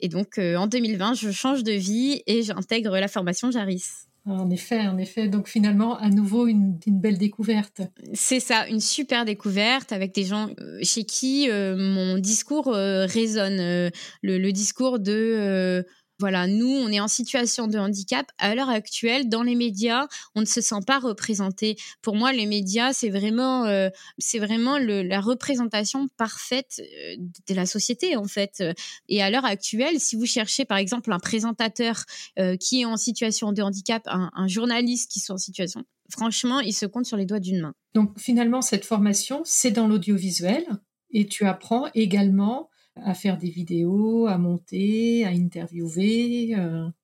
Et 0.00 0.08
donc 0.08 0.38
en 0.38 0.66
2020 0.66 1.14
je 1.14 1.30
change 1.30 1.62
de 1.62 1.72
vie 1.72 2.22
et 2.26 2.42
j'intègre 2.42 2.98
la 2.98 3.08
formation 3.08 3.50
Jaris. 3.50 4.08
En 4.28 4.50
effet, 4.50 4.86
en 4.86 4.98
effet. 4.98 5.26
Donc 5.28 5.48
finalement, 5.48 5.96
à 5.96 6.10
nouveau, 6.10 6.46
une, 6.46 6.78
belle 6.86 7.16
découverte. 7.16 7.80
C'est 8.12 8.40
ça, 8.40 8.68
une 8.68 8.80
super 8.80 9.24
découverte 9.24 9.90
avec 9.90 10.14
des 10.14 10.24
gens 10.24 10.50
euh, 10.60 10.78
chez 10.82 11.04
qui 11.04 11.48
euh, 11.50 11.76
mon 11.76 12.18
discours 12.18 12.68
euh, 12.68 13.06
résonne. 13.06 13.90
le, 14.22 14.50
discours 14.52 14.98
de 14.98 15.84
voilà, 16.18 16.46
nous, 16.46 16.68
on 16.68 16.88
est 16.88 17.00
en 17.00 17.08
situation 17.08 17.68
de 17.68 17.78
handicap. 17.78 18.26
À 18.38 18.54
l'heure 18.54 18.68
actuelle, 18.68 19.28
dans 19.28 19.42
les 19.42 19.54
médias, 19.54 20.08
on 20.34 20.40
ne 20.40 20.46
se 20.46 20.60
sent 20.60 20.80
pas 20.86 20.98
représenté. 20.98 21.76
Pour 22.02 22.16
moi, 22.16 22.32
les 22.32 22.46
médias, 22.46 22.92
c'est 22.92 23.10
vraiment, 23.10 23.66
euh, 23.66 23.88
c'est 24.18 24.38
vraiment 24.38 24.78
la 24.78 25.20
représentation 25.20 26.08
parfaite 26.16 26.80
euh, 26.80 27.16
de 27.48 27.54
la 27.54 27.66
société, 27.66 28.16
en 28.16 28.24
fait. 28.24 28.64
Et 29.08 29.22
à 29.22 29.30
l'heure 29.30 29.44
actuelle, 29.44 30.00
si 30.00 30.16
vous 30.16 30.26
cherchez, 30.26 30.64
par 30.64 30.78
exemple, 30.78 31.12
un 31.12 31.20
présentateur 31.20 32.04
euh, 32.38 32.56
qui 32.56 32.80
est 32.80 32.84
en 32.84 32.96
situation 32.96 33.52
de 33.52 33.62
handicap, 33.62 34.02
un, 34.06 34.30
un 34.34 34.48
journaliste 34.48 35.10
qui 35.12 35.20
soit 35.20 35.36
en 35.36 35.38
situation, 35.38 35.84
franchement, 36.10 36.60
il 36.60 36.72
se 36.72 36.86
compte 36.86 37.06
sur 37.06 37.16
les 37.16 37.26
doigts 37.26 37.40
d'une 37.40 37.60
main. 37.60 37.74
Donc, 37.94 38.18
finalement, 38.18 38.60
cette 38.60 38.84
formation, 38.84 39.42
c'est 39.44 39.70
dans 39.70 39.86
l'audiovisuel 39.86 40.64
et 41.10 41.26
tu 41.26 41.46
apprends 41.46 41.86
également 41.94 42.68
à 43.04 43.14
faire 43.14 43.38
des 43.38 43.50
vidéos, 43.50 44.26
à 44.26 44.38
monter, 44.38 45.24
à 45.24 45.28
interviewer. 45.28 46.54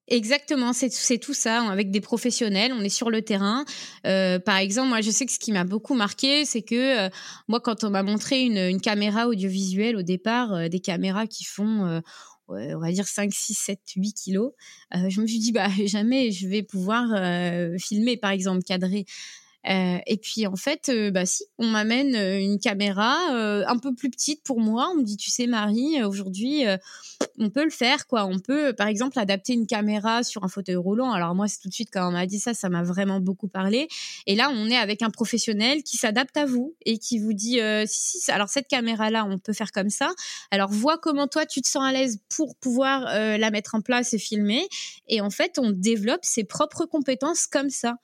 Exactement, 0.09 0.75
c'est 0.75 1.19
tout 1.19 1.33
ça, 1.33 1.63
avec 1.71 1.91
des 1.91 2.03
professionnels, 2.03 2.75
on 2.75 2.83
est 2.83 2.91
sur 2.91 3.09
le 3.09 3.23
terrain. 3.23 3.65
Euh, 4.07 4.39
par 4.39 4.59
exemple, 4.59 4.91
moi 4.91 5.01
je 5.01 5.11
sais 5.11 5.25
que 5.25 5.33
ce 5.33 5.39
qui 5.39 5.51
m'a 5.51 5.65
beaucoup 5.65 5.95
marqué, 5.95 6.45
c'est 6.45 6.61
que 6.61 7.07
euh, 7.07 7.11
moi 7.49 7.59
quand 7.61 7.85
on 7.85 7.91
m'a 7.91 8.03
montré 8.03 8.43
une, 8.43 8.83
caméra 8.83 9.29
audiovisuelle 9.29 9.97
au 9.97 10.03
départ, 10.03 10.53
euh, 10.53 10.69
des 10.69 10.81
caméras 10.81 11.27
qui 11.27 11.45
font, 11.45 12.03
on 12.49 12.79
va 12.79 12.93
dire 12.93 13.09
5, 13.09 13.33
6, 13.33 13.55
7, 13.55 13.81
8 13.97 14.13
kilos, 14.13 14.53
je 14.93 15.23
me 15.23 15.27
suis 15.27 15.39
dit, 15.39 15.53
bah 15.53 15.69
jamais 15.87 16.33
je 16.33 16.49
vais 16.49 16.63
pouvoir 16.63 17.09
filmer 17.79 18.19
par 18.19 18.31
exemple, 18.31 18.63
cadrer. 18.63 19.07
Euh, 19.69 19.99
et 20.07 20.17
puis 20.19 20.47
en 20.47 20.57
fait, 20.57 20.89
euh, 20.89 21.11
bah 21.11 21.25
si, 21.25 21.45
on 21.59 21.67
m'amène 21.67 22.15
euh, 22.15 22.39
une 22.39 22.59
caméra 22.59 23.15
un 23.67 23.79
peu 23.79 23.95
plus 23.95 24.11
petite 24.11 24.43
pour 24.43 24.61
moi. 24.61 24.91
On 24.93 24.99
me 24.99 25.03
dit, 25.03 25.17
tu 25.17 25.31
sais 25.31 25.47
Marie, 25.47 26.03
aujourd'hui, 26.03 26.65
on 27.39 27.51
peut 27.51 27.65
le 27.65 27.71
faire 27.71 28.07
quoi. 28.07 28.27
On 28.27 28.39
peut, 28.39 28.73
par 28.73 28.87
exemple, 28.87 29.19
adapter 29.19 29.55
une 29.55 29.67
caméra 29.67 30.23
sur 30.23 30.45
un 30.45 30.49
fauteuil 30.49 30.77
roulant. 30.77 31.13
Alors 31.13 31.35
moi, 31.35 31.49
c'est 31.49 31.59
tout 31.61 31.69
de 31.69 31.75
suite 31.75 31.91
quand 31.93 32.09
on 32.09 32.13
m'a 32.13 32.27
dit 32.27 32.39
ça, 32.39 32.55
ça 32.55 32.69
m'a 32.69 32.83
vraiment 32.83 33.21
beaucoup 33.21 33.49
parlé. 33.49 33.89
Et 34.27 34.35
là, 34.35 34.51
on 34.53 34.69
est 34.69 34.77
avec 34.77 35.03
un 35.03 35.11
professionnel 35.11 35.83
qui 35.83 35.97
s'adapte 35.97 36.37
à 36.37 36.47
vous 36.47 36.75
et 36.85 36.99
qui 36.99 37.19
vous 37.19 37.33
dit, 37.33 37.59
si 37.87 38.21
si, 38.21 38.31
alors 38.31 38.49
cette 38.49 38.69
caméra 38.69 39.11
là, 39.11 39.27
on 39.29 39.39
peut 39.39 39.53
faire 39.53 39.73
comme 39.73 39.91
ça. 39.91 40.11
Alors 40.51 40.71
vois 40.71 40.99
comment 40.99 41.27
toi 41.27 41.47
tu 41.47 41.61
te 41.63 41.69
sens 41.69 41.85
à 41.85 41.93
l'aise 41.93 42.19
pour 42.29 42.57
pouvoir 42.57 43.05
la 43.05 43.51
mettre 43.51 43.75
en 43.75 43.81
place 43.81 44.15
et 44.15 44.19
filmer. 44.19 44.67
Et 45.09 45.21
en 45.21 45.31
fait, 45.31 45.59
on 45.59 45.71
développe 45.71 46.25
ses 46.25 46.45
propres 46.45 46.87
compétences 46.87 47.47
comme 47.47 47.71
ça. 47.71 47.97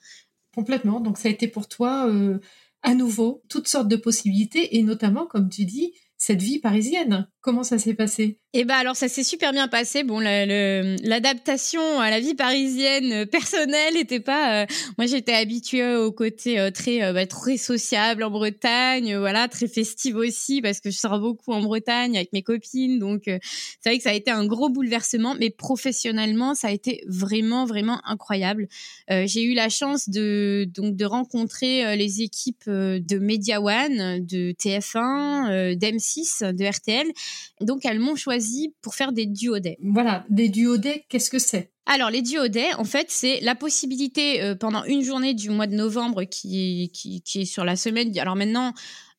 Complètement. 0.54 1.00
Donc 1.00 1.18
ça 1.18 1.28
a 1.28 1.32
été 1.32 1.48
pour 1.48 1.68
toi 1.68 2.08
euh, 2.08 2.38
à 2.82 2.94
nouveau 2.94 3.42
toutes 3.48 3.68
sortes 3.68 3.88
de 3.88 3.96
possibilités 3.96 4.76
et 4.76 4.82
notamment, 4.82 5.26
comme 5.26 5.48
tu 5.48 5.64
dis, 5.64 5.92
cette 6.16 6.42
vie 6.42 6.58
parisienne. 6.58 7.28
Comment 7.42 7.62
ça 7.62 7.78
s'est 7.78 7.94
passé? 7.94 8.36
Eh 8.52 8.64
ben 8.64 8.74
alors 8.74 8.96
ça 8.96 9.08
s'est 9.08 9.22
super 9.22 9.52
bien 9.52 9.66
passé. 9.66 10.02
Bon, 10.02 10.18
l'adaptation 10.18 12.00
à 12.00 12.10
la 12.10 12.20
vie 12.20 12.34
parisienne 12.34 13.12
euh, 13.12 13.26
personnelle 13.26 13.94
n'était 13.94 14.20
pas. 14.20 14.62
Euh, 14.62 14.66
moi, 14.98 15.06
j'étais 15.06 15.32
habituée 15.32 15.94
au 15.94 16.12
côté 16.12 16.58
euh, 16.58 16.70
très 16.70 17.12
bah, 17.14 17.26
très 17.26 17.56
sociable 17.56 18.24
en 18.24 18.30
Bretagne, 18.30 19.16
voilà, 19.16 19.48
très 19.48 19.68
festive 19.68 20.16
aussi 20.16 20.60
parce 20.60 20.80
que 20.80 20.90
je 20.90 20.98
sors 20.98 21.18
beaucoup 21.18 21.52
en 21.52 21.62
Bretagne 21.62 22.16
avec 22.16 22.32
mes 22.32 22.42
copines. 22.42 22.98
Donc 22.98 23.22
c'est 23.24 23.88
vrai 23.88 23.96
que 23.96 24.02
ça 24.02 24.10
a 24.10 24.14
été 24.14 24.32
un 24.32 24.44
gros 24.46 24.68
bouleversement, 24.68 25.34
mais 25.38 25.48
professionnellement, 25.50 26.54
ça 26.54 26.68
a 26.68 26.72
été 26.72 27.02
vraiment 27.06 27.64
vraiment 27.64 28.00
incroyable. 28.04 28.68
J'ai 29.08 29.44
eu 29.44 29.54
la 29.54 29.68
chance 29.68 30.08
de 30.08 30.66
donc 30.74 30.96
de 30.96 31.04
rencontrer 31.04 31.96
les 31.96 32.22
équipes 32.22 32.68
de 32.68 33.18
Media 33.18 33.62
One, 33.62 34.26
de 34.26 34.52
TF1, 34.52 35.76
d'M6, 35.76 36.52
de 36.52 36.64
RTL 36.64 37.06
donc 37.60 37.84
elles 37.84 37.98
m'ont 37.98 38.16
choisi 38.16 38.74
pour 38.82 38.94
faire 38.94 39.12
des 39.12 39.26
duodets. 39.26 39.78
Voilà, 39.82 40.24
des 40.28 40.48
duodets, 40.48 41.04
qu'est-ce 41.08 41.30
que 41.30 41.38
c'est? 41.38 41.72
Alors, 41.86 42.10
les 42.10 42.22
duodets, 42.22 42.72
en 42.74 42.84
fait, 42.84 43.06
c'est 43.10 43.40
la 43.40 43.56
possibilité 43.56 44.42
euh, 44.42 44.54
pendant 44.54 44.84
une 44.84 45.02
journée 45.02 45.34
du 45.34 45.50
mois 45.50 45.66
de 45.66 45.74
novembre 45.74 46.22
qui, 46.22 46.90
qui, 46.94 47.20
qui 47.22 47.40
est 47.40 47.44
sur 47.44 47.64
la 47.64 47.74
semaine. 47.74 48.16
Alors 48.18 48.36
maintenant, 48.36 48.72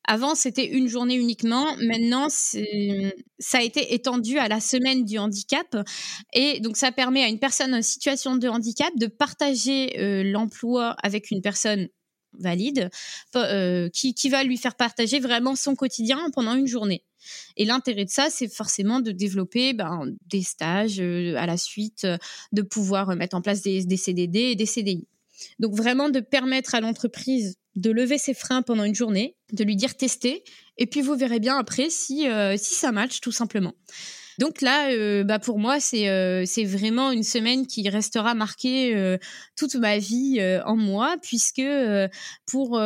avant, 0.04 0.34
c'était 0.34 0.66
une 0.66 0.88
journée 0.88 1.14
uniquement. 1.14 1.66
Maintenant, 1.80 2.28
ça 2.28 3.58
a 3.58 3.62
été 3.62 3.94
étendu 3.94 4.38
à 4.38 4.48
la 4.48 4.60
semaine 4.60 5.04
du 5.04 5.18
handicap. 5.18 5.76
Et 6.32 6.60
donc, 6.60 6.76
ça 6.76 6.92
permet 6.92 7.22
à 7.22 7.28
une 7.28 7.38
personne 7.38 7.74
en 7.74 7.82
situation 7.82 8.36
de 8.36 8.48
handicap 8.48 8.90
de 8.96 9.06
partager 9.06 9.98
euh, 10.00 10.22
l'emploi 10.24 10.96
avec 11.02 11.30
une 11.30 11.40
personne 11.40 11.88
valide 12.38 12.90
euh, 13.36 13.88
qui, 13.90 14.14
qui 14.14 14.28
va 14.28 14.44
lui 14.44 14.56
faire 14.56 14.74
partager 14.74 15.20
vraiment 15.20 15.56
son 15.56 15.74
quotidien 15.74 16.18
pendant 16.32 16.54
une 16.54 16.66
journée. 16.66 17.04
Et 17.56 17.64
l'intérêt 17.64 18.04
de 18.04 18.10
ça, 18.10 18.28
c'est 18.30 18.52
forcément 18.52 19.00
de 19.00 19.12
développer 19.12 19.72
ben, 19.74 20.06
des 20.26 20.42
stages 20.42 21.00
euh, 21.00 21.36
à 21.36 21.46
la 21.46 21.56
suite, 21.56 22.04
euh, 22.04 22.18
de 22.52 22.62
pouvoir 22.62 23.14
mettre 23.14 23.36
en 23.36 23.42
place 23.42 23.62
des, 23.62 23.96
CDD 23.96 24.38
et 24.38 24.56
des 24.56 24.66
CDI. 24.66 25.06
Donc 25.58 25.74
vraiment 25.74 26.08
de 26.08 26.20
permettre 26.20 26.74
à 26.74 26.80
l'entreprise 26.80 27.56
de 27.74 27.90
lever 27.90 28.18
ses 28.18 28.34
freins 28.34 28.62
pendant 28.62 28.84
une 28.84 28.94
journée, 28.94 29.36
de 29.52 29.64
lui 29.64 29.76
dire 29.76 29.96
tester, 29.96 30.44
et 30.76 30.86
puis 30.86 31.00
vous 31.00 31.16
verrez 31.16 31.40
bien 31.40 31.56
après 31.56 31.88
si, 31.88 32.26
si 32.56 32.74
ça 32.74 32.92
match 32.92 33.20
tout 33.20 33.32
simplement. 33.32 33.72
Donc 34.38 34.60
là, 34.60 35.24
bah 35.24 35.38
pour 35.38 35.58
moi, 35.58 35.80
c'est 35.80 36.44
c'est 36.46 36.64
vraiment 36.64 37.10
une 37.10 37.22
semaine 37.22 37.66
qui 37.66 37.88
restera 37.88 38.34
marquée 38.34 39.18
toute 39.56 39.74
ma 39.76 39.98
vie 39.98 40.40
en 40.64 40.76
moi, 40.76 41.16
puisque 41.22 41.62
pour 42.46 42.80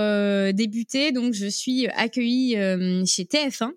débuter, 0.52 1.12
donc 1.12 1.34
je 1.34 1.46
suis 1.46 1.86
accueillie 1.88 2.56
chez 3.06 3.24
TF1 3.24 3.72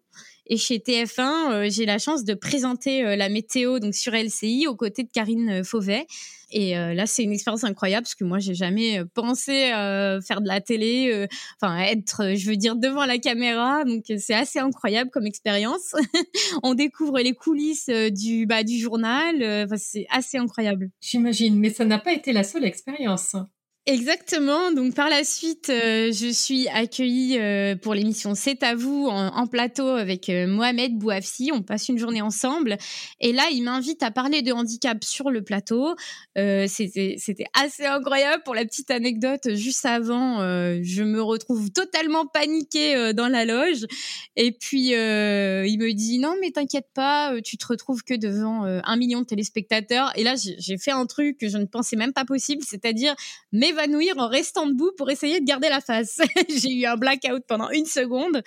et 0.50 0.58
chez 0.58 0.80
TF1, 0.80 1.52
euh, 1.52 1.70
j'ai 1.70 1.86
la 1.86 2.00
chance 2.00 2.26
de 2.26 2.34
présenter 2.34 3.06
euh, 3.06 3.16
la 3.16 3.30
météo 3.30 3.80
donc 3.80 3.94
sur 3.94 4.14
LCI 4.14 4.66
aux 4.68 4.76
côtés 4.76 5.04
de 5.04 5.10
Karine 5.10 5.62
euh, 5.62 5.64
Fauvet. 5.64 6.08
Et 6.52 6.74
là, 6.74 7.06
c'est 7.06 7.24
une 7.24 7.32
expérience 7.32 7.64
incroyable 7.64 8.04
parce 8.04 8.16
que 8.16 8.24
moi, 8.24 8.40
j'ai 8.40 8.54
jamais 8.54 9.02
pensé 9.14 9.70
faire 10.26 10.42
de 10.42 10.48
la 10.48 10.62
télé, 10.62 11.28
enfin 11.62 11.78
être, 11.80 12.36
je 12.36 12.50
veux 12.50 12.58
dire, 12.58 12.76
devant 12.76 13.06
la 13.06 13.18
caméra. 13.18 13.84
Donc, 13.84 14.04
c'est 14.18 14.34
assez 14.34 14.60
incroyable 14.60 15.10
comme 15.12 15.26
expérience. 15.26 15.94
On 16.64 16.74
découvre 16.74 17.20
les 17.20 17.34
coulisses 17.34 17.90
du 17.90 18.46
bah, 18.46 18.64
du 18.64 18.78
journal. 18.78 19.68
c'est 19.78 20.08
assez 20.10 20.38
incroyable. 20.38 20.90
J'imagine, 21.02 21.58
mais 21.58 21.70
ça 21.70 21.86
n'a 21.86 22.00
pas 22.00 22.14
été 22.14 22.34
la 22.34 22.44
seule 22.44 22.66
expérience. 22.66 23.36
Exactement. 23.92 24.72
Donc 24.72 24.94
par 24.94 25.10
la 25.10 25.24
suite, 25.24 25.70
euh, 25.72 26.12
je 26.12 26.28
suis 26.32 26.68
accueillie 26.68 27.40
euh, 27.40 27.76
pour 27.76 27.96
l'émission 27.96 28.36
C'est 28.36 28.62
à 28.62 28.76
vous 28.76 29.08
en, 29.08 29.48
plateau 29.48 29.88
avec 29.88 30.30
euh, 30.30 30.46
Mohamed 30.46 30.96
Bouafsi. 30.96 31.50
On 31.52 31.64
passe 31.64 31.90
une 31.90 31.98
journée 31.98 32.22
ensemble 32.22 32.78
et 33.20 33.34
là, 33.34 33.48
il 33.52 33.64
m'invite 33.64 34.04
à 34.04 34.12
parler 34.12 34.44
de 34.44 34.52
handicap 34.52 35.04
sur 35.04 35.32
le 35.32 35.44
plateau. 35.44 35.96
C'était 36.36 37.46
assez 37.60 37.86
incroyable. 37.86 38.44
Pour 38.44 38.54
la 38.54 38.64
petite 38.64 38.92
anecdote, 38.92 39.56
juste 39.56 39.86
avant, 39.86 40.38
je 40.40 41.04
me 41.04 41.22
retrouve 41.22 41.72
totalement 41.72 42.28
paniquée 42.28 43.14
dans 43.14 43.28
la 43.28 43.46
loge 43.46 43.86
et 44.36 44.52
puis 44.52 44.90
il 44.90 45.80
me 45.80 45.92
dit 45.94 46.20
non 46.20 46.36
mais 46.40 46.52
t'inquiète 46.52 46.90
pas, 46.94 47.34
tu 47.44 47.58
te 47.58 47.66
retrouves 47.66 48.04
que 48.04 48.14
devant 48.14 48.64
un 48.64 48.96
million 48.98 49.22
de 49.22 49.26
téléspectateurs. 49.26 50.12
Et 50.16 50.24
là, 50.24 50.36
j'ai 50.38 50.78
fait 50.78 50.92
un 50.92 51.08
truc 51.08 51.38
que 51.40 51.50
je 51.50 51.58
ne 51.58 51.66
pensais 51.66 51.96
même 51.96 52.14
pas 52.14 52.26
possible, 52.26 52.64
c'est-à-dire 52.66 53.16
mais 53.52 53.74
en 54.18 54.28
restant 54.28 54.68
debout 54.68 54.92
pour 54.98 55.10
essayer 55.10 55.40
de 55.40 55.46
garder 55.46 55.70
la 55.70 55.82
face. 55.82 56.20
j'ai 56.50 56.74
eu 56.74 56.86
un 56.86 56.98
blackout 56.98 57.44
pendant 57.48 57.70
une 57.70 57.86
seconde, 57.86 58.42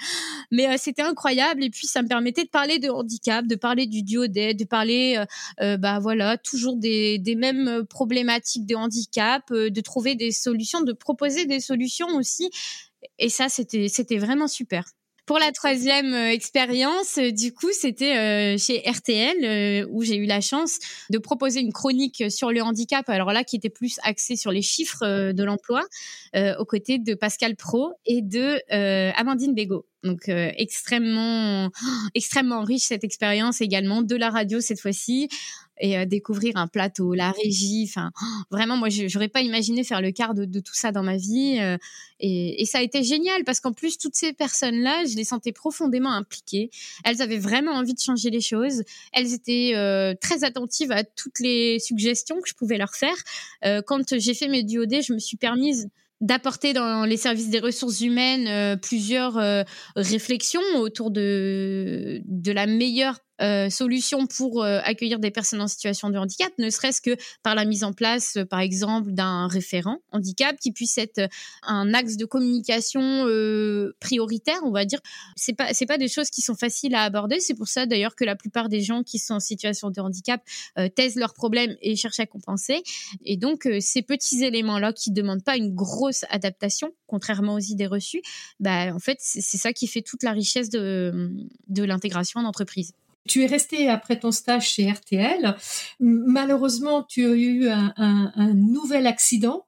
mais 0.51 0.69
euh, 0.69 0.77
c'était 0.79 1.03
incroyable. 1.03 1.65
Et 1.65 1.71
puis 1.71 1.87
ça 1.87 2.03
me 2.03 2.09
permettait 2.09 2.45
de 2.45 2.49
parler 2.51 2.79
de 2.79 2.89
handicap, 2.89 3.47
de 3.47 3.57
parler 3.57 3.87
du 3.87 4.03
duodé, 4.03 4.55
de 4.55 4.65
parler, 4.65 5.17
euh, 5.19 5.25
euh, 5.61 5.77
bah 5.77 5.99
voilà, 5.99 6.37
toujours 6.39 6.77
des, 6.77 7.19
des 7.19 7.35
mêmes 7.35 7.85
problématiques 7.89 8.67
de 8.67 8.75
handicap, 8.75 9.53
de 9.53 9.81
trouver 9.81 10.15
des 10.15 10.33
solutions, 10.33 10.83
de 10.83 10.93
proposer 10.93 11.47
des 11.47 11.61
solutions 11.61 12.09
aussi. 12.17 12.51
Et 13.19 13.29
ça, 13.29 13.49
c'était 13.49 13.89
c'était 13.89 14.19
vraiment 14.19 14.49
super. 14.49 14.85
Pour 15.25 15.39
la 15.39 15.53
troisième 15.53 16.15
euh, 16.15 16.33
expérience, 16.33 17.17
euh, 17.19 17.31
du 17.31 17.55
coup, 17.55 17.71
c'était 17.71 18.17
euh, 18.17 18.59
chez 18.59 18.83
RTL 18.85 19.87
où 19.89 20.03
j'ai 20.03 20.17
eu 20.17 20.27
la 20.27 20.41
chance 20.41 20.79
de 21.11 21.19
proposer 21.19 21.61
une 21.61 21.73
chronique 21.73 22.25
sur 22.29 22.51
le 22.51 22.61
handicap. 22.61 23.09
Alors 23.09 23.33
là, 23.33 23.45
qui 23.45 23.55
était 23.55 23.71
plus 23.71 23.99
axée 24.03 24.35
sur 24.35 24.51
les 24.51 24.63
chiffres 24.63 25.33
de 25.33 25.45
l'emploi, 25.45 25.83
aux 26.59 26.65
côtés 26.65 26.99
de 26.99 27.15
Pascal 27.15 27.57
Pro 27.57 27.93
et 28.07 28.23
de 28.23 28.59
Amandine 29.19 29.55
Bégaud. 29.55 29.87
Donc 30.03 30.29
extrêmement 30.29 31.71
extrêmement 32.15 32.65
riche 32.65 32.85
cette 32.85 33.05
expérience 33.05 33.61
également 33.61 34.03
de 34.03 34.17
la 34.17 34.31
radio 34.31 34.61
cette 34.61 34.81
fois-ci 34.81 35.29
et 35.83 35.99
euh, 35.99 36.07
découvrir 36.07 36.57
un 36.57 36.69
plateau, 36.69 37.13
la 37.13 37.33
régie. 37.33 37.85
Enfin, 37.89 38.13
vraiment, 38.51 38.77
moi, 38.79 38.89
j'aurais 38.89 39.29
pas 39.29 39.43
imaginé 39.43 39.85
faire 39.85 40.01
le 40.01 40.13
quart 40.13 40.33
de, 40.33 40.61
tout 40.61 40.75
ça 40.75 40.93
dans 40.93 41.03
ma 41.03 41.17
vie. 41.17 41.59
Euh, 41.61 41.77
et, 42.21 42.65
ça 42.65 42.79
a 42.79 42.83
été 42.83 43.03
génial 43.03 43.45
parce 43.45 43.61
qu'en 43.61 43.73
plus, 43.73 43.99
toutes 43.99 44.15
ces 44.15 44.33
personnes-là, 44.33 45.05
je 45.05 45.17
les 45.17 45.25
sentais 45.25 45.53
profondément 45.53 46.13
impliquées. 46.13 46.71
Elles 47.05 47.21
avaient 47.21 47.39
vraiment 47.39 47.73
envie 47.73 47.95
de 47.95 48.01
changer 48.01 48.31
les 48.31 48.41
choses. 48.41 48.85
Elles 49.13 49.35
étaient 49.35 49.73
euh, 49.75 50.15
très 50.19 50.45
attentives 50.45 50.93
à 50.93 51.03
toutes 51.03 51.41
les 51.41 51.79
suggestions 51.81 52.41
que 52.41 52.49
je 52.49 52.55
pouvais 52.55 52.79
leur 52.79 52.95
faire. 52.95 53.17
quand 53.87 54.19
j'ai 54.19 54.35
fait 54.35 54.49
mes 54.49 54.63
duodés, 54.63 55.03
je 55.03 55.13
me 55.13 55.19
suis 55.19 55.37
permise 55.37 55.89
d'apporter 56.21 56.73
dans 56.73 57.05
les 57.05 57.17
services 57.17 57.51
des 57.51 57.59
ressources 57.59 58.01
humaines 58.01 58.79
plusieurs 58.81 59.65
réflexions 59.97 60.63
autour 60.77 61.11
de, 61.11 62.23
de 62.25 62.53
la 62.53 62.67
meilleure 62.67 63.19
euh, 63.43 63.71
solutions 63.71 64.27
pour 64.27 64.63
euh, 64.63 64.81
accueillir 64.85 65.19
des 65.19 65.31
personnes 65.31 65.61
en 65.61 65.67
situation 65.67 66.11
de 66.11 66.19
handicap, 66.19 66.53
ne 66.59 66.71
serait-ce 66.71 67.01
que 67.01 67.17
par 67.43 67.55
la 67.55 67.65
mise 67.65 67.83
en 67.83 67.93
place, 67.93 68.37
euh, 68.37 68.45
par 68.45 68.61
exemple, 68.61 69.11
d'un 69.13 69.49
référent 69.49 69.99
handicap 70.13 70.57
qui 70.61 70.71
puisse 70.71 70.97
être 70.99 71.29
un 71.63 71.93
axe 71.93 72.17
de 72.17 72.25
communication 72.25 73.27
prioritaire, 74.01 74.59
on 74.65 74.71
va 74.71 74.85
dire. 74.85 75.01
C'est 75.37 75.55
pas 75.55 75.73
c'est 75.75 75.87
pas 75.87 75.99
des 75.99 76.09
choses 76.09 76.31
qui 76.31 76.43
sont 76.43 76.55
faciles 76.55 76.95
à 76.95 77.03
aborder. 77.03 77.41
C'est 77.41 77.55
pour 77.55 77.69
ça 77.69 77.87
d'ailleurs 77.87 78.15
que 78.15 78.25
la 78.25 78.37
plupart 78.37 78.69
des 78.69 78.81
gens 78.81 79.03
qui 79.03 79.19
sont 79.19 79.35
en 79.35 79.41
situation 79.41 79.91
de 79.91 80.01
handicap 80.01 80.43
taisent 80.95 81.17
leurs 81.17 81.35
problèmes 81.35 81.77
et 81.81 81.97
cherchent 81.97 82.21
à 82.21 82.27
compenser. 82.27 82.83
Et 83.25 83.37
donc 83.37 83.69
ces 83.81 84.03
petits 84.03 84.45
éléments 84.45 84.79
là 84.79 84.93
qui 84.93 85.11
demandent 85.11 85.45
pas 85.45 85.57
une 85.57 85.75
grosse 85.75 86.25
adaptation, 86.31 86.93
contrairement 87.07 87.55
aux 87.55 87.59
idées 87.59 87.87
reçues, 87.87 88.23
bah 88.61 88.95
en 88.95 89.01
fait 89.01 89.19
c'est 89.21 89.59
ça 89.59 89.73
qui 89.73 89.87
fait 89.87 90.03
toute 90.03 90.23
la 90.23 90.33
richesse 90.33 90.71
de 90.71 91.33
l'intégration 91.83 92.41
en 92.41 92.45
entreprise. 92.45 92.93
Tu 93.29 93.43
es 93.43 93.47
resté 93.47 93.89
après 93.89 94.19
ton 94.19 94.33
stage 94.33 94.69
chez 94.69 94.91
RTL. 94.91 95.57
Malheureusement, 96.01 97.03
tu 97.03 97.25
as 97.27 97.35
eu 97.35 97.69
un 97.69 98.55
nouvel 98.55 99.07
accident 99.07 99.67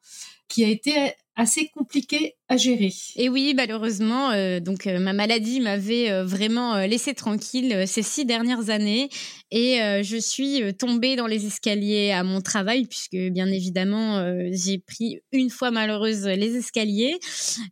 qui 0.49 0.65
a 0.65 0.69
été 0.69 1.15
assez 1.37 1.69
compliqué 1.69 2.35
à 2.49 2.57
gérer. 2.57 2.93
Et 3.17 3.29
oui, 3.29 3.55
malheureusement, 3.57 4.31
euh, 4.31 4.61
donc 4.61 4.87
euh, 4.87 5.01
ma 5.01 5.13
maladie 5.13 5.61
m'avait 5.61 6.11
euh, 6.11 6.25
vraiment 6.25 6.77
laissé 6.87 7.15
tranquille 7.15 7.85
ces 7.87 8.03
six 8.03 8.25
dernières 8.25 8.71
années 8.71 9.09
et 9.51 9.79
je 10.03 10.17
suis 10.17 10.75
tombée 10.75 11.17
dans 11.17 11.27
les 11.27 11.47
escaliers 11.47 12.11
à 12.11 12.25
mon 12.25 12.41
travail 12.41 12.87
puisque 12.87 13.17
bien 13.33 13.47
évidemment 13.47 14.25
j'ai 14.51 14.79
pris 14.79 15.21
une 15.31 15.49
fois 15.49 15.71
malheureuse 15.71 16.27
les 16.27 16.57
escaliers 16.57 17.19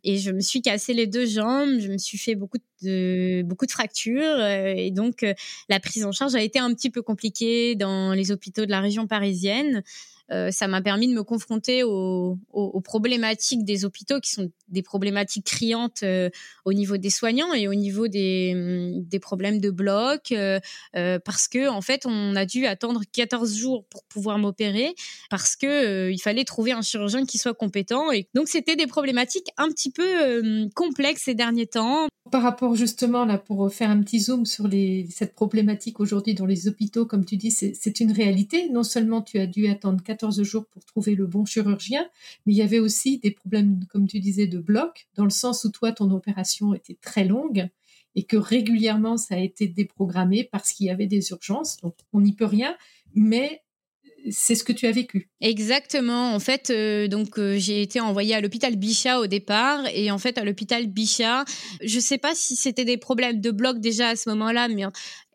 et 0.03 0.17
je 0.17 0.31
me 0.31 0.39
suis 0.39 0.61
cassé 0.61 0.93
les 0.93 1.07
deux 1.07 1.25
jambes, 1.25 1.79
je 1.79 1.89
me 1.89 1.97
suis 1.97 2.17
fait 2.17 2.35
beaucoup 2.35 2.57
de 2.83 3.41
beaucoup 3.43 3.65
de 3.65 3.71
fractures 3.71 4.45
et 4.45 4.91
donc 4.91 5.25
la 5.67 5.79
prise 5.81 6.05
en 6.05 6.13
charge 6.13 6.35
a 6.35 6.41
été 6.41 6.57
un 6.59 6.73
petit 6.73 6.89
peu 6.89 7.01
compliquée 7.01 7.75
dans 7.75 8.13
les 8.13 8.31
hôpitaux 8.31 8.65
de 8.65 8.71
la 8.71 8.79
région 8.79 9.05
parisienne. 9.05 9.83
Euh, 10.31 10.51
ça 10.51 10.67
m'a 10.67 10.81
permis 10.81 11.07
de 11.07 11.13
me 11.13 11.23
confronter 11.23 11.83
aux, 11.83 12.37
problématiques 12.83 13.65
des 13.65 13.85
hôpitaux 13.85 14.19
qui 14.19 14.31
sont 14.31 14.49
des 14.69 14.81
problématiques 14.81 15.45
criantes 15.45 16.03
euh, 16.03 16.29
au 16.65 16.73
niveau 16.73 16.97
des 16.97 17.09
soignants 17.09 17.53
et 17.53 17.67
au 17.67 17.73
niveau 17.73 18.07
des, 18.07 18.53
mm, 18.55 19.19
problèmes 19.19 19.59
de 19.59 19.69
bloc 19.69 20.31
euh, 20.31 20.59
parce 20.93 21.47
que 21.47 21.69
en 21.69 21.81
fait 21.81 22.05
on 22.05 22.35
a 22.35 22.45
dû 22.45 22.65
attendre 22.65 23.01
14 23.11 23.55
jours 23.55 23.85
pour 23.89 24.03
pouvoir 24.05 24.37
m'opérer 24.37 24.95
parce 25.29 25.55
que 25.55 26.11
il 26.11 26.19
fallait 26.19 26.43
trouver 26.43 26.71
un 26.71 26.81
chirurgien 26.81 27.25
qui 27.25 27.37
soit 27.37 27.53
compétent 27.53 28.11
et 28.11 28.27
donc 28.33 28.49
c'était 28.49 28.75
des 28.75 28.87
problématiques 28.87 29.47
un 29.57 29.69
petit 29.69 29.91
peu 29.91 30.69
complexes 30.75 31.23
ces 31.23 31.35
derniers 31.35 31.67
temps. 31.67 32.07
Par 32.31 32.41
rapport 32.43 32.75
justement 32.75 33.23
là 33.25 33.37
pour 33.37 33.71
faire 33.71 33.89
un 33.89 34.01
petit 34.01 34.19
zoom 34.19 34.45
sur 34.45 34.67
cette 35.09 35.35
problématique 35.35 35.99
aujourd'hui 35.99 36.33
dans 36.33 36.45
les 36.45 36.67
hôpitaux 36.67 37.05
comme 37.05 37.23
tu 37.23 37.37
dis 37.37 37.51
c'est 37.51 37.99
une 37.99 38.11
réalité. 38.11 38.69
Non 38.69 38.83
seulement 38.83 39.21
tu 39.21 39.39
as 39.39 39.47
dû 39.47 39.67
attendre 39.67 40.03
14 40.03 40.12
jours 40.41 40.65
pour 40.65 40.85
trouver 40.85 41.15
le 41.15 41.25
bon 41.25 41.45
chirurgien 41.45 42.05
mais 42.45 42.53
il 42.53 42.57
y 42.57 42.61
avait 42.61 42.79
aussi 42.79 43.19
des 43.19 43.31
problèmes 43.31 43.85
comme 43.89 44.07
tu 44.07 44.19
disais 44.19 44.47
de 44.47 44.59
bloc 44.59 45.07
dans 45.15 45.25
le 45.25 45.29
sens 45.29 45.63
où 45.63 45.71
toi 45.71 45.91
ton 45.91 46.11
opération 46.11 46.73
était 46.73 46.97
très 47.01 47.25
longue 47.25 47.69
et 48.15 48.23
que 48.23 48.37
régulièrement 48.37 49.17
ça 49.17 49.35
a 49.35 49.39
été 49.39 49.67
déprogrammé 49.67 50.43
parce 50.51 50.73
qu'il 50.73 50.87
y 50.87 50.89
avait 50.89 51.07
des 51.07 51.31
urgences 51.31 51.77
donc 51.77 51.95
on 52.13 52.21
n'y 52.21 52.33
peut 52.33 52.45
rien 52.45 52.75
mais 53.15 53.63
c'est 54.29 54.55
ce 54.55 54.63
que 54.63 54.71
tu 54.71 54.87
as 54.87 54.91
vécu. 54.91 55.29
Exactement. 55.41 56.33
En 56.33 56.39
fait, 56.39 56.69
euh, 56.69 57.07
donc 57.07 57.37
euh, 57.37 57.57
j'ai 57.57 57.81
été 57.81 57.99
envoyée 57.99 58.35
à 58.35 58.41
l'hôpital 58.41 58.75
Bichat 58.75 59.19
au 59.19 59.27
départ, 59.27 59.85
et 59.93 60.11
en 60.11 60.17
fait 60.17 60.37
à 60.37 60.43
l'hôpital 60.43 60.87
Bichat, 60.87 61.45
je 61.81 61.99
sais 61.99 62.17
pas 62.17 62.33
si 62.35 62.55
c'était 62.55 62.85
des 62.85 62.97
problèmes 62.97 63.41
de 63.41 63.51
bloc 63.51 63.79
déjà 63.79 64.09
à 64.09 64.15
ce 64.15 64.29
moment-là, 64.29 64.67
mais 64.67 64.85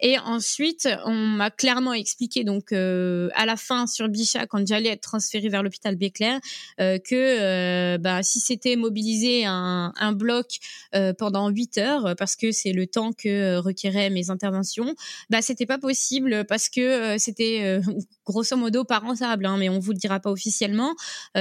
et 0.00 0.18
ensuite, 0.18 0.88
on 1.04 1.14
m'a 1.14 1.50
clairement 1.50 1.92
expliqué, 1.92 2.44
donc 2.44 2.72
euh, 2.72 3.28
à 3.34 3.46
la 3.46 3.56
fin 3.56 3.86
sur 3.86 4.08
Bichat, 4.08 4.46
quand 4.46 4.64
j'allais 4.66 4.90
être 4.90 5.00
transférée 5.00 5.48
vers 5.48 5.62
l'hôpital 5.62 5.96
Béclair, 5.96 6.40
euh, 6.80 6.98
que 6.98 7.14
euh, 7.14 7.98
bah, 7.98 8.22
si 8.22 8.38
c'était 8.38 8.76
mobiliser 8.76 9.44
un, 9.44 9.92
un 9.96 10.12
bloc 10.12 10.58
euh, 10.94 11.12
pendant 11.12 11.48
8 11.48 11.78
heures, 11.78 12.14
parce 12.16 12.36
que 12.36 12.52
c'est 12.52 12.72
le 12.72 12.86
temps 12.86 13.12
que 13.12 13.56
requéraient 13.56 14.10
mes 14.10 14.30
interventions, 14.30 14.94
bah 15.30 15.42
c'était 15.42 15.66
pas 15.66 15.78
possible 15.78 16.44
parce 16.46 16.68
que 16.68 17.18
c'était 17.18 17.80
grosso 18.24 18.56
modo 18.56 18.84
pas 18.84 18.98
rentable, 19.00 19.46
hein, 19.46 19.56
mais 19.58 19.68
on 19.68 19.80
vous 19.80 19.92
le 19.92 19.98
dira 19.98 20.20
pas 20.20 20.30
officiellement. 20.30 20.94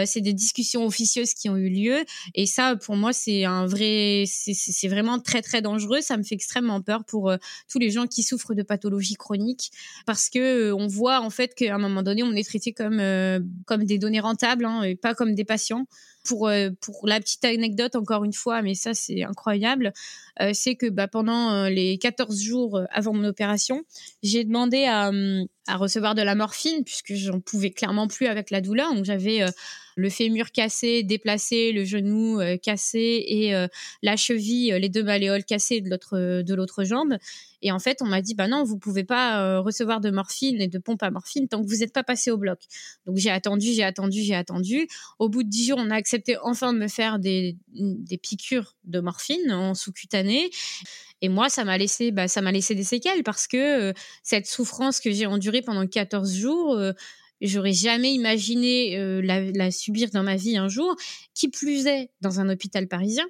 c'est 0.06 0.22
des 0.22 0.34
discussions 0.34 0.86
officieuses 0.86 1.34
qui 1.34 1.50
ont 1.50 1.58
eu 1.58 1.70
lieu, 1.70 2.04
et 2.34 2.46
ça, 2.46 2.76
pour 2.76 2.96
moi, 2.96 3.14
c'est 3.14 3.46
un 3.46 3.66
vrai, 3.66 4.24
c'est 4.28 4.88
vraiment 4.88 5.20
très 5.20 5.42
très 5.42 5.62
dangereux. 5.62 6.02
Ça 6.02 6.18
me 6.18 6.24
fait 6.24 6.36
extrêmement 6.36 6.82
peur 6.82 7.04
pour 7.06 7.32
tous 7.70 7.80
les 7.80 7.92
gens 7.92 8.08
qui 8.08 8.24
souffrent 8.24 8.47
de 8.54 8.64
pathologies 8.64 9.16
chroniques 9.16 9.72
parce 10.06 10.30
que 10.30 10.70
euh, 10.70 10.76
on 10.76 10.88
voit 10.88 11.22
en 11.22 11.30
fait 11.30 11.54
qu'à 11.56 11.76
un 11.76 11.78
moment 11.78 12.04
donné 12.04 12.24
on 12.24 12.34
est 12.34 12.48
traité 12.48 12.74
comme 12.74 13.00
euh, 13.00 13.40
des 13.80 13.98
données 13.98 14.20
rentables 14.20 14.66
hein, 14.66 14.84
et 14.84 14.96
pas 14.96 15.14
comme 15.14 15.36
des 15.36 15.46
patients 15.46 15.86
pour 16.28 16.48
euh, 16.48 16.70
pour 16.82 17.08
la 17.08 17.20
petite 17.20 17.44
anecdote 17.46 17.96
encore 17.96 18.24
une 18.24 18.34
fois 18.34 18.62
mais 18.62 18.76
ça 18.76 18.94
c'est 18.94 19.24
incroyable 19.24 19.94
c'est 20.54 20.76
que 20.76 20.88
bah, 20.88 21.08
pendant 21.08 21.66
les 21.66 21.98
14 21.98 22.40
jours 22.40 22.82
avant 22.92 23.12
mon 23.12 23.24
opération 23.24 23.82
j'ai 24.22 24.44
demandé 24.44 24.84
à, 24.84 25.12
à 25.66 25.78
recevoir 25.78 26.14
de 26.14 26.22
la 26.22 26.36
morphine 26.36 26.84
puisque 26.84 27.16
j'en 27.16 27.40
pouvais 27.40 27.72
clairement 27.72 28.08
plus 28.08 28.28
avec 28.28 28.52
la 28.52 28.62
douleur 28.62 28.94
donc 28.94 29.04
j'avais 29.04 29.44
le 29.98 30.10
fémur 30.10 30.52
cassé, 30.52 31.02
déplacé, 31.02 31.72
le 31.72 31.84
genou 31.84 32.40
euh, 32.40 32.56
cassé 32.56 33.26
et 33.28 33.56
euh, 33.56 33.68
la 34.04 34.16
cheville, 34.16 34.72
euh, 34.72 34.80
les 34.80 34.90
deux 34.90 35.04
malléoles 35.04 35.44
cassées 35.44 35.82
de 35.82 36.54
l'autre 36.54 36.84
jambe. 36.84 37.18
Et 37.64 37.72
en 37.72 37.80
fait, 37.80 38.04
on 38.04 38.06
m'a 38.06 38.22
dit 38.22 38.36
bah 38.36 38.48
non, 38.48 38.64
vous 38.64 38.78
pouvez 38.78 39.04
pas 39.04 39.60
recevoir 39.60 40.00
de 40.00 40.12
morphine 40.12 40.62
et 40.62 40.68
de 40.68 40.78
pompe 40.78 41.02
à 41.02 41.10
morphine 41.10 41.48
tant 41.48 41.64
que 41.64 41.68
vous 41.68 41.78
n'êtes 41.78 41.92
pas 41.92 42.04
passé 42.04 42.30
au 42.30 42.38
bloc. 42.38 42.60
Donc 43.08 43.18
j'ai 43.18 43.32
attendu, 43.32 43.74
j'ai 43.74 43.84
attendu, 43.84 44.22
j'ai 44.22 44.36
attendu. 44.36 44.88
Au 45.18 45.28
bout 45.28 45.42
de 45.42 45.50
dix 45.50 45.66
jours, 45.66 45.80
on 45.82 45.90
a 45.90 45.96
enfin 46.44 46.74
de 46.74 46.80
me 46.80 46.88
faire 46.88 47.20
des, 47.20 47.58
piqûres 48.22 48.76
de 48.84 49.00
morphine 49.00 49.52
en 49.52 49.74
sous-cutané. 49.74 50.50
Et 51.22 51.30
moi, 51.30 51.50
ça 51.50 51.64
m'a 51.66 51.78
laissé, 51.78 52.12
bah, 52.12 52.28
ça 52.28 52.42
m'a 52.42 52.52
laissé 52.52 52.76
des 52.76 52.84
séquelles 52.84 53.24
parce 53.24 53.48
que 53.48 53.94
cette 54.24 54.46
souffrance 54.46 55.00
que 55.00 55.12
j'ai 55.12 55.26
endurée 55.26 55.62
pendant 55.62 55.88
14 55.88 56.36
jours, 56.36 56.78
J'aurais 57.42 57.74
jamais 57.74 58.14
imaginé 58.14 58.98
euh, 58.98 59.22
la, 59.22 59.72
subir 59.72 60.10
dans 60.10 60.24
ma 60.24 60.36
vie 60.36 60.58
un 60.58 60.68
jour. 60.68 60.96
Qui 61.34 61.50
plus 61.50 61.86
est, 61.86 62.10
dans 62.22 62.40
un 62.40 62.50
hôpital 62.50 62.88
parisien. 62.88 63.26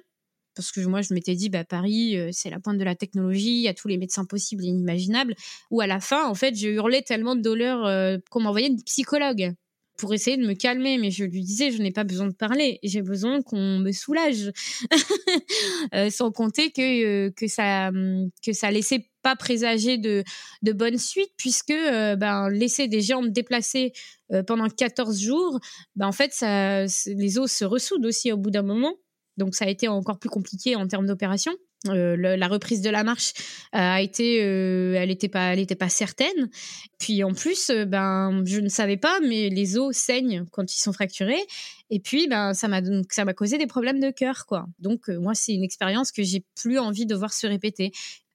Parce 0.54 0.72
que 0.72 0.80
moi, 0.80 1.02
je 1.02 1.14
m'étais 1.14 1.34
dit, 1.34 1.50
bah, 1.50 1.64
Paris, 1.64 2.16
euh, 2.16 2.30
c'est 2.32 2.50
la 2.50 2.58
pointe 2.58 2.78
de 2.78 2.84
la 2.84 2.94
technologie, 2.94 3.58
il 3.58 3.62
y 3.62 3.68
a 3.68 3.74
tous 3.74 3.86
les 3.86 3.98
médecins 3.98 4.24
possibles 4.24 4.64
et 4.64 4.68
inimaginables. 4.68 5.34
Ou 5.70 5.80
à 5.80 5.86
la 5.86 6.00
fin, 6.00 6.26
en 6.26 6.34
fait, 6.34 6.56
je 6.56 6.68
hurlais 6.68 7.02
tellement 7.02 7.36
de 7.36 7.42
douleur 7.42 7.84
euh, 7.84 8.16
qu'on 8.30 8.40
m'envoyait 8.40 8.68
une 8.68 8.82
psychologue 8.82 9.54
pour 9.98 10.14
essayer 10.14 10.36
de 10.36 10.46
me 10.46 10.54
calmer, 10.54 10.96
mais 10.96 11.10
je 11.10 11.24
lui 11.24 11.42
disais, 11.42 11.70
je 11.70 11.82
n'ai 11.82 11.90
pas 11.90 12.04
besoin 12.04 12.28
de 12.28 12.34
parler, 12.34 12.78
j'ai 12.82 13.02
besoin 13.02 13.42
qu'on 13.42 13.78
me 13.78 13.92
soulage. 13.92 14.52
sans 16.10 16.30
compter 16.30 16.70
que, 16.70 17.28
que, 17.30 17.46
ça, 17.48 17.90
que 18.44 18.52
ça 18.52 18.70
laissait 18.70 19.10
pas 19.22 19.36
présager 19.36 19.98
de, 19.98 20.24
de 20.62 20.72
bonnes 20.72 20.98
suites 20.98 21.32
puisque 21.36 21.70
euh, 21.70 22.16
ben, 22.16 22.48
laisser 22.48 22.88
des 22.88 23.00
jambes 23.00 23.28
déplacées 23.28 23.92
euh, 24.32 24.42
pendant 24.42 24.68
14 24.68 25.20
jours, 25.20 25.60
ben, 25.96 26.06
en 26.06 26.12
fait, 26.12 26.32
ça, 26.32 26.84
les 27.06 27.38
os 27.38 27.50
se 27.50 27.64
ressoudent 27.64 28.06
aussi 28.06 28.32
au 28.32 28.36
bout 28.36 28.50
d'un 28.50 28.62
moment. 28.62 28.94
Donc 29.36 29.54
ça 29.54 29.66
a 29.66 29.68
été 29.68 29.88
encore 29.88 30.18
plus 30.18 30.30
compliqué 30.30 30.76
en 30.76 30.86
termes 30.86 31.06
d'opération. 31.06 31.52
Euh, 31.86 32.16
la 32.16 32.48
reprise 32.48 32.82
de 32.82 32.90
la 32.90 33.04
marche 33.04 33.32
a 33.72 34.02
été, 34.02 34.38
elle 34.38 35.08
n'était 35.08 35.28
pas, 35.28 35.52
elle 35.52 35.60
était 35.60 35.76
pas 35.76 35.88
certaine. 35.88 36.50
Puis 36.98 37.22
en 37.22 37.32
plus, 37.32 37.70
ben, 37.86 38.42
je 38.44 38.58
ne 38.58 38.68
savais 38.68 38.96
pas, 38.96 39.20
mais 39.20 39.48
les 39.48 39.78
os 39.78 39.96
saignent 39.96 40.44
quand 40.50 40.72
ils 40.74 40.80
sont 40.80 40.92
fracturés. 40.92 41.40
Et 41.90 42.00
puis, 42.00 42.26
ben, 42.26 42.52
ça 42.52 42.66
m'a, 42.66 42.80
ça 43.10 43.24
m'a 43.24 43.32
causé 43.32 43.58
des 43.58 43.68
problèmes 43.68 44.00
de 44.00 44.10
cœur, 44.10 44.44
quoi. 44.46 44.66
Donc 44.80 45.08
moi, 45.08 45.34
c'est 45.34 45.54
une 45.54 45.62
expérience 45.62 46.10
que 46.10 46.24
j'ai 46.24 46.44
plus 46.60 46.78
envie 46.78 47.06
de 47.06 47.14
voir 47.14 47.32
se 47.32 47.46
répéter. 47.46 47.92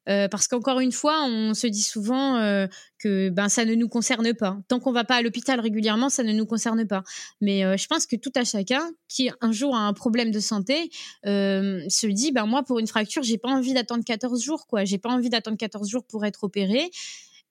Euh, 0.10 0.28
parce 0.28 0.48
qu'encore 0.48 0.80
une 0.80 0.92
fois, 0.92 1.24
on 1.26 1.54
se 1.54 1.68
dit 1.68 1.82
souvent 1.82 2.38
euh, 2.38 2.68
que 3.00 3.30
ben 3.30 3.50
ça 3.50 3.66
ne 3.66 3.74
nous 3.74 3.88
concerne 3.88 4.34
pas. 4.34 4.58
Tant 4.68 4.80
qu'on 4.80 4.92
va 4.92 5.04
pas 5.04 5.16
à 5.16 5.22
l'hôpital 5.22 5.60
régulièrement, 5.60 6.10
ça 6.10 6.24
ne 6.24 6.34
nous 6.34 6.46
concerne 6.46 6.86
pas. 6.86 7.04
Mais 7.42 7.64
euh, 7.64 7.78
je 7.78 7.88
pense 7.88 8.06
que 8.06 8.16
tout 8.16 8.32
à 8.36 8.44
chacun 8.44 8.82
qui 9.08 9.30
un 9.42 9.52
jour 9.52 9.76
a 9.76 9.80
un 9.80 9.94
problème 9.94 10.32
de 10.32 10.40
santé 10.40 10.90
se 11.24 12.08
dit 12.08 12.32
ben 12.32 12.46
moi 12.46 12.64
pour 12.64 12.80
une 12.80 12.88
fracture, 12.88 13.24
j'ai 13.24 13.38
pas 13.38 13.50
envie 13.50 13.74
d'attendre 13.74 14.04
14 14.04 14.42
jours 14.42 14.68
quoi. 14.68 14.84
J'ai 14.84 14.98
pas 14.98 15.10
envie 15.10 15.30
d'attendre 15.30 15.58
14 15.58 15.90
jours 15.90 16.06
pour 16.06 16.26
être 16.26 16.44
opéré. 16.44 16.90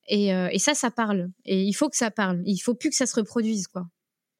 Et, 0.09 0.29
et 0.29 0.59
ça, 0.59 0.75
ça 0.75 0.91
parle. 0.91 1.31
Et 1.45 1.63
il 1.63 1.73
faut 1.73 1.89
que 1.89 1.97
ça 1.97 2.11
parle. 2.11 2.43
Il 2.45 2.59
faut 2.59 2.75
plus 2.75 2.91
que 2.91 2.97
ça 2.97 3.07
se 3.07 3.15
reproduise 3.15 3.69
quoi. 3.69 3.87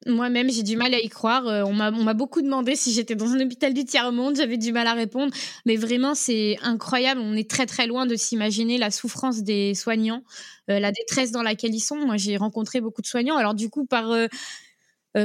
Moi-même, 0.05 0.49
j'ai 0.49 0.63
du 0.63 0.75
mal 0.75 0.93
à 0.93 0.99
y 0.99 1.09
croire. 1.09 1.47
Euh, 1.47 1.63
on 1.63 1.73
m'a 1.73 2.13
beaucoup 2.13 2.41
demandé 2.41 2.75
si 2.75 2.91
j'étais 2.91 3.15
dans 3.15 3.31
un 3.31 3.39
hôpital 3.39 3.73
du 3.73 3.85
tiers-monde. 3.85 4.35
J'avais 4.35 4.57
du 4.57 4.71
mal 4.71 4.87
à 4.87 4.93
répondre. 4.93 5.33
Mais 5.65 5.75
vraiment, 5.75 6.15
c'est 6.15 6.57
incroyable. 6.61 7.21
On 7.21 7.35
est 7.35 7.49
très, 7.49 7.65
très 7.65 7.87
loin 7.87 8.05
de 8.05 8.15
s'imaginer 8.15 8.77
la 8.77 8.91
souffrance 8.91 9.43
des 9.43 9.73
soignants, 9.73 10.23
euh, 10.69 10.79
la 10.79 10.91
détresse 10.91 11.31
dans 11.31 11.43
laquelle 11.43 11.73
ils 11.73 11.79
sont. 11.79 11.97
Moi, 11.97 12.17
j'ai 12.17 12.37
rencontré 12.37 12.81
beaucoup 12.81 13.01
de 13.01 13.07
soignants. 13.07 13.37
Alors, 13.37 13.53
du 13.53 13.69
coup, 13.69 13.85
par... 13.85 14.11
Euh, 14.11 14.27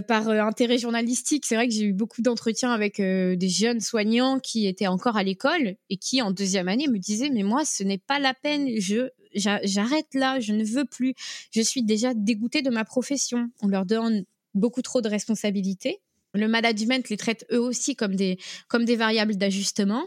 par 0.06 0.28
intérêt 0.28 0.76
journalistique, 0.76 1.46
c'est 1.46 1.54
vrai 1.54 1.66
que 1.66 1.72
j'ai 1.72 1.84
eu 1.84 1.94
beaucoup 1.94 2.20
d'entretiens 2.20 2.72
avec 2.72 3.00
des 3.00 3.48
jeunes 3.48 3.80
soignants 3.80 4.38
qui 4.38 4.66
étaient 4.66 4.86
encore 4.86 5.16
à 5.16 5.22
l'école 5.22 5.76
et 5.88 5.96
qui, 5.96 6.20
en 6.20 6.30
deuxième 6.30 6.68
année, 6.68 6.88
me 6.88 6.98
disaient 6.98 7.30
mais 7.30 7.42
moi, 7.42 7.64
ce 7.64 7.84
n'est 7.84 7.96
pas 7.96 8.18
la 8.18 8.34
peine. 8.34 8.68
Je 8.78 9.08
j'arrête 9.34 10.12
là. 10.14 10.40
Je 10.40 10.52
ne 10.52 10.64
veux 10.64 10.84
plus. 10.84 11.14
Je 11.52 11.60
suis 11.60 11.82
déjà 11.82 12.12
dégoûtée 12.14 12.62
de 12.62 12.70
ma 12.70 12.84
profession. 12.84 13.48
On 13.62 13.68
leur 13.68 13.86
donne 13.86 14.24
beaucoup 14.58 14.82
trop 14.82 15.00
de 15.00 15.08
responsabilités. 15.08 16.00
Le 16.34 16.48
management 16.48 17.08
les 17.08 17.16
traite 17.16 17.46
eux 17.52 17.60
aussi 17.60 17.96
comme 17.96 18.14
des, 18.14 18.38
comme 18.68 18.84
des 18.84 18.96
variables 18.96 19.36
d'ajustement. 19.36 20.04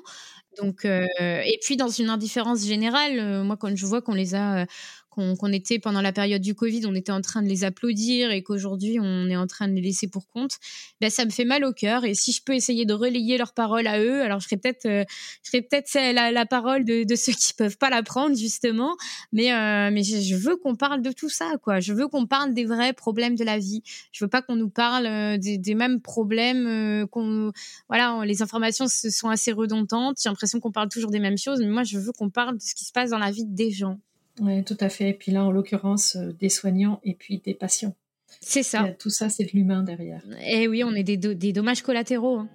Donc, 0.61 0.85
euh, 0.85 1.07
et 1.19 1.59
puis 1.61 1.77
dans 1.77 1.87
une 1.87 2.09
indifférence 2.09 2.65
générale, 2.65 3.19
euh, 3.19 3.43
moi 3.43 3.57
quand 3.57 3.75
je 3.75 3.85
vois 3.85 4.01
qu'on 4.01 4.13
les 4.13 4.35
a, 4.35 4.65
qu'on 5.11 5.51
était 5.51 5.77
pendant 5.77 6.01
la 6.01 6.13
période 6.13 6.41
du 6.41 6.55
Covid, 6.55 6.85
on 6.85 6.95
était 6.95 7.11
en 7.11 7.19
train 7.19 7.41
de 7.41 7.47
les 7.49 7.65
applaudir 7.65 8.31
et 8.31 8.43
qu'aujourd'hui 8.43 8.97
on 8.99 9.27
est 9.29 9.35
en 9.35 9.45
train 9.45 9.67
de 9.67 9.73
les 9.73 9.81
laisser 9.81 10.07
pour 10.07 10.27
compte, 10.29 10.57
ben 11.01 11.09
ça 11.09 11.25
me 11.25 11.29
fait 11.29 11.43
mal 11.43 11.65
au 11.65 11.73
cœur. 11.73 12.05
Et 12.05 12.13
si 12.13 12.31
je 12.31 12.41
peux 12.41 12.53
essayer 12.55 12.85
de 12.85 12.93
relayer 12.93 13.37
leurs 13.37 13.53
paroles 13.53 13.87
à 13.87 13.99
eux, 14.01 14.21
alors 14.21 14.39
je 14.39 14.45
serais 14.45 14.55
peut-être, 14.55 14.85
euh, 14.85 15.03
je 15.43 15.51
serais 15.51 15.61
peut-être 15.61 15.93
la, 15.93 16.45
parole 16.45 16.85
de, 16.85 17.03
de, 17.03 17.15
ceux 17.15 17.33
qui 17.39 17.53
peuvent 17.53 17.77
pas 17.77 17.89
la 17.89 18.03
prendre 18.03 18.37
justement. 18.37 18.95
Mais 19.33 19.53
euh, 19.53 19.91
mais 19.91 20.03
je, 20.03 20.35
veux 20.35 20.55
qu'on 20.55 20.75
parle 20.75 21.01
de 21.01 21.11
tout 21.11 21.29
ça, 21.29 21.57
quoi. 21.61 21.81
Je 21.81 21.93
veux 21.93 22.07
qu'on 22.07 22.25
parle 22.25 22.53
des 22.53 22.65
vrais 22.65 22.93
problèmes 22.93 23.35
de 23.35 23.43
la 23.43 23.59
vie. 23.59 23.83
Je 24.13 24.23
veux 24.23 24.29
pas 24.29 24.41
qu'on 24.41 24.55
nous 24.55 24.69
parle 24.69 25.05
euh, 25.05 25.37
des, 25.37 25.57
des, 25.57 25.75
mêmes 25.75 26.01
problèmes. 26.01 27.05
qu'on 27.11 27.51
voilà, 27.89 28.23
les 28.25 28.41
informations 28.41 28.85
sont 28.87 29.29
assez 29.29 29.51
redondantes. 29.51 30.17
J'ai 30.23 30.29
l'impression 30.29 30.61
qu'on 30.61 30.71
parle 30.71 30.87
toujours 30.87 31.11
des 31.11 31.19
mêmes 31.19 31.37
choses. 31.37 31.59
Mais 31.59 31.67
moi, 31.67 31.83
je 31.83 31.99
veux 31.99 32.13
qu'on 32.13 32.29
parle 32.29 32.57
de 32.57 32.63
ce 32.63 32.73
qui 32.75 32.85
se 32.85 32.93
passe 32.93 33.09
dans 33.09 33.19
la 33.19 33.31
vie 33.31 33.45
des 33.45 33.71
gens. 33.71 33.99
Oui, 34.39 34.63
tout 34.63 34.77
à 34.79 34.89
fait. 34.89 35.09
Et 35.09 35.13
puis 35.13 35.31
là, 35.31 35.43
en 35.43 35.51
l'occurrence, 35.51 36.15
euh, 36.15 36.31
des 36.33 36.49
soignants 36.49 36.99
et 37.03 37.13
puis 37.13 37.39
des 37.39 37.53
patients. 37.53 37.95
C'est 38.39 38.63
ça. 38.63 38.87
tout 38.97 39.09
ça, 39.09 39.29
c'est 39.29 39.43
de 39.43 39.51
l'humain 39.51 39.83
derrière. 39.83 40.23
Et 40.41 40.63
eh 40.63 40.67
oui, 40.67 40.83
on 40.83 40.93
est 40.93 41.03
des, 41.03 41.17
des 41.17 41.53
dommages 41.53 41.81
collatéraux. 41.81 42.37
Hein. 42.37 42.49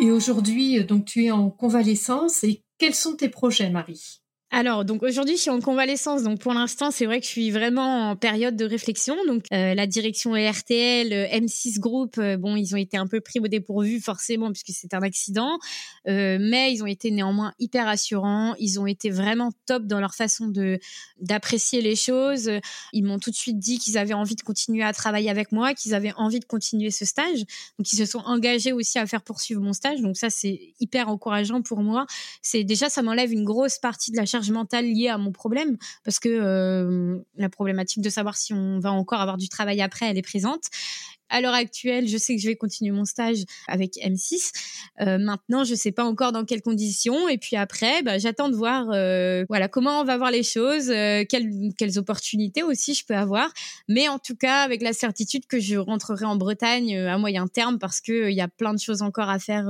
Et 0.00 0.10
aujourd'hui, 0.10 0.78
euh, 0.78 0.84
donc 0.84 1.04
tu 1.04 1.24
es 1.24 1.30
en 1.30 1.50
convalescence. 1.50 2.44
Et 2.44 2.62
quels 2.78 2.94
sont 2.94 3.16
tes 3.16 3.28
projets, 3.28 3.70
Marie? 3.70 4.19
Alors, 4.52 4.84
donc 4.84 5.04
aujourd'hui, 5.04 5.36
je 5.36 5.42
suis 5.42 5.50
en 5.50 5.60
convalescence. 5.60 6.24
Donc 6.24 6.40
pour 6.40 6.52
l'instant, 6.52 6.90
c'est 6.90 7.06
vrai 7.06 7.20
que 7.20 7.26
je 7.26 7.30
suis 7.30 7.52
vraiment 7.52 8.10
en 8.10 8.16
période 8.16 8.56
de 8.56 8.64
réflexion. 8.64 9.16
Donc 9.28 9.44
euh, 9.52 9.74
la 9.74 9.86
direction 9.86 10.32
RTL, 10.32 11.12
euh, 11.12 11.26
M6 11.28 11.78
Group, 11.78 12.16
euh, 12.18 12.36
bon, 12.36 12.56
ils 12.56 12.74
ont 12.74 12.76
été 12.76 12.96
un 12.96 13.06
peu 13.06 13.20
pris 13.20 13.38
au 13.38 13.46
dépourvu 13.46 14.00
forcément 14.00 14.50
puisque 14.50 14.70
c'est 14.72 14.92
un 14.92 15.02
accident, 15.02 15.58
mais 16.06 16.72
ils 16.72 16.82
ont 16.82 16.86
été 16.86 17.12
néanmoins 17.12 17.52
hyper 17.60 17.86
assurants. 17.86 18.56
Ils 18.58 18.80
ont 18.80 18.86
été 18.86 19.10
vraiment 19.10 19.52
top 19.66 19.84
dans 19.84 20.00
leur 20.00 20.14
façon 20.14 20.48
de 20.48 20.80
d'apprécier 21.20 21.80
les 21.80 21.94
choses. 21.94 22.50
Ils 22.92 23.04
m'ont 23.04 23.20
tout 23.20 23.30
de 23.30 23.36
suite 23.36 23.58
dit 23.58 23.78
qu'ils 23.78 23.98
avaient 23.98 24.14
envie 24.14 24.34
de 24.34 24.42
continuer 24.42 24.82
à 24.82 24.92
travailler 24.92 25.30
avec 25.30 25.52
moi, 25.52 25.74
qu'ils 25.74 25.94
avaient 25.94 26.12
envie 26.16 26.40
de 26.40 26.44
continuer 26.44 26.90
ce 26.90 27.04
stage. 27.04 27.40
Donc 27.78 27.92
ils 27.92 27.96
se 27.96 28.04
sont 28.04 28.22
engagés 28.24 28.72
aussi 28.72 28.98
à 28.98 29.06
faire 29.06 29.22
poursuivre 29.22 29.60
mon 29.60 29.72
stage. 29.72 30.00
Donc 30.00 30.16
ça, 30.16 30.28
c'est 30.28 30.74
hyper 30.80 31.08
encourageant 31.08 31.62
pour 31.62 31.82
moi. 31.82 32.06
C'est 32.42 32.64
déjà 32.64 32.88
ça 32.88 33.02
m'enlève 33.02 33.32
une 33.32 33.44
grosse 33.44 33.78
partie 33.78 34.10
de 34.10 34.16
la 34.16 34.26
charge 34.26 34.39
mentale 34.48 34.86
liée 34.86 35.08
à 35.08 35.18
mon 35.18 35.32
problème, 35.32 35.76
parce 36.04 36.18
que 36.18 36.28
euh, 36.30 37.18
la 37.36 37.50
problématique 37.50 38.02
de 38.02 38.08
savoir 38.08 38.36
si 38.36 38.54
on 38.54 38.78
va 38.78 38.92
encore 38.92 39.20
avoir 39.20 39.36
du 39.36 39.48
travail 39.48 39.82
après, 39.82 40.06
elle 40.06 40.16
est 40.18 40.22
présente 40.22 40.62
à 41.30 41.40
l'heure 41.40 41.54
actuelle, 41.54 42.08
je 42.08 42.18
sais 42.18 42.34
que 42.34 42.42
je 42.42 42.48
vais 42.48 42.56
continuer 42.56 42.90
mon 42.90 43.04
stage 43.04 43.44
avec 43.68 43.94
M6. 43.94 44.50
Euh, 45.00 45.18
maintenant, 45.18 45.64
je 45.64 45.74
sais 45.74 45.92
pas 45.92 46.04
encore 46.04 46.32
dans 46.32 46.44
quelles 46.44 46.62
conditions. 46.62 47.28
Et 47.28 47.38
puis 47.38 47.56
après, 47.56 48.02
bah, 48.02 48.18
j'attends 48.18 48.48
de 48.48 48.56
voir 48.56 48.88
euh, 48.90 49.44
voilà 49.48 49.68
comment 49.68 50.00
on 50.00 50.04
va 50.04 50.16
voir 50.18 50.30
les 50.30 50.42
choses, 50.42 50.90
euh, 50.90 51.24
quelles, 51.28 51.50
quelles 51.78 51.98
opportunités 51.98 52.62
aussi 52.62 52.94
je 52.94 53.06
peux 53.06 53.14
avoir. 53.14 53.52
Mais 53.88 54.08
en 54.08 54.18
tout 54.18 54.36
cas, 54.36 54.62
avec 54.62 54.82
la 54.82 54.92
certitude 54.92 55.46
que 55.46 55.60
je 55.60 55.76
rentrerai 55.76 56.24
en 56.24 56.36
Bretagne 56.36 56.98
à 56.98 57.16
moyen 57.16 57.46
terme 57.46 57.78
parce 57.78 58.00
que 58.00 58.30
il 58.30 58.36
y 58.36 58.40
a 58.40 58.48
plein 58.48 58.74
de 58.74 58.80
choses 58.80 59.02
encore 59.02 59.28
à 59.28 59.38
faire 59.38 59.68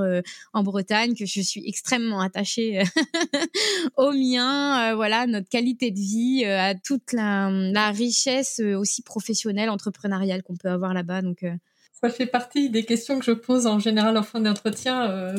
en 0.52 0.62
Bretagne, 0.62 1.14
que 1.14 1.26
je 1.26 1.40
suis 1.40 1.62
extrêmement 1.66 2.20
attachée 2.20 2.82
au 3.96 4.12
mien, 4.12 4.94
voilà 4.94 5.26
notre 5.26 5.48
qualité 5.48 5.90
de 5.90 5.98
vie, 5.98 6.44
à 6.44 6.74
toute 6.74 7.12
la, 7.12 7.50
la 7.50 7.90
richesse 7.90 8.60
aussi 8.60 9.02
professionnelle, 9.02 9.70
entrepreneuriale 9.70 10.42
qu'on 10.42 10.56
peut 10.56 10.70
avoir 10.70 10.94
là-bas. 10.94 11.22
Donc 11.22 11.44
ça 12.02 12.10
fait 12.10 12.26
partie 12.26 12.70
des 12.70 12.84
questions 12.84 13.18
que 13.18 13.24
je 13.24 13.32
pose 13.32 13.66
en 13.66 13.78
général 13.78 14.16
en 14.16 14.22
fin 14.22 14.40
d'entretien. 14.40 15.10
Euh, 15.10 15.38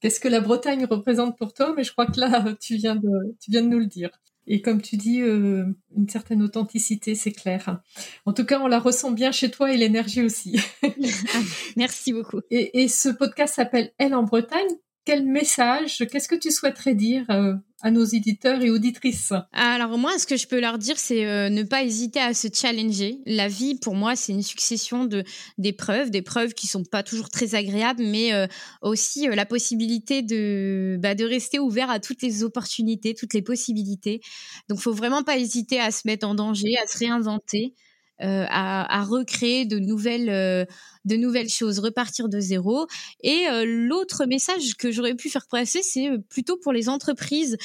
qu'est-ce 0.00 0.20
que 0.20 0.28
la 0.28 0.40
Bretagne 0.40 0.84
représente 0.84 1.38
pour 1.38 1.52
toi? 1.52 1.72
Mais 1.76 1.84
je 1.84 1.92
crois 1.92 2.06
que 2.06 2.18
là, 2.18 2.44
tu 2.60 2.76
viens 2.76 2.96
de, 2.96 3.08
tu 3.40 3.50
viens 3.50 3.62
de 3.62 3.68
nous 3.68 3.78
le 3.78 3.86
dire. 3.86 4.10
Et 4.46 4.62
comme 4.62 4.82
tu 4.82 4.96
dis, 4.96 5.22
euh, 5.22 5.64
une 5.96 6.08
certaine 6.08 6.42
authenticité, 6.42 7.14
c'est 7.14 7.30
clair. 7.30 7.80
En 8.26 8.32
tout 8.32 8.44
cas, 8.44 8.58
on 8.60 8.66
la 8.66 8.80
ressent 8.80 9.12
bien 9.12 9.30
chez 9.30 9.50
toi 9.50 9.72
et 9.72 9.76
l'énergie 9.76 10.22
aussi. 10.22 10.58
Merci 11.76 12.12
beaucoup. 12.12 12.40
Et, 12.50 12.82
et 12.82 12.88
ce 12.88 13.10
podcast 13.10 13.54
s'appelle 13.54 13.92
Elle 13.98 14.14
en 14.14 14.24
Bretagne. 14.24 14.76
Quel 15.06 15.24
message, 15.24 16.04
qu'est-ce 16.10 16.28
que 16.28 16.34
tu 16.34 16.50
souhaiterais 16.50 16.94
dire 16.94 17.24
euh, 17.30 17.54
à 17.80 17.90
nos 17.90 18.04
éditeurs 18.04 18.60
et 18.62 18.68
auditrices? 18.68 19.32
Alors 19.52 19.96
moi, 19.96 20.18
ce 20.18 20.26
que 20.26 20.36
je 20.36 20.46
peux 20.46 20.60
leur 20.60 20.76
dire, 20.76 20.98
c'est 20.98 21.24
euh, 21.24 21.48
ne 21.48 21.62
pas 21.62 21.82
hésiter 21.82 22.20
à 22.20 22.34
se 22.34 22.48
challenger. 22.52 23.20
La 23.24 23.48
vie, 23.48 23.78
pour 23.78 23.94
moi, 23.94 24.14
c'est 24.14 24.32
une 24.32 24.42
succession 24.42 25.06
de 25.06 25.24
d'épreuves, 25.56 26.10
des 26.10 26.20
preuves 26.20 26.52
qui 26.52 26.66
sont 26.66 26.84
pas 26.84 27.02
toujours 27.02 27.30
très 27.30 27.54
agréables, 27.54 28.02
mais 28.02 28.34
euh, 28.34 28.46
aussi 28.82 29.26
la 29.26 29.46
possibilité 29.46 30.20
de 30.20 30.98
bah, 31.00 31.14
de 31.14 31.24
rester 31.24 31.58
ouvert 31.58 31.90
à 31.90 31.98
toutes 31.98 32.20
les 32.20 32.44
opportunités, 32.44 33.14
toutes 33.14 33.32
les 33.32 33.42
possibilités. 33.42 34.20
Donc, 34.68 34.80
faut 34.80 34.92
vraiment 34.92 35.22
pas 35.22 35.38
hésiter 35.38 35.80
à 35.80 35.90
se 35.90 36.02
mettre 36.04 36.28
en 36.28 36.34
danger, 36.34 36.76
à 36.82 36.86
se 36.86 36.98
réinventer. 36.98 37.74
Euh, 38.22 38.44
à, 38.50 39.02
recréer 39.04 39.64
de 39.64 39.78
nouvelles, 39.78 40.28
euh, 40.28 40.66
de 41.06 41.16
nouvelles 41.16 41.48
choses, 41.48 41.78
repartir 41.78 42.28
de 42.28 42.38
zéro. 42.38 42.86
Et 43.22 43.46
euh, 43.48 43.64
l'autre 43.66 44.26
message 44.26 44.74
que 44.76 44.90
j'aurais 44.92 45.14
pu 45.14 45.30
faire 45.30 45.46
passer, 45.46 45.80
c'est 45.82 46.10
plutôt 46.28 46.58
pour 46.58 46.72
les 46.72 46.88
entreprises, 46.88 47.56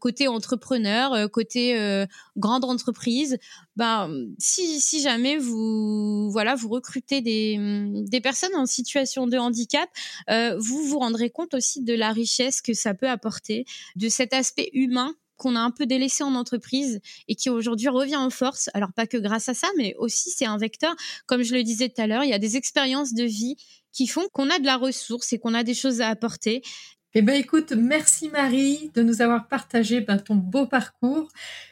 côté 0.00 0.28
entrepreneur, 0.28 1.30
côté 1.30 2.06
grande 2.36 2.64
entreprise. 2.64 3.38
Ben, 3.74 4.10
si, 4.38 4.80
si 4.80 5.00
jamais 5.00 5.38
vous, 5.38 6.30
voilà, 6.30 6.54
vous 6.54 6.68
recrutez 6.68 7.20
des, 7.20 7.58
des 8.08 8.20
personnes 8.20 8.54
en 8.54 8.66
situation 8.66 9.26
de 9.26 9.36
handicap, 9.36 9.88
vous 10.28 10.84
vous 10.84 10.98
rendrez 10.98 11.30
compte 11.30 11.54
aussi 11.54 11.82
de 11.82 11.94
la 11.94 12.12
richesse 12.12 12.60
que 12.60 12.74
ça 12.74 12.94
peut 12.94 13.08
apporter, 13.08 13.64
de 13.96 14.08
cet 14.08 14.32
aspect 14.32 14.70
humain 14.72 15.14
qu'on 15.36 15.56
a 15.56 15.60
un 15.60 15.70
peu 15.70 15.86
délaissé 15.86 16.24
en 16.24 16.34
entreprise 16.34 17.00
et 17.28 17.34
qui 17.34 17.50
aujourd'hui 17.50 17.88
revient 17.88 18.16
en 18.16 18.30
force. 18.30 18.70
Alors 18.74 18.92
pas 18.92 19.06
que 19.06 19.16
grâce 19.16 19.48
à 19.48 19.54
ça, 19.54 19.68
mais 19.76 19.94
aussi 19.98 20.30
c'est 20.30 20.46
un 20.46 20.58
vecteur. 20.58 20.94
Comme 21.26 21.42
je 21.42 21.54
le 21.54 21.62
disais 21.62 21.88
tout 21.88 22.00
à 22.00 22.06
l'heure, 22.06 22.24
il 22.24 22.30
y 22.30 22.34
a 22.34 22.38
des 22.38 22.56
expériences 22.56 23.14
de 23.14 23.24
vie 23.24 23.56
qui 23.92 24.06
font 24.06 24.26
qu'on 24.32 24.50
a 24.50 24.58
de 24.58 24.66
la 24.66 24.76
ressource 24.76 25.32
et 25.32 25.38
qu'on 25.38 25.54
a 25.54 25.62
des 25.62 25.74
choses 25.74 26.00
à 26.00 26.08
apporter. 26.08 26.62
Eh 27.14 27.22
ben 27.22 27.34
écoute, 27.34 27.72
merci 27.72 28.28
Marie 28.28 28.90
de 28.94 29.02
nous 29.02 29.22
avoir 29.22 29.48
partagé 29.48 30.02
ben, 30.02 30.18
ton 30.18 30.34
beau 30.34 30.66
parcours, 30.66 31.28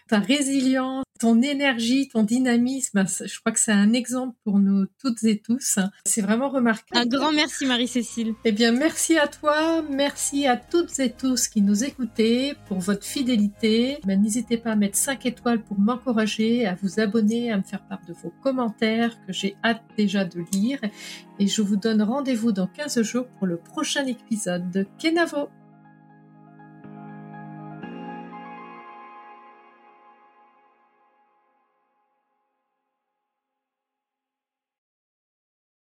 ta 0.09 0.19
résilience, 0.19 1.05
ton 1.19 1.41
énergie, 1.43 2.09
ton 2.09 2.23
dynamisme. 2.23 3.05
Je 3.07 3.41
crois 3.41 3.53
que 3.53 3.61
c'est 3.61 3.73
un 3.73 3.93
exemple 3.93 4.37
pour 4.45 4.59
nous 4.59 4.87
toutes 5.01 5.25
et 5.25 5.39
tous. 5.39 5.79
C'est 6.05 6.21
vraiment 6.21 6.51
remarquable. 6.51 7.01
Un 7.01 7.07
grand 7.07 7.33
merci 7.33 7.67
Marie-Cécile. 7.67 8.35
Eh 8.45 8.53
bien 8.53 8.73
merci 8.73 9.17
à 9.19 9.29
toi, 9.29 9.83
merci 9.91 10.47
à 10.47 10.57
toutes 10.57 10.99
et 10.99 11.11
tous 11.11 11.49
qui 11.49 11.63
nous 11.63 11.85
écoutez 11.85 12.55
pour 12.69 12.81
votre 12.81 13.05
fidélité. 13.05 13.99
Ben, 14.05 14.21
n'hésitez 14.21 14.59
pas 14.59 14.73
à 14.73 14.77
mettre 14.77 14.97
5 14.97 15.25
étoiles 15.27 15.63
pour 15.63 15.79
m'encourager, 15.79 16.67
à 16.67 16.75
vous 16.75 17.01
abonner, 17.01 17.51
à 17.51 17.57
me 17.57 17.63
faire 17.63 17.83
part 17.87 18.01
de 18.07 18.13
vos 18.13 18.33
commentaires 18.43 19.17
que 19.27 19.33
j'ai 19.33 19.57
hâte 19.65 19.83
déjà 19.97 20.25
de 20.25 20.41
lire. 20.53 20.81
Et 21.39 21.47
je 21.47 21.63
vous 21.63 21.77
donne 21.77 22.03
rendez-vous 22.03 22.53
dans 22.53 22.67
15 22.67 23.03
jours 23.03 23.27
pour 23.39 23.47
le 23.47 23.57
prochain 23.57 24.07
épisode 24.07 24.71
de 24.71 24.87
Kenavo. 24.99 25.49